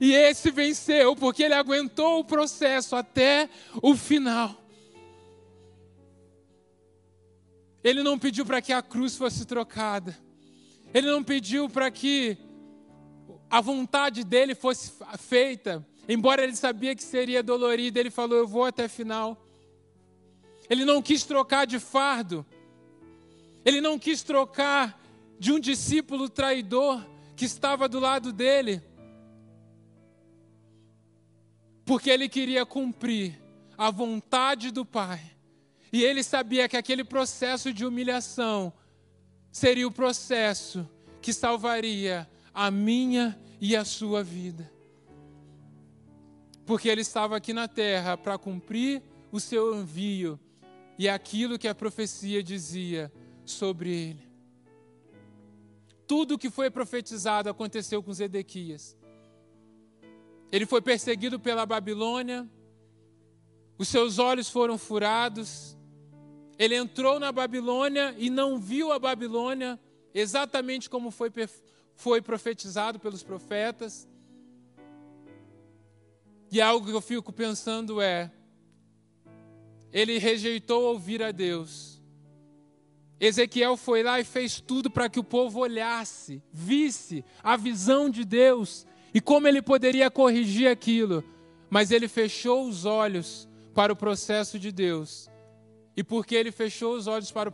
E 0.00 0.12
esse 0.12 0.50
venceu, 0.50 1.14
porque 1.14 1.42
ele 1.42 1.54
aguentou 1.54 2.20
o 2.20 2.24
processo 2.24 2.96
até 2.96 3.48
o 3.82 3.94
final. 3.96 4.60
Ele 7.82 8.02
não 8.02 8.18
pediu 8.18 8.46
para 8.46 8.62
que 8.62 8.72
a 8.72 8.82
cruz 8.82 9.16
fosse 9.16 9.44
trocada. 9.44 10.16
Ele 10.92 11.06
não 11.08 11.22
pediu 11.22 11.68
para 11.68 11.90
que 11.90 12.38
a 13.50 13.60
vontade 13.60 14.24
dele 14.24 14.54
fosse 14.54 14.92
feita. 15.18 15.86
Embora 16.08 16.42
ele 16.42 16.56
sabia 16.56 16.94
que 16.94 17.02
seria 17.02 17.42
dolorido, 17.42 17.98
ele 17.98 18.10
falou: 18.10 18.38
Eu 18.38 18.48
vou 18.48 18.64
até 18.64 18.88
final. 18.88 19.36
Ele 20.68 20.84
não 20.84 21.02
quis 21.02 21.24
trocar 21.24 21.66
de 21.66 21.78
fardo. 21.78 22.44
Ele 23.64 23.80
não 23.80 23.98
quis 23.98 24.22
trocar 24.22 24.98
de 25.38 25.52
um 25.52 25.58
discípulo 25.58 26.28
traidor 26.28 27.04
que 27.36 27.44
estava 27.44 27.88
do 27.88 27.98
lado 27.98 28.32
dele, 28.32 28.82
porque 31.84 32.10
ele 32.10 32.28
queria 32.28 32.64
cumprir 32.64 33.40
a 33.76 33.90
vontade 33.90 34.70
do 34.70 34.84
Pai. 34.84 35.20
E 35.92 36.02
ele 36.02 36.22
sabia 36.22 36.68
que 36.68 36.76
aquele 36.76 37.04
processo 37.04 37.72
de 37.72 37.84
humilhação 37.84 38.72
seria 39.52 39.86
o 39.86 39.92
processo 39.92 40.88
que 41.20 41.32
salvaria 41.32 42.28
a 42.52 42.70
minha 42.70 43.38
e 43.60 43.76
a 43.76 43.84
sua 43.84 44.22
vida. 44.22 44.70
Porque 46.66 46.88
ele 46.88 47.02
estava 47.02 47.36
aqui 47.36 47.52
na 47.52 47.68
terra 47.68 48.16
para 48.16 48.38
cumprir 48.38 49.02
o 49.30 49.38
seu 49.38 49.78
envio 49.78 50.40
e 50.98 51.08
aquilo 51.08 51.58
que 51.58 51.68
a 51.68 51.74
profecia 51.74 52.42
dizia 52.42 53.12
sobre 53.44 53.90
ele. 53.90 54.33
Tudo 56.06 56.34
o 56.34 56.38
que 56.38 56.50
foi 56.50 56.70
profetizado 56.70 57.48
aconteceu 57.48 58.02
com 58.02 58.12
Zedequias. 58.12 58.96
Ele 60.52 60.66
foi 60.66 60.80
perseguido 60.80 61.40
pela 61.40 61.66
Babilônia, 61.66 62.48
os 63.76 63.88
seus 63.88 64.18
olhos 64.18 64.48
foram 64.48 64.78
furados, 64.78 65.76
ele 66.58 66.76
entrou 66.76 67.18
na 67.18 67.32
Babilônia 67.32 68.14
e 68.16 68.30
não 68.30 68.58
viu 68.58 68.92
a 68.92 68.98
Babilônia 68.98 69.80
exatamente 70.12 70.88
como 70.88 71.10
foi, 71.10 71.32
foi 71.96 72.22
profetizado 72.22 73.00
pelos 73.00 73.22
profetas. 73.22 74.08
E 76.52 76.60
algo 76.60 76.86
que 76.86 76.92
eu 76.92 77.00
fico 77.00 77.32
pensando 77.32 78.00
é: 78.00 78.30
ele 79.92 80.18
rejeitou 80.18 80.84
ouvir 80.84 81.22
a 81.22 81.32
Deus. 81.32 81.93
Ezequiel 83.20 83.76
foi 83.76 84.02
lá 84.02 84.20
e 84.20 84.24
fez 84.24 84.60
tudo 84.60 84.90
para 84.90 85.08
que 85.08 85.20
o 85.20 85.24
povo 85.24 85.60
olhasse, 85.60 86.42
visse 86.52 87.24
a 87.42 87.56
visão 87.56 88.10
de 88.10 88.24
Deus 88.24 88.86
e 89.12 89.20
como 89.20 89.46
ele 89.46 89.62
poderia 89.62 90.10
corrigir 90.10 90.68
aquilo. 90.68 91.22
Mas 91.70 91.90
ele 91.90 92.08
fechou 92.08 92.68
os 92.68 92.84
olhos 92.84 93.48
para 93.74 93.92
o 93.92 93.96
processo 93.96 94.58
de 94.58 94.70
Deus. 94.70 95.30
E 95.96 96.02
porque 96.02 96.34
ele 96.34 96.50
fechou 96.50 96.96
os 96.96 97.06
olhos 97.06 97.30
para 97.30 97.48
o 97.48 97.52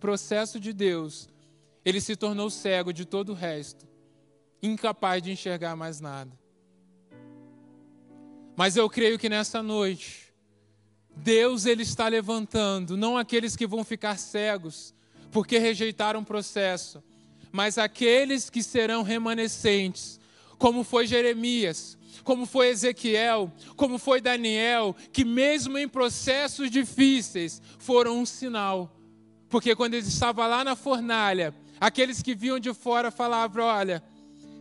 processo 0.00 0.58
de 0.58 0.72
Deus, 0.72 1.28
ele 1.84 2.00
se 2.00 2.16
tornou 2.16 2.48
cego 2.48 2.92
de 2.92 3.04
todo 3.04 3.30
o 3.30 3.34
resto, 3.34 3.86
incapaz 4.62 5.22
de 5.22 5.30
enxergar 5.30 5.76
mais 5.76 6.00
nada. 6.00 6.32
Mas 8.56 8.76
eu 8.76 8.88
creio 8.88 9.18
que 9.18 9.28
nessa 9.28 9.62
noite, 9.62 10.32
Deus 11.14 11.66
ele 11.66 11.82
está 11.82 12.08
levantando 12.08 12.96
não 12.96 13.18
aqueles 13.18 13.56
que 13.56 13.66
vão 13.66 13.84
ficar 13.84 14.18
cegos 14.18 14.94
porque 15.32 15.58
rejeitaram 15.58 16.20
o 16.20 16.24
processo, 16.24 17.02
mas 17.50 17.78
aqueles 17.78 18.48
que 18.48 18.62
serão 18.62 19.02
remanescentes, 19.02 20.20
como 20.58 20.84
foi 20.84 21.06
Jeremias, 21.06 21.98
como 22.22 22.46
foi 22.46 22.68
Ezequiel, 22.68 23.50
como 23.74 23.98
foi 23.98 24.20
Daniel, 24.20 24.94
que 25.12 25.24
mesmo 25.24 25.76
em 25.78 25.88
processos 25.88 26.70
difíceis 26.70 27.60
foram 27.78 28.20
um 28.20 28.26
sinal. 28.26 28.94
Porque 29.48 29.74
quando 29.74 29.94
ele 29.94 30.06
estava 30.06 30.46
lá 30.46 30.62
na 30.62 30.76
fornalha, 30.76 31.54
aqueles 31.80 32.22
que 32.22 32.34
viam 32.34 32.60
de 32.60 32.72
fora 32.72 33.10
falavam: 33.10 33.64
Olha, 33.64 34.02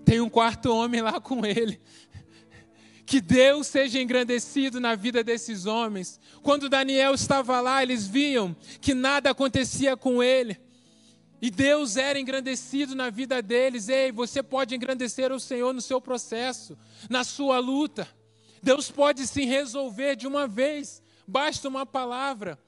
tem 0.05 0.21
um 0.21 0.29
quarto 0.29 0.73
homem 0.73 1.01
lá 1.01 1.19
com 1.19 1.45
ele. 1.45 1.79
Que 3.05 3.19
Deus 3.19 3.67
seja 3.67 4.01
engrandecido 4.01 4.79
na 4.79 4.95
vida 4.95 5.23
desses 5.23 5.65
homens. 5.65 6.19
Quando 6.41 6.69
Daniel 6.69 7.13
estava 7.13 7.59
lá, 7.59 7.83
eles 7.83 8.07
viam 8.07 8.55
que 8.79 8.93
nada 8.93 9.31
acontecia 9.31 9.97
com 9.97 10.21
ele. 10.21 10.57
E 11.41 11.49
Deus 11.49 11.97
era 11.97 12.19
engrandecido 12.19 12.95
na 12.95 13.09
vida 13.09 13.41
deles. 13.41 13.89
Ei, 13.89 14.11
você 14.11 14.43
pode 14.43 14.75
engrandecer 14.75 15.31
o 15.31 15.39
Senhor 15.39 15.73
no 15.73 15.81
seu 15.81 15.99
processo, 15.99 16.77
na 17.09 17.23
sua 17.23 17.57
luta. 17.57 18.07
Deus 18.61 18.91
pode 18.91 19.25
sim 19.25 19.45
resolver 19.45 20.15
de 20.15 20.27
uma 20.27 20.47
vez, 20.47 21.01
basta 21.27 21.67
uma 21.67 21.85
palavra. 21.85 22.59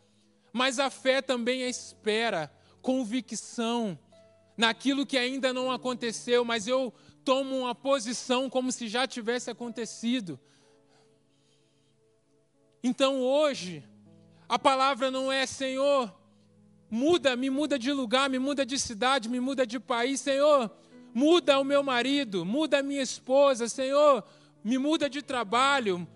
Mas 0.52 0.80
a 0.80 0.90
fé 0.90 1.22
também 1.22 1.64
é 1.64 1.70
espera, 1.70 2.52
convicção 2.82 3.98
naquilo 4.58 5.06
que 5.06 5.18
ainda 5.18 5.54
não 5.54 5.72
aconteceu, 5.72 6.44
mas 6.44 6.68
eu 6.68 6.94
tomo 7.24 7.58
uma 7.60 7.76
posição 7.76 8.50
como 8.50 8.72
se 8.72 8.88
já 8.88 9.08
tivesse 9.08 9.50
acontecido. 9.50 10.40
Então 12.84 13.22
hoje, 13.22 13.84
a 14.48 14.60
palavra 14.60 15.10
não 15.10 15.32
é 15.32 15.46
Senhor, 15.46 16.14
Muda, 16.96 17.36
me 17.36 17.50
muda 17.50 17.80
de 17.80 17.92
lugar, 17.92 18.30
me 18.30 18.38
muda 18.38 18.64
de 18.64 18.78
cidade, 18.78 19.28
me 19.28 19.40
muda 19.40 19.66
de 19.66 19.80
país, 19.80 20.22
Senhor. 20.22 20.70
Muda 21.12 21.60
o 21.60 21.64
meu 21.64 21.82
marido, 21.82 22.46
muda 22.46 22.78
a 22.78 22.84
minha 22.84 23.02
esposa, 23.02 23.68
Senhor. 23.68 24.24
Me 24.64 24.78
muda 24.78 25.10
de 25.10 25.24
trabalho. 25.24 26.08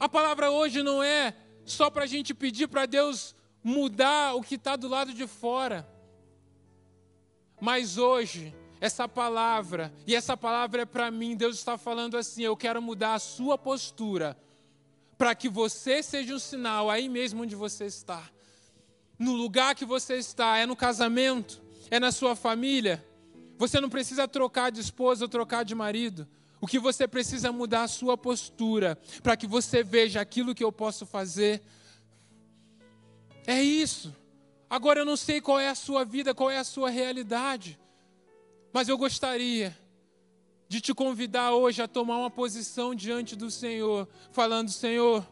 A 0.00 0.08
palavra 0.08 0.50
hoje 0.50 0.82
não 0.82 1.02
é 1.02 1.36
só 1.62 1.90
para 1.90 2.04
a 2.04 2.06
gente 2.06 2.32
pedir 2.32 2.68
para 2.68 2.86
Deus 2.86 3.34
mudar 3.62 4.34
o 4.34 4.40
que 4.40 4.54
está 4.54 4.76
do 4.76 4.88
lado 4.88 5.12
de 5.12 5.26
fora. 5.26 5.86
Mas 7.60 7.98
hoje, 7.98 8.54
essa 8.82 9.08
palavra, 9.08 9.90
e 10.06 10.14
essa 10.14 10.36
palavra 10.36 10.82
é 10.82 10.84
para 10.84 11.10
mim, 11.10 11.34
Deus 11.34 11.56
está 11.56 11.78
falando 11.78 12.18
assim: 12.18 12.42
eu 12.42 12.56
quero 12.56 12.82
mudar 12.82 13.14
a 13.14 13.18
sua 13.18 13.56
postura, 13.56 14.36
para 15.16 15.34
que 15.34 15.48
você 15.48 16.02
seja 16.02 16.34
um 16.34 16.38
sinal 16.38 16.90
aí 16.90 17.08
mesmo 17.08 17.42
onde 17.42 17.56
você 17.56 17.86
está 17.86 18.28
no 19.22 19.32
lugar 19.34 19.76
que 19.76 19.84
você 19.84 20.16
está, 20.16 20.58
é 20.58 20.66
no 20.66 20.74
casamento, 20.74 21.62
é 21.90 22.00
na 22.00 22.10
sua 22.10 22.34
família. 22.34 23.04
Você 23.56 23.80
não 23.80 23.88
precisa 23.88 24.26
trocar 24.26 24.72
de 24.72 24.80
esposa 24.80 25.24
ou 25.24 25.28
trocar 25.28 25.64
de 25.64 25.74
marido. 25.74 26.26
O 26.60 26.66
que 26.66 26.78
você 26.78 27.06
precisa 27.06 27.48
é 27.48 27.50
mudar 27.50 27.84
a 27.84 27.88
sua 27.88 28.18
postura, 28.18 28.98
para 29.22 29.36
que 29.36 29.46
você 29.46 29.84
veja 29.84 30.20
aquilo 30.20 30.54
que 30.54 30.64
eu 30.64 30.72
posso 30.72 31.06
fazer. 31.06 31.62
É 33.46 33.62
isso. 33.62 34.14
Agora 34.68 35.00
eu 35.00 35.04
não 35.04 35.16
sei 35.16 35.40
qual 35.40 35.60
é 35.60 35.68
a 35.68 35.74
sua 35.74 36.04
vida, 36.04 36.34
qual 36.34 36.50
é 36.50 36.58
a 36.58 36.64
sua 36.64 36.90
realidade, 36.90 37.78
mas 38.72 38.88
eu 38.88 38.96
gostaria 38.96 39.76
de 40.68 40.80
te 40.80 40.94
convidar 40.94 41.52
hoje 41.52 41.82
a 41.82 41.86
tomar 41.86 42.16
uma 42.16 42.30
posição 42.30 42.94
diante 42.94 43.36
do 43.36 43.50
Senhor, 43.50 44.08
falando: 44.30 44.70
Senhor, 44.70 45.26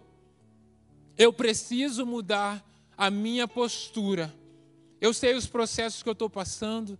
eu 1.16 1.32
preciso 1.32 2.04
mudar 2.04 2.62
a 2.96 3.10
minha 3.10 3.48
postura. 3.48 4.34
Eu 5.00 5.14
sei 5.14 5.34
os 5.34 5.46
processos 5.46 6.02
que 6.02 6.08
eu 6.08 6.12
estou 6.12 6.28
passando. 6.28 6.98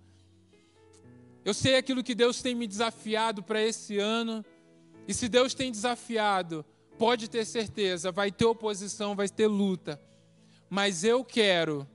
Eu 1.45 1.53
sei 1.53 1.77
aquilo 1.77 2.03
que 2.03 2.15
Deus 2.15 2.41
tem 2.41 2.55
me 2.55 2.67
desafiado 2.67 3.43
para 3.43 3.63
esse 3.63 3.99
ano. 3.99 4.43
E 5.07 5.13
se 5.13 5.29
Deus 5.29 5.53
tem 5.53 5.71
desafiado, 5.71 6.65
pode 6.99 7.29
ter 7.29 7.45
certeza, 7.45 8.11
vai 8.11 8.33
ter 8.33 8.47
oposição, 8.47 9.15
vai 9.15 9.29
ter 9.29 9.47
luta. 9.47 10.01
Mas 10.71 11.05
eu 11.05 11.23
quero 11.23 11.87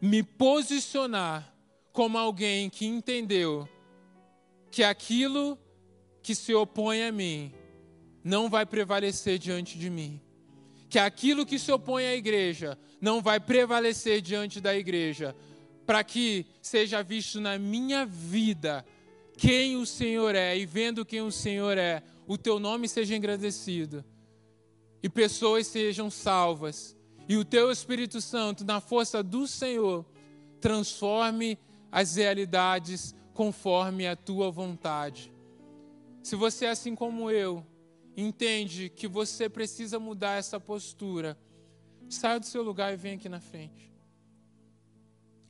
me 0.00 0.22
posicionar 0.22 1.55
como 1.96 2.18
alguém 2.18 2.68
que 2.68 2.84
entendeu 2.84 3.66
que 4.70 4.84
aquilo 4.84 5.58
que 6.22 6.34
se 6.34 6.52
opõe 6.52 7.02
a 7.02 7.10
mim 7.10 7.54
não 8.22 8.50
vai 8.50 8.66
prevalecer 8.66 9.38
diante 9.38 9.78
de 9.78 9.88
mim. 9.88 10.20
Que 10.90 10.98
aquilo 10.98 11.46
que 11.46 11.58
se 11.58 11.72
opõe 11.72 12.04
à 12.04 12.14
igreja 12.14 12.78
não 13.00 13.22
vai 13.22 13.40
prevalecer 13.40 14.20
diante 14.20 14.60
da 14.60 14.76
igreja, 14.76 15.34
para 15.86 16.04
que 16.04 16.44
seja 16.60 17.02
visto 17.02 17.40
na 17.40 17.58
minha 17.58 18.04
vida 18.04 18.84
quem 19.38 19.78
o 19.78 19.86
Senhor 19.86 20.34
é, 20.34 20.54
e 20.54 20.66
vendo 20.66 21.02
quem 21.02 21.22
o 21.22 21.32
Senhor 21.32 21.78
é, 21.78 22.02
o 22.26 22.36
teu 22.36 22.60
nome 22.60 22.88
seja 22.88 23.16
engrandecido, 23.16 24.04
e 25.02 25.08
pessoas 25.08 25.66
sejam 25.66 26.10
salvas, 26.10 26.94
e 27.26 27.38
o 27.38 27.44
teu 27.44 27.72
Espírito 27.72 28.20
Santo, 28.20 28.66
na 28.66 28.82
força 28.82 29.22
do 29.22 29.46
Senhor, 29.46 30.04
transforme 30.60 31.58
as 31.90 32.16
realidades 32.16 33.14
conforme 33.32 34.06
a 34.06 34.16
tua 34.16 34.50
vontade. 34.50 35.32
Se 36.22 36.34
você 36.34 36.66
assim 36.66 36.94
como 36.94 37.30
eu, 37.30 37.64
entende 38.16 38.88
que 38.88 39.06
você 39.06 39.48
precisa 39.48 39.98
mudar 39.98 40.38
essa 40.38 40.58
postura, 40.58 41.38
saia 42.08 42.40
do 42.40 42.46
seu 42.46 42.62
lugar 42.62 42.92
e 42.92 42.96
venha 42.96 43.14
aqui 43.14 43.28
na 43.28 43.40
frente. 43.40 43.92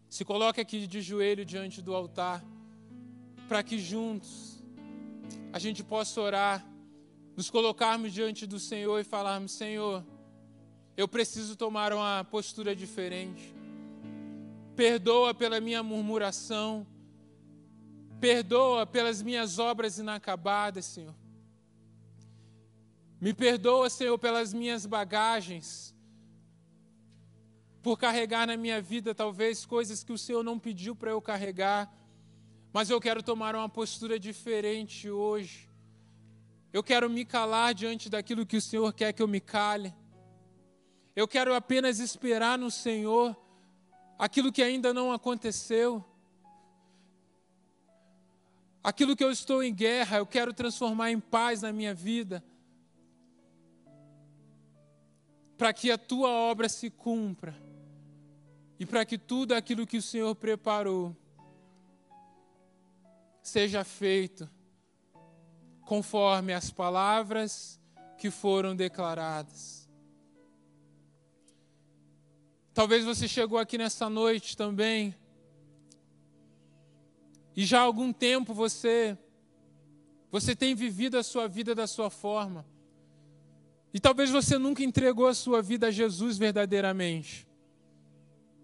Se 0.09 0.25
coloque 0.25 0.61
aqui 0.61 0.87
de 0.87 1.01
joelho 1.01 1.45
diante 1.45 1.81
do 1.81 1.95
altar, 1.95 2.45
para 3.49 3.63
que 3.63 3.79
juntos 3.79 4.63
a 5.53 5.59
gente 5.59 5.83
possa 5.83 6.21
orar, 6.21 6.67
nos 7.37 7.49
colocarmos 7.49 8.13
diante 8.13 8.47
do 8.47 8.59
Senhor 8.59 9.01
e 9.01 9.05
falarmos: 9.05 9.53
Senhor, 9.53 10.05
eu 10.97 11.09
preciso 11.09 11.57
tomar 11.57 11.93
uma 11.93 12.25
postura 12.25 12.77
diferente. 12.77 13.56
Perdoa 14.77 15.33
pela 15.33 15.59
minha 15.59 15.83
murmuração, 15.83 16.87
perdoa 18.21 18.87
pelas 18.87 19.23
minhas 19.23 19.59
obras 19.59 19.99
inacabadas, 19.99 20.85
Senhor. 20.85 21.15
Me 23.19 23.33
perdoa, 23.33 23.89
Senhor, 23.89 24.19
pelas 24.19 24.53
minhas 24.53 24.85
bagagens, 24.85 25.95
por 27.83 27.99
carregar 27.99 28.47
na 28.47 28.57
minha 28.57 28.83
vida 28.83 29.15
talvez 29.15 29.65
coisas 29.65 30.05
que 30.05 30.13
o 30.13 30.19
Senhor 30.19 30.43
não 30.43 30.59
pediu 30.59 30.95
para 30.95 31.13
eu 31.13 31.23
carregar, 31.23 31.91
mas 32.73 32.91
eu 32.91 33.01
quero 33.01 33.23
tomar 33.23 33.55
uma 33.57 33.69
postura 33.69 34.19
diferente 34.19 35.09
hoje. 35.09 35.71
Eu 36.73 36.83
quero 36.83 37.09
me 37.09 37.25
calar 37.25 37.73
diante 37.73 38.11
daquilo 38.11 38.45
que 38.45 38.59
o 38.59 38.61
Senhor 38.61 38.93
quer 38.93 39.15
que 39.15 39.23
eu 39.23 39.29
me 39.29 39.41
cale. 39.41 39.95
Eu 41.15 41.27
quero 41.27 41.55
apenas 41.55 41.99
esperar 41.99 42.59
no 42.59 42.71
Senhor 42.71 43.35
aquilo 44.19 44.53
que 44.53 44.63
ainda 44.63 44.93
não 44.95 45.13
aconteceu. 45.13 46.05
Aquilo 48.83 49.17
que 49.17 49.25
eu 49.25 49.31
estou 49.31 49.63
em 49.63 49.75
guerra, 49.75 50.19
eu 50.19 50.27
quero 50.27 50.53
transformar 50.53 51.11
em 51.11 51.19
paz 51.19 51.63
na 51.63 51.73
minha 51.73 51.93
vida 51.93 52.43
para 55.57 55.73
que 55.73 55.91
a 55.91 55.99
tua 55.99 56.29
obra 56.29 56.69
se 56.69 56.91
cumpra 56.91 57.57
e 58.79 58.85
para 58.85 59.05
que 59.05 59.17
tudo 59.17 59.55
aquilo 59.55 59.87
que 59.87 59.97
o 59.97 60.03
Senhor 60.03 60.35
preparou 60.35 61.17
seja 63.43 63.85
feito 63.85 64.49
conforme 65.83 66.53
as 66.53 66.71
palavras 66.71 67.81
que 68.19 68.31
foram 68.31 68.75
declaradas. 68.75 69.76
Talvez 72.77 73.07
você 73.07 73.27
chegou 73.27 73.59
aqui 73.59 73.79
nessa 73.79 74.11
noite 74.11 74.55
também 74.55 75.15
e 77.57 77.65
já 77.65 77.79
há 77.79 77.83
algum 77.85 78.13
tempo 78.13 78.53
você 78.53 79.17
Você 80.31 80.55
tem 80.55 80.75
vivido 80.75 81.17
a 81.17 81.23
sua 81.23 81.49
vida 81.49 81.75
da 81.75 81.87
sua 81.87 82.11
forma. 82.11 82.67
E 83.95 83.99
talvez 83.99 84.31
você 84.31 84.59
nunca 84.59 84.85
entregou 84.85 85.27
a 85.27 85.33
sua 85.33 85.63
vida 85.63 85.87
a 85.87 85.91
Jesus 85.91 86.37
verdadeiramente. 86.37 87.49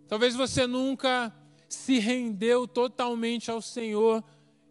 Talvez 0.07 0.35
você 0.35 0.67
nunca 0.67 1.35
se 1.67 1.99
rendeu 1.99 2.69
totalmente 2.69 3.51
ao 3.51 3.63
Senhor 3.63 4.23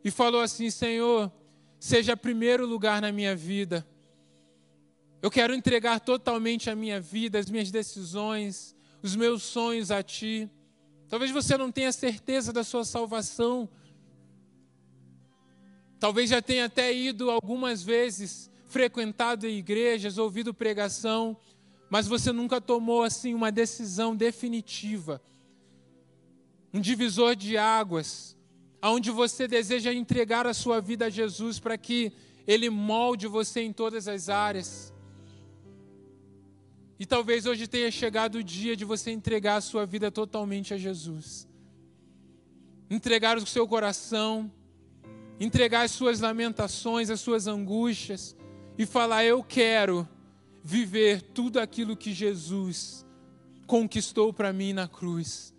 e 0.04 0.12
falou 0.12 0.42
assim: 0.42 0.70
Senhor, 0.70 1.32
seja 1.80 2.16
primeiro 2.16 2.68
lugar 2.68 3.02
na 3.02 3.12
minha 3.12 3.36
vida. 3.36 3.88
Eu 5.20 5.32
quero 5.32 5.56
entregar 5.56 6.00
totalmente 6.00 6.70
a 6.70 6.76
minha 6.76 7.02
vida, 7.02 7.40
as 7.40 7.50
minhas 7.50 7.72
decisões, 7.72 8.76
os 9.02 9.16
meus 9.16 9.44
sonhos 9.44 9.92
a 9.92 10.04
Ti. 10.04 10.50
Talvez 11.10 11.32
você 11.32 11.58
não 11.58 11.72
tenha 11.72 11.92
certeza 11.92 12.54
da 12.54 12.64
sua 12.64 12.86
salvação. 12.86 13.70
Talvez 16.00 16.30
já 16.30 16.42
tenha 16.42 16.66
até 16.66 16.94
ido 16.94 17.30
algumas 17.30 17.84
vezes, 17.84 18.50
frequentado 18.66 19.48
igrejas, 19.48 20.18
ouvido 20.18 20.54
pregação, 20.54 21.38
mas 21.90 22.08
você 22.08 22.32
nunca 22.32 22.62
tomou 22.62 23.04
assim 23.04 23.34
uma 23.34 23.52
decisão 23.52 24.16
definitiva. 24.16 25.22
Um 26.74 26.80
divisor 26.80 27.36
de 27.36 27.58
águas, 27.58 28.38
aonde 28.82 29.12
você 29.12 29.48
deseja 29.48 29.94
entregar 29.94 30.48
a 30.48 30.54
sua 30.54 30.80
vida 30.80 31.08
a 31.08 31.10
Jesus 31.10 31.60
para 31.60 31.78
que 31.78 32.14
ele 32.48 32.70
molde 32.70 33.28
você 33.28 33.62
em 33.62 33.74
todas 33.74 34.08
as 34.08 34.30
áreas. 34.30 34.94
E 37.02 37.06
talvez 37.08 37.48
hoje 37.48 37.66
tenha 37.66 37.90
chegado 37.90 38.36
o 38.36 38.44
dia 38.44 38.76
de 38.76 38.86
você 38.86 39.10
entregar 39.10 39.56
a 39.56 39.62
sua 39.62 39.88
vida 39.88 40.12
totalmente 40.12 40.72
a 40.72 40.78
Jesus. 40.78 41.48
Entregar 42.92 43.40
o 43.40 43.48
seu 43.48 43.68
coração, 43.68 44.52
entregar 45.40 45.82
as 45.82 45.90
suas 45.90 46.20
lamentações, 46.20 47.10
as 47.10 47.20
suas 47.20 47.48
angústias 47.48 48.38
e 48.78 48.86
falar: 48.86 49.26
Eu 49.26 49.42
quero 49.44 50.08
viver 50.64 51.24
tudo 51.24 51.60
aquilo 51.60 51.98
que 51.98 52.14
Jesus 52.14 53.04
conquistou 53.66 54.32
para 54.32 54.54
mim 54.54 54.72
na 54.72 54.88
cruz. 54.88 55.56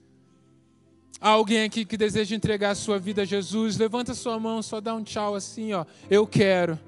Há 1.20 1.30
alguém 1.30 1.64
aqui 1.64 1.84
que 1.84 1.96
deseja 1.96 2.36
entregar 2.36 2.70
a 2.70 2.76
sua 2.76 3.00
vida 3.00 3.22
a 3.22 3.24
Jesus? 3.24 3.76
Levanta 3.76 4.14
sua 4.14 4.38
mão, 4.38 4.62
só 4.62 4.80
dá 4.80 4.94
um 4.94 5.02
tchau 5.02 5.34
assim, 5.34 5.72
ó. 5.72 5.84
Eu 6.08 6.24
quero. 6.24 6.78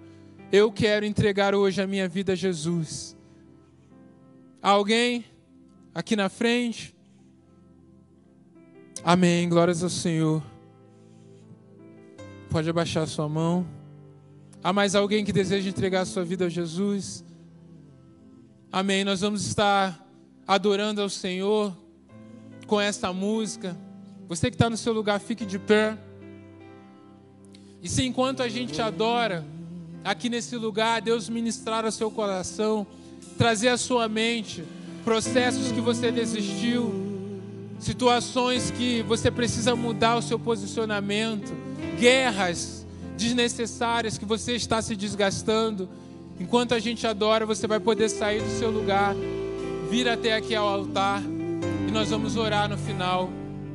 Eu 0.52 0.70
quero 0.70 1.04
entregar 1.04 1.56
hoje 1.56 1.82
a 1.82 1.88
minha 1.88 2.06
vida 2.08 2.34
a 2.34 2.36
Jesus. 2.36 3.13
Alguém 4.64 5.26
aqui 5.94 6.16
na 6.16 6.30
frente? 6.30 6.96
Amém. 9.04 9.46
Glórias 9.46 9.82
ao 9.82 9.90
Senhor. 9.90 10.42
Pode 12.48 12.70
abaixar 12.70 13.06
sua 13.06 13.28
mão. 13.28 13.66
Há 14.62 14.72
mais 14.72 14.94
alguém 14.94 15.22
que 15.22 15.34
deseja 15.34 15.68
entregar 15.68 16.06
sua 16.06 16.24
vida 16.24 16.46
a 16.46 16.48
Jesus? 16.48 17.22
Amém. 18.72 19.04
Nós 19.04 19.20
vamos 19.20 19.44
estar 19.46 20.02
adorando 20.46 21.02
ao 21.02 21.10
Senhor 21.10 21.76
com 22.66 22.80
essa 22.80 23.12
música. 23.12 23.76
Você 24.28 24.50
que 24.50 24.54
está 24.54 24.70
no 24.70 24.78
seu 24.78 24.94
lugar, 24.94 25.20
fique 25.20 25.44
de 25.44 25.58
pé. 25.58 25.98
E 27.82 27.88
se 27.90 28.02
enquanto 28.02 28.42
a 28.42 28.48
gente 28.48 28.80
adora, 28.80 29.44
aqui 30.02 30.30
nesse 30.30 30.56
lugar, 30.56 31.02
Deus 31.02 31.28
ministrar 31.28 31.84
ao 31.84 31.92
seu 31.92 32.10
coração, 32.10 32.86
trazer 33.34 33.68
à 33.68 33.76
sua 33.76 34.08
mente 34.08 34.64
processos 35.04 35.70
que 35.70 35.80
você 35.80 36.10
desistiu, 36.10 36.92
situações 37.78 38.70
que 38.70 39.02
você 39.02 39.30
precisa 39.30 39.76
mudar 39.76 40.16
o 40.16 40.22
seu 40.22 40.38
posicionamento, 40.38 41.52
guerras 41.98 42.86
desnecessárias 43.16 44.18
que 44.18 44.24
você 44.24 44.54
está 44.54 44.80
se 44.80 44.96
desgastando. 44.96 45.88
Enquanto 46.40 46.74
a 46.74 46.78
gente 46.78 47.06
adora, 47.06 47.46
você 47.46 47.66
vai 47.66 47.78
poder 47.78 48.08
sair 48.08 48.42
do 48.42 48.58
seu 48.58 48.70
lugar, 48.70 49.14
vir 49.90 50.08
até 50.08 50.34
aqui 50.34 50.54
ao 50.54 50.66
altar 50.66 51.22
e 51.86 51.90
nós 51.92 52.10
vamos 52.10 52.36
orar 52.36 52.68
no 52.68 52.76
final 52.76 53.30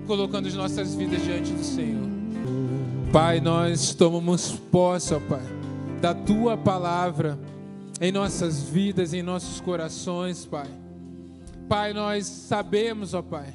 colocando 0.05 0.47
as 0.47 0.55
nossas 0.55 0.95
vidas 0.95 1.23
diante 1.23 1.51
do 1.53 1.63
Senhor. 1.63 2.09
Pai, 3.13 3.39
nós 3.39 3.93
tomamos 3.93 4.51
posse, 4.71 5.13
ó 5.13 5.19
Pai, 5.19 5.45
da 6.01 6.13
tua 6.13 6.57
palavra 6.57 7.37
em 8.01 8.11
nossas 8.11 8.63
vidas, 8.63 9.13
em 9.13 9.21
nossos 9.21 9.59
corações, 9.59 10.45
Pai. 10.45 10.67
Pai, 11.67 11.93
nós 11.93 12.25
sabemos, 12.25 13.13
ó 13.13 13.21
Pai, 13.21 13.53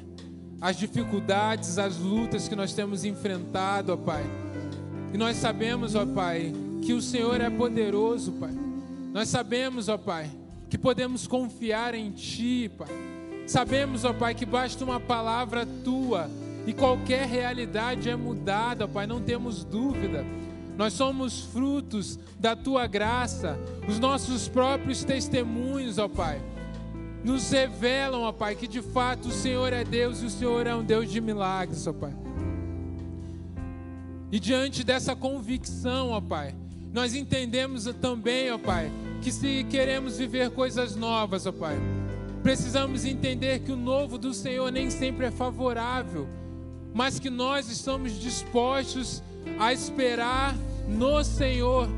as 0.61 0.77
dificuldades, 0.77 1.77
as 1.77 1.97
lutas 1.97 2.47
que 2.47 2.55
nós 2.55 2.73
temos 2.73 3.03
enfrentado, 3.03 3.93
ó 3.93 3.97
Pai. 3.97 4.23
E 5.13 5.17
nós 5.17 5.37
sabemos, 5.37 5.95
ó 5.95 6.05
Pai, 6.05 6.53
que 6.81 6.93
o 6.93 7.01
Senhor 7.01 7.41
é 7.41 7.49
poderoso, 7.49 8.33
Pai. 8.33 8.53
Nós 9.11 9.29
sabemos, 9.29 9.89
ó 9.89 9.97
Pai, 9.97 10.29
que 10.69 10.77
podemos 10.77 11.27
confiar 11.27 11.95
em 11.95 12.11
Ti, 12.11 12.71
Pai. 12.77 12.87
Sabemos, 13.47 14.05
ó 14.05 14.13
Pai, 14.13 14.35
que 14.35 14.45
basta 14.45 14.83
uma 14.83 14.99
palavra 14.99 15.65
Tua 15.65 16.29
e 16.67 16.73
qualquer 16.73 17.27
realidade 17.27 18.09
é 18.09 18.15
mudada, 18.15 18.87
Pai, 18.87 19.05
não 19.05 19.21
temos 19.21 19.63
dúvida. 19.63 20.25
Nós 20.77 20.93
somos 20.93 21.41
frutos 21.45 22.19
da 22.39 22.55
tua 22.55 22.85
graça, 22.85 23.57
os 23.87 23.97
nossos 23.97 24.47
próprios 24.47 25.03
testemunhos, 25.03 25.97
ó 25.97 26.07
Pai, 26.07 26.41
nos 27.23 27.49
revelam, 27.49 28.21
ó 28.21 28.31
Pai, 28.31 28.55
que 28.55 28.67
de 28.67 28.81
fato 28.81 29.29
o 29.29 29.31
Senhor 29.31 29.71
é 29.71 29.83
Deus 29.83 30.21
e 30.21 30.25
o 30.25 30.29
Senhor 30.29 30.67
é 30.67 30.75
um 30.75 30.83
Deus 30.83 31.09
de 31.09 31.21
milagres, 31.21 31.87
ó 31.87 31.93
Pai. 31.93 32.13
E 34.31 34.39
diante 34.39 34.83
dessa 34.83 35.15
convicção, 35.15 36.09
ó 36.09 36.19
Pai, 36.19 36.53
nós 36.93 37.15
entendemos 37.15 37.85
também, 38.01 38.51
ó 38.51 38.57
Pai, 38.57 38.91
que 39.21 39.31
se 39.31 39.65
queremos 39.69 40.17
viver 40.17 40.49
coisas 40.51 40.95
novas, 40.95 41.45
ó 41.45 41.51
Pai, 41.53 41.77
precisamos 42.43 43.05
entender 43.05 43.59
que 43.59 43.71
o 43.71 43.77
novo 43.77 44.17
do 44.17 44.33
Senhor 44.33 44.71
nem 44.71 44.89
sempre 44.89 45.27
é 45.27 45.31
favorável 45.31 46.27
mas 46.95 47.19
que 47.19 47.29
nós 47.29 47.69
estamos 47.69 48.13
dispostos 48.13 49.21
a 49.21 49.34
esperar 49.71 50.55
no 50.87 51.23
Senhor. 51.23 51.89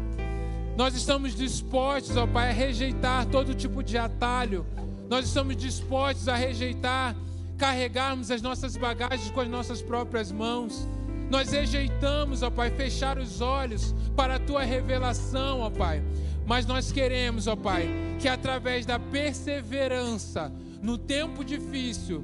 Nós 0.76 0.96
estamos 0.96 1.36
dispostos, 1.36 2.16
ó 2.16 2.28
Pai, 2.28 2.50
a 2.50 2.54
rejeitar 2.54 3.26
todo 3.26 3.54
tipo 3.56 3.84
de 3.84 3.98
atalho. 3.98 4.66
Nós 5.10 5.26
estamos 5.26 5.56
dispostos 5.56 6.28
a 6.28 6.36
rejeitar 6.36 7.16
carregarmos 7.58 8.30
as 8.30 8.42
nossas 8.42 8.78
bagagens 8.78 9.32
com 9.32 9.42
as 9.42 9.50
nossas 9.50 9.82
próprias 9.82 10.32
mãos. 10.32 10.88
Nós 11.30 11.52
rejeitamos, 11.52 12.44
ó 12.44 12.50
Pai, 12.50 12.70
fechar 12.70 13.18
os 13.18 13.42
olhos 13.42 13.94
para 14.16 14.36
a 14.36 14.40
tua 14.40 14.64
revelação, 14.64 15.62
ó 15.62 15.70
Pai. 15.70 16.04
Mas 16.46 16.66
nós 16.66 16.92
queremos, 16.92 17.48
ó 17.48 17.56
Pai, 17.56 17.90
que 18.20 18.28
através 18.28 18.86
da 18.86 19.00
perseverança 19.00 20.52
no 20.82 20.98
tempo 20.98 21.44
difícil, 21.44 22.24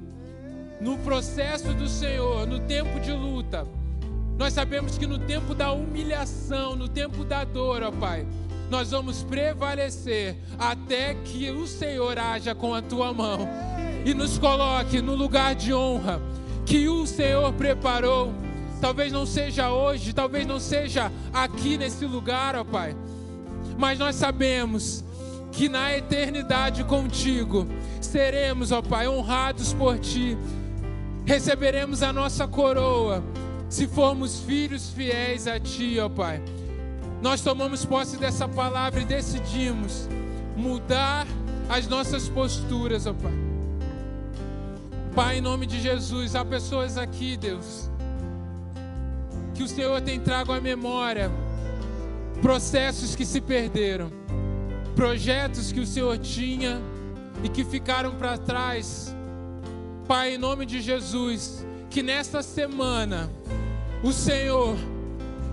no 0.79 0.97
processo 0.99 1.73
do 1.73 1.87
Senhor, 1.87 2.45
no 2.45 2.59
tempo 2.59 2.99
de 2.99 3.11
luta, 3.11 3.67
nós 4.37 4.53
sabemos 4.53 4.97
que 4.97 5.05
no 5.05 5.19
tempo 5.19 5.53
da 5.53 5.71
humilhação, 5.71 6.75
no 6.75 6.87
tempo 6.87 7.23
da 7.23 7.43
dor, 7.43 7.83
ó 7.83 7.91
Pai, 7.91 8.25
nós 8.69 8.91
vamos 8.91 9.23
prevalecer 9.23 10.35
até 10.57 11.13
que 11.13 11.51
o 11.51 11.67
Senhor 11.67 12.17
haja 12.17 12.55
com 12.55 12.73
a 12.73 12.81
tua 12.81 13.13
mão 13.13 13.47
e 14.05 14.13
nos 14.13 14.37
coloque 14.37 15.01
no 15.01 15.15
lugar 15.15 15.53
de 15.53 15.73
honra 15.73 16.21
que 16.65 16.87
o 16.87 17.05
Senhor 17.05 17.53
preparou. 17.53 18.33
Talvez 18.81 19.11
não 19.11 19.25
seja 19.25 19.71
hoje, 19.71 20.11
talvez 20.11 20.45
não 20.45 20.59
seja 20.59 21.11
aqui 21.31 21.77
nesse 21.77 22.05
lugar, 22.05 22.55
ó 22.55 22.63
Pai, 22.63 22.95
mas 23.77 23.97
nós 23.97 24.15
sabemos 24.15 25.03
que 25.51 25.69
na 25.69 25.95
eternidade 25.95 26.83
contigo 26.83 27.67
seremos, 28.01 28.71
ó 28.71 28.81
Pai, 28.81 29.07
honrados 29.07 29.73
por 29.73 29.99
ti 29.99 30.37
receberemos 31.25 32.03
a 32.03 32.11
nossa 32.11 32.47
coroa 32.47 33.23
se 33.73 33.87
formos 33.87 34.39
filhos 34.41 34.91
fiéis 34.91 35.47
a 35.47 35.59
Ti, 35.59 35.99
ó 35.99 36.07
Pai. 36.07 36.39
Nós 37.23 37.41
tomamos 37.41 37.83
posse 37.83 38.17
dessa 38.17 38.47
palavra 38.47 39.01
e 39.01 39.05
decidimos 39.05 40.07
mudar 40.55 41.25
as 41.67 41.87
nossas 41.87 42.29
posturas, 42.29 43.07
ó 43.07 43.13
Pai. 43.13 43.33
Pai, 45.15 45.37
em 45.39 45.41
nome 45.41 45.65
de 45.65 45.81
Jesus, 45.81 46.35
há 46.35 46.45
pessoas 46.45 46.99
aqui, 46.99 47.35
Deus, 47.35 47.89
que 49.55 49.63
o 49.63 49.67
Senhor 49.67 49.99
tem 50.01 50.19
trago 50.19 50.51
à 50.53 50.61
memória 50.61 51.31
processos 52.43 53.15
que 53.15 53.25
se 53.25 53.41
perderam, 53.41 54.11
projetos 54.95 55.71
que 55.71 55.79
o 55.79 55.87
Senhor 55.87 56.15
tinha 56.19 56.79
e 57.43 57.49
que 57.49 57.65
ficaram 57.65 58.11
para 58.11 58.37
trás 58.37 59.15
Pai, 60.07 60.35
em 60.35 60.37
nome 60.37 60.65
de 60.65 60.79
Jesus, 60.79 61.65
que 61.89 62.03
nesta 62.03 62.43
semana 62.43 63.31
o 64.03 64.11
Senhor 64.11 64.75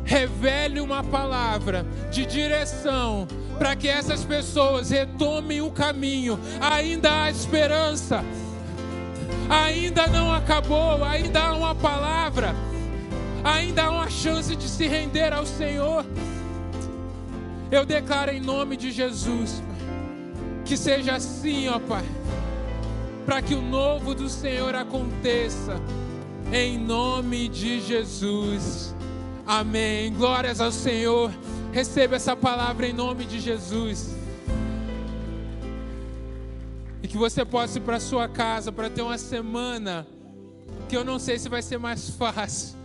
revele 0.04 0.80
uma 0.80 1.04
palavra 1.04 1.86
de 2.10 2.26
direção 2.26 3.28
para 3.58 3.76
que 3.76 3.86
essas 3.86 4.24
pessoas 4.24 4.90
retomem 4.90 5.60
o 5.60 5.70
caminho. 5.70 6.38
Ainda 6.60 7.22
há 7.22 7.30
esperança, 7.30 8.24
ainda 9.48 10.08
não 10.08 10.32
acabou, 10.34 11.04
ainda 11.04 11.40
há 11.40 11.52
uma 11.52 11.74
palavra, 11.76 12.54
ainda 13.44 13.84
há 13.84 13.90
uma 13.90 14.10
chance 14.10 14.56
de 14.56 14.68
se 14.68 14.88
render 14.88 15.32
ao 15.32 15.46
Senhor. 15.46 16.04
Eu 17.70 17.86
declaro 17.86 18.32
em 18.32 18.40
nome 18.40 18.76
de 18.76 18.90
Jesus, 18.90 19.62
que 20.64 20.76
seja 20.76 21.14
assim, 21.14 21.68
ó 21.68 21.78
Pai, 21.78 22.04
para 23.24 23.40
que 23.40 23.54
o 23.54 23.62
novo 23.62 24.12
do 24.12 24.28
Senhor 24.28 24.74
aconteça, 24.74 25.80
em 26.52 26.78
nome 26.78 27.48
de 27.48 27.80
Jesus. 27.80 28.94
Amém. 29.46 30.12
Glórias 30.12 30.60
ao 30.60 30.72
Senhor. 30.72 31.30
Receba 31.72 32.16
essa 32.16 32.36
palavra 32.36 32.86
em 32.86 32.92
nome 32.92 33.24
de 33.24 33.40
Jesus. 33.40 34.14
E 37.02 37.08
que 37.08 37.16
você 37.16 37.44
possa 37.44 37.78
ir 37.78 37.82
para 37.82 38.00
sua 38.00 38.28
casa 38.28 38.72
para 38.72 38.90
ter 38.90 39.02
uma 39.02 39.18
semana 39.18 40.06
que 40.88 40.96
eu 40.96 41.04
não 41.04 41.18
sei 41.18 41.38
se 41.38 41.48
vai 41.48 41.62
ser 41.62 41.78
mais 41.78 42.10
fácil, 42.16 42.76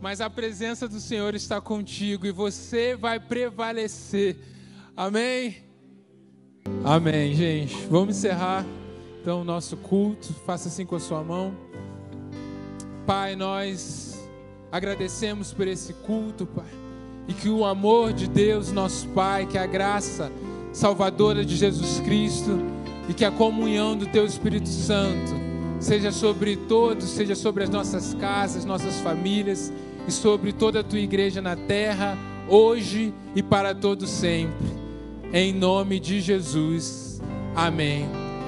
mas 0.00 0.20
a 0.20 0.30
presença 0.30 0.88
do 0.88 0.98
Senhor 0.98 1.34
está 1.34 1.60
contigo 1.60 2.26
e 2.26 2.32
você 2.32 2.96
vai 2.96 3.20
prevalecer. 3.20 4.36
Amém? 4.96 5.56
Amém, 6.82 7.34
gente. 7.34 7.74
Vamos 7.90 8.16
encerrar 8.16 8.64
então 9.20 9.42
o 9.42 9.44
nosso 9.44 9.76
culto. 9.76 10.32
Faça 10.46 10.68
assim 10.68 10.86
com 10.86 10.96
a 10.96 11.00
sua 11.00 11.22
mão. 11.22 11.54
Pai, 13.06 13.36
nós 13.36 14.28
agradecemos 14.72 15.52
por 15.52 15.68
esse 15.68 15.92
culto, 15.92 16.46
Pai. 16.46 16.64
E 17.28 17.32
que 17.32 17.48
o 17.48 17.64
amor 17.64 18.12
de 18.12 18.28
Deus, 18.28 18.72
nosso 18.72 19.08
Pai, 19.08 19.46
que 19.46 19.58
a 19.58 19.66
graça 19.66 20.30
salvadora 20.72 21.44
de 21.44 21.56
Jesus 21.56 22.00
Cristo 22.00 22.58
e 23.08 23.14
que 23.14 23.24
a 23.24 23.30
comunhão 23.30 23.96
do 23.96 24.06
Teu 24.06 24.26
Espírito 24.26 24.68
Santo 24.68 25.32
seja 25.78 26.10
sobre 26.10 26.56
todos, 26.56 27.04
seja 27.04 27.34
sobre 27.34 27.64
as 27.64 27.70
nossas 27.70 28.14
casas, 28.14 28.64
nossas 28.64 29.00
famílias 29.00 29.72
e 30.08 30.12
sobre 30.12 30.52
toda 30.52 30.80
a 30.80 30.84
tua 30.84 30.98
igreja 30.98 31.40
na 31.40 31.56
terra, 31.56 32.16
hoje 32.48 33.12
e 33.34 33.42
para 33.42 33.74
todo 33.74 34.06
sempre. 34.06 34.66
Em 35.32 35.52
nome 35.52 36.00
de 36.00 36.20
Jesus. 36.20 37.20
Amém. 37.54 38.06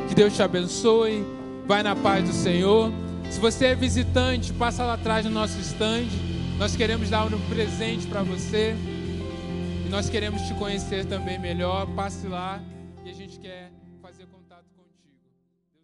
Que 0.09 0.15
Deus 0.15 0.35
te 0.35 0.43
abençoe. 0.43 1.25
Vai 1.67 1.83
na 1.83 1.95
paz 1.95 2.25
do 2.25 2.33
Senhor. 2.33 2.91
Se 3.31 3.41
você 3.41 3.67
é 3.67 3.75
visitante, 3.75 4.53
passa 4.53 4.85
lá 4.85 4.95
atrás 4.95 5.25
no 5.25 5.31
nosso 5.31 5.59
stand. 5.61 6.07
Nós 6.59 6.75
queremos 6.75 7.11
dar 7.11 7.27
um 7.27 7.41
presente 7.49 8.07
para 8.07 8.23
você. 8.23 8.75
E 9.85 9.89
nós 9.89 10.09
queremos 10.09 10.43
te 10.43 10.55
conhecer 10.55 11.05
também 11.05 11.39
melhor. 11.39 11.87
Passe 11.95 12.27
lá 12.27 12.61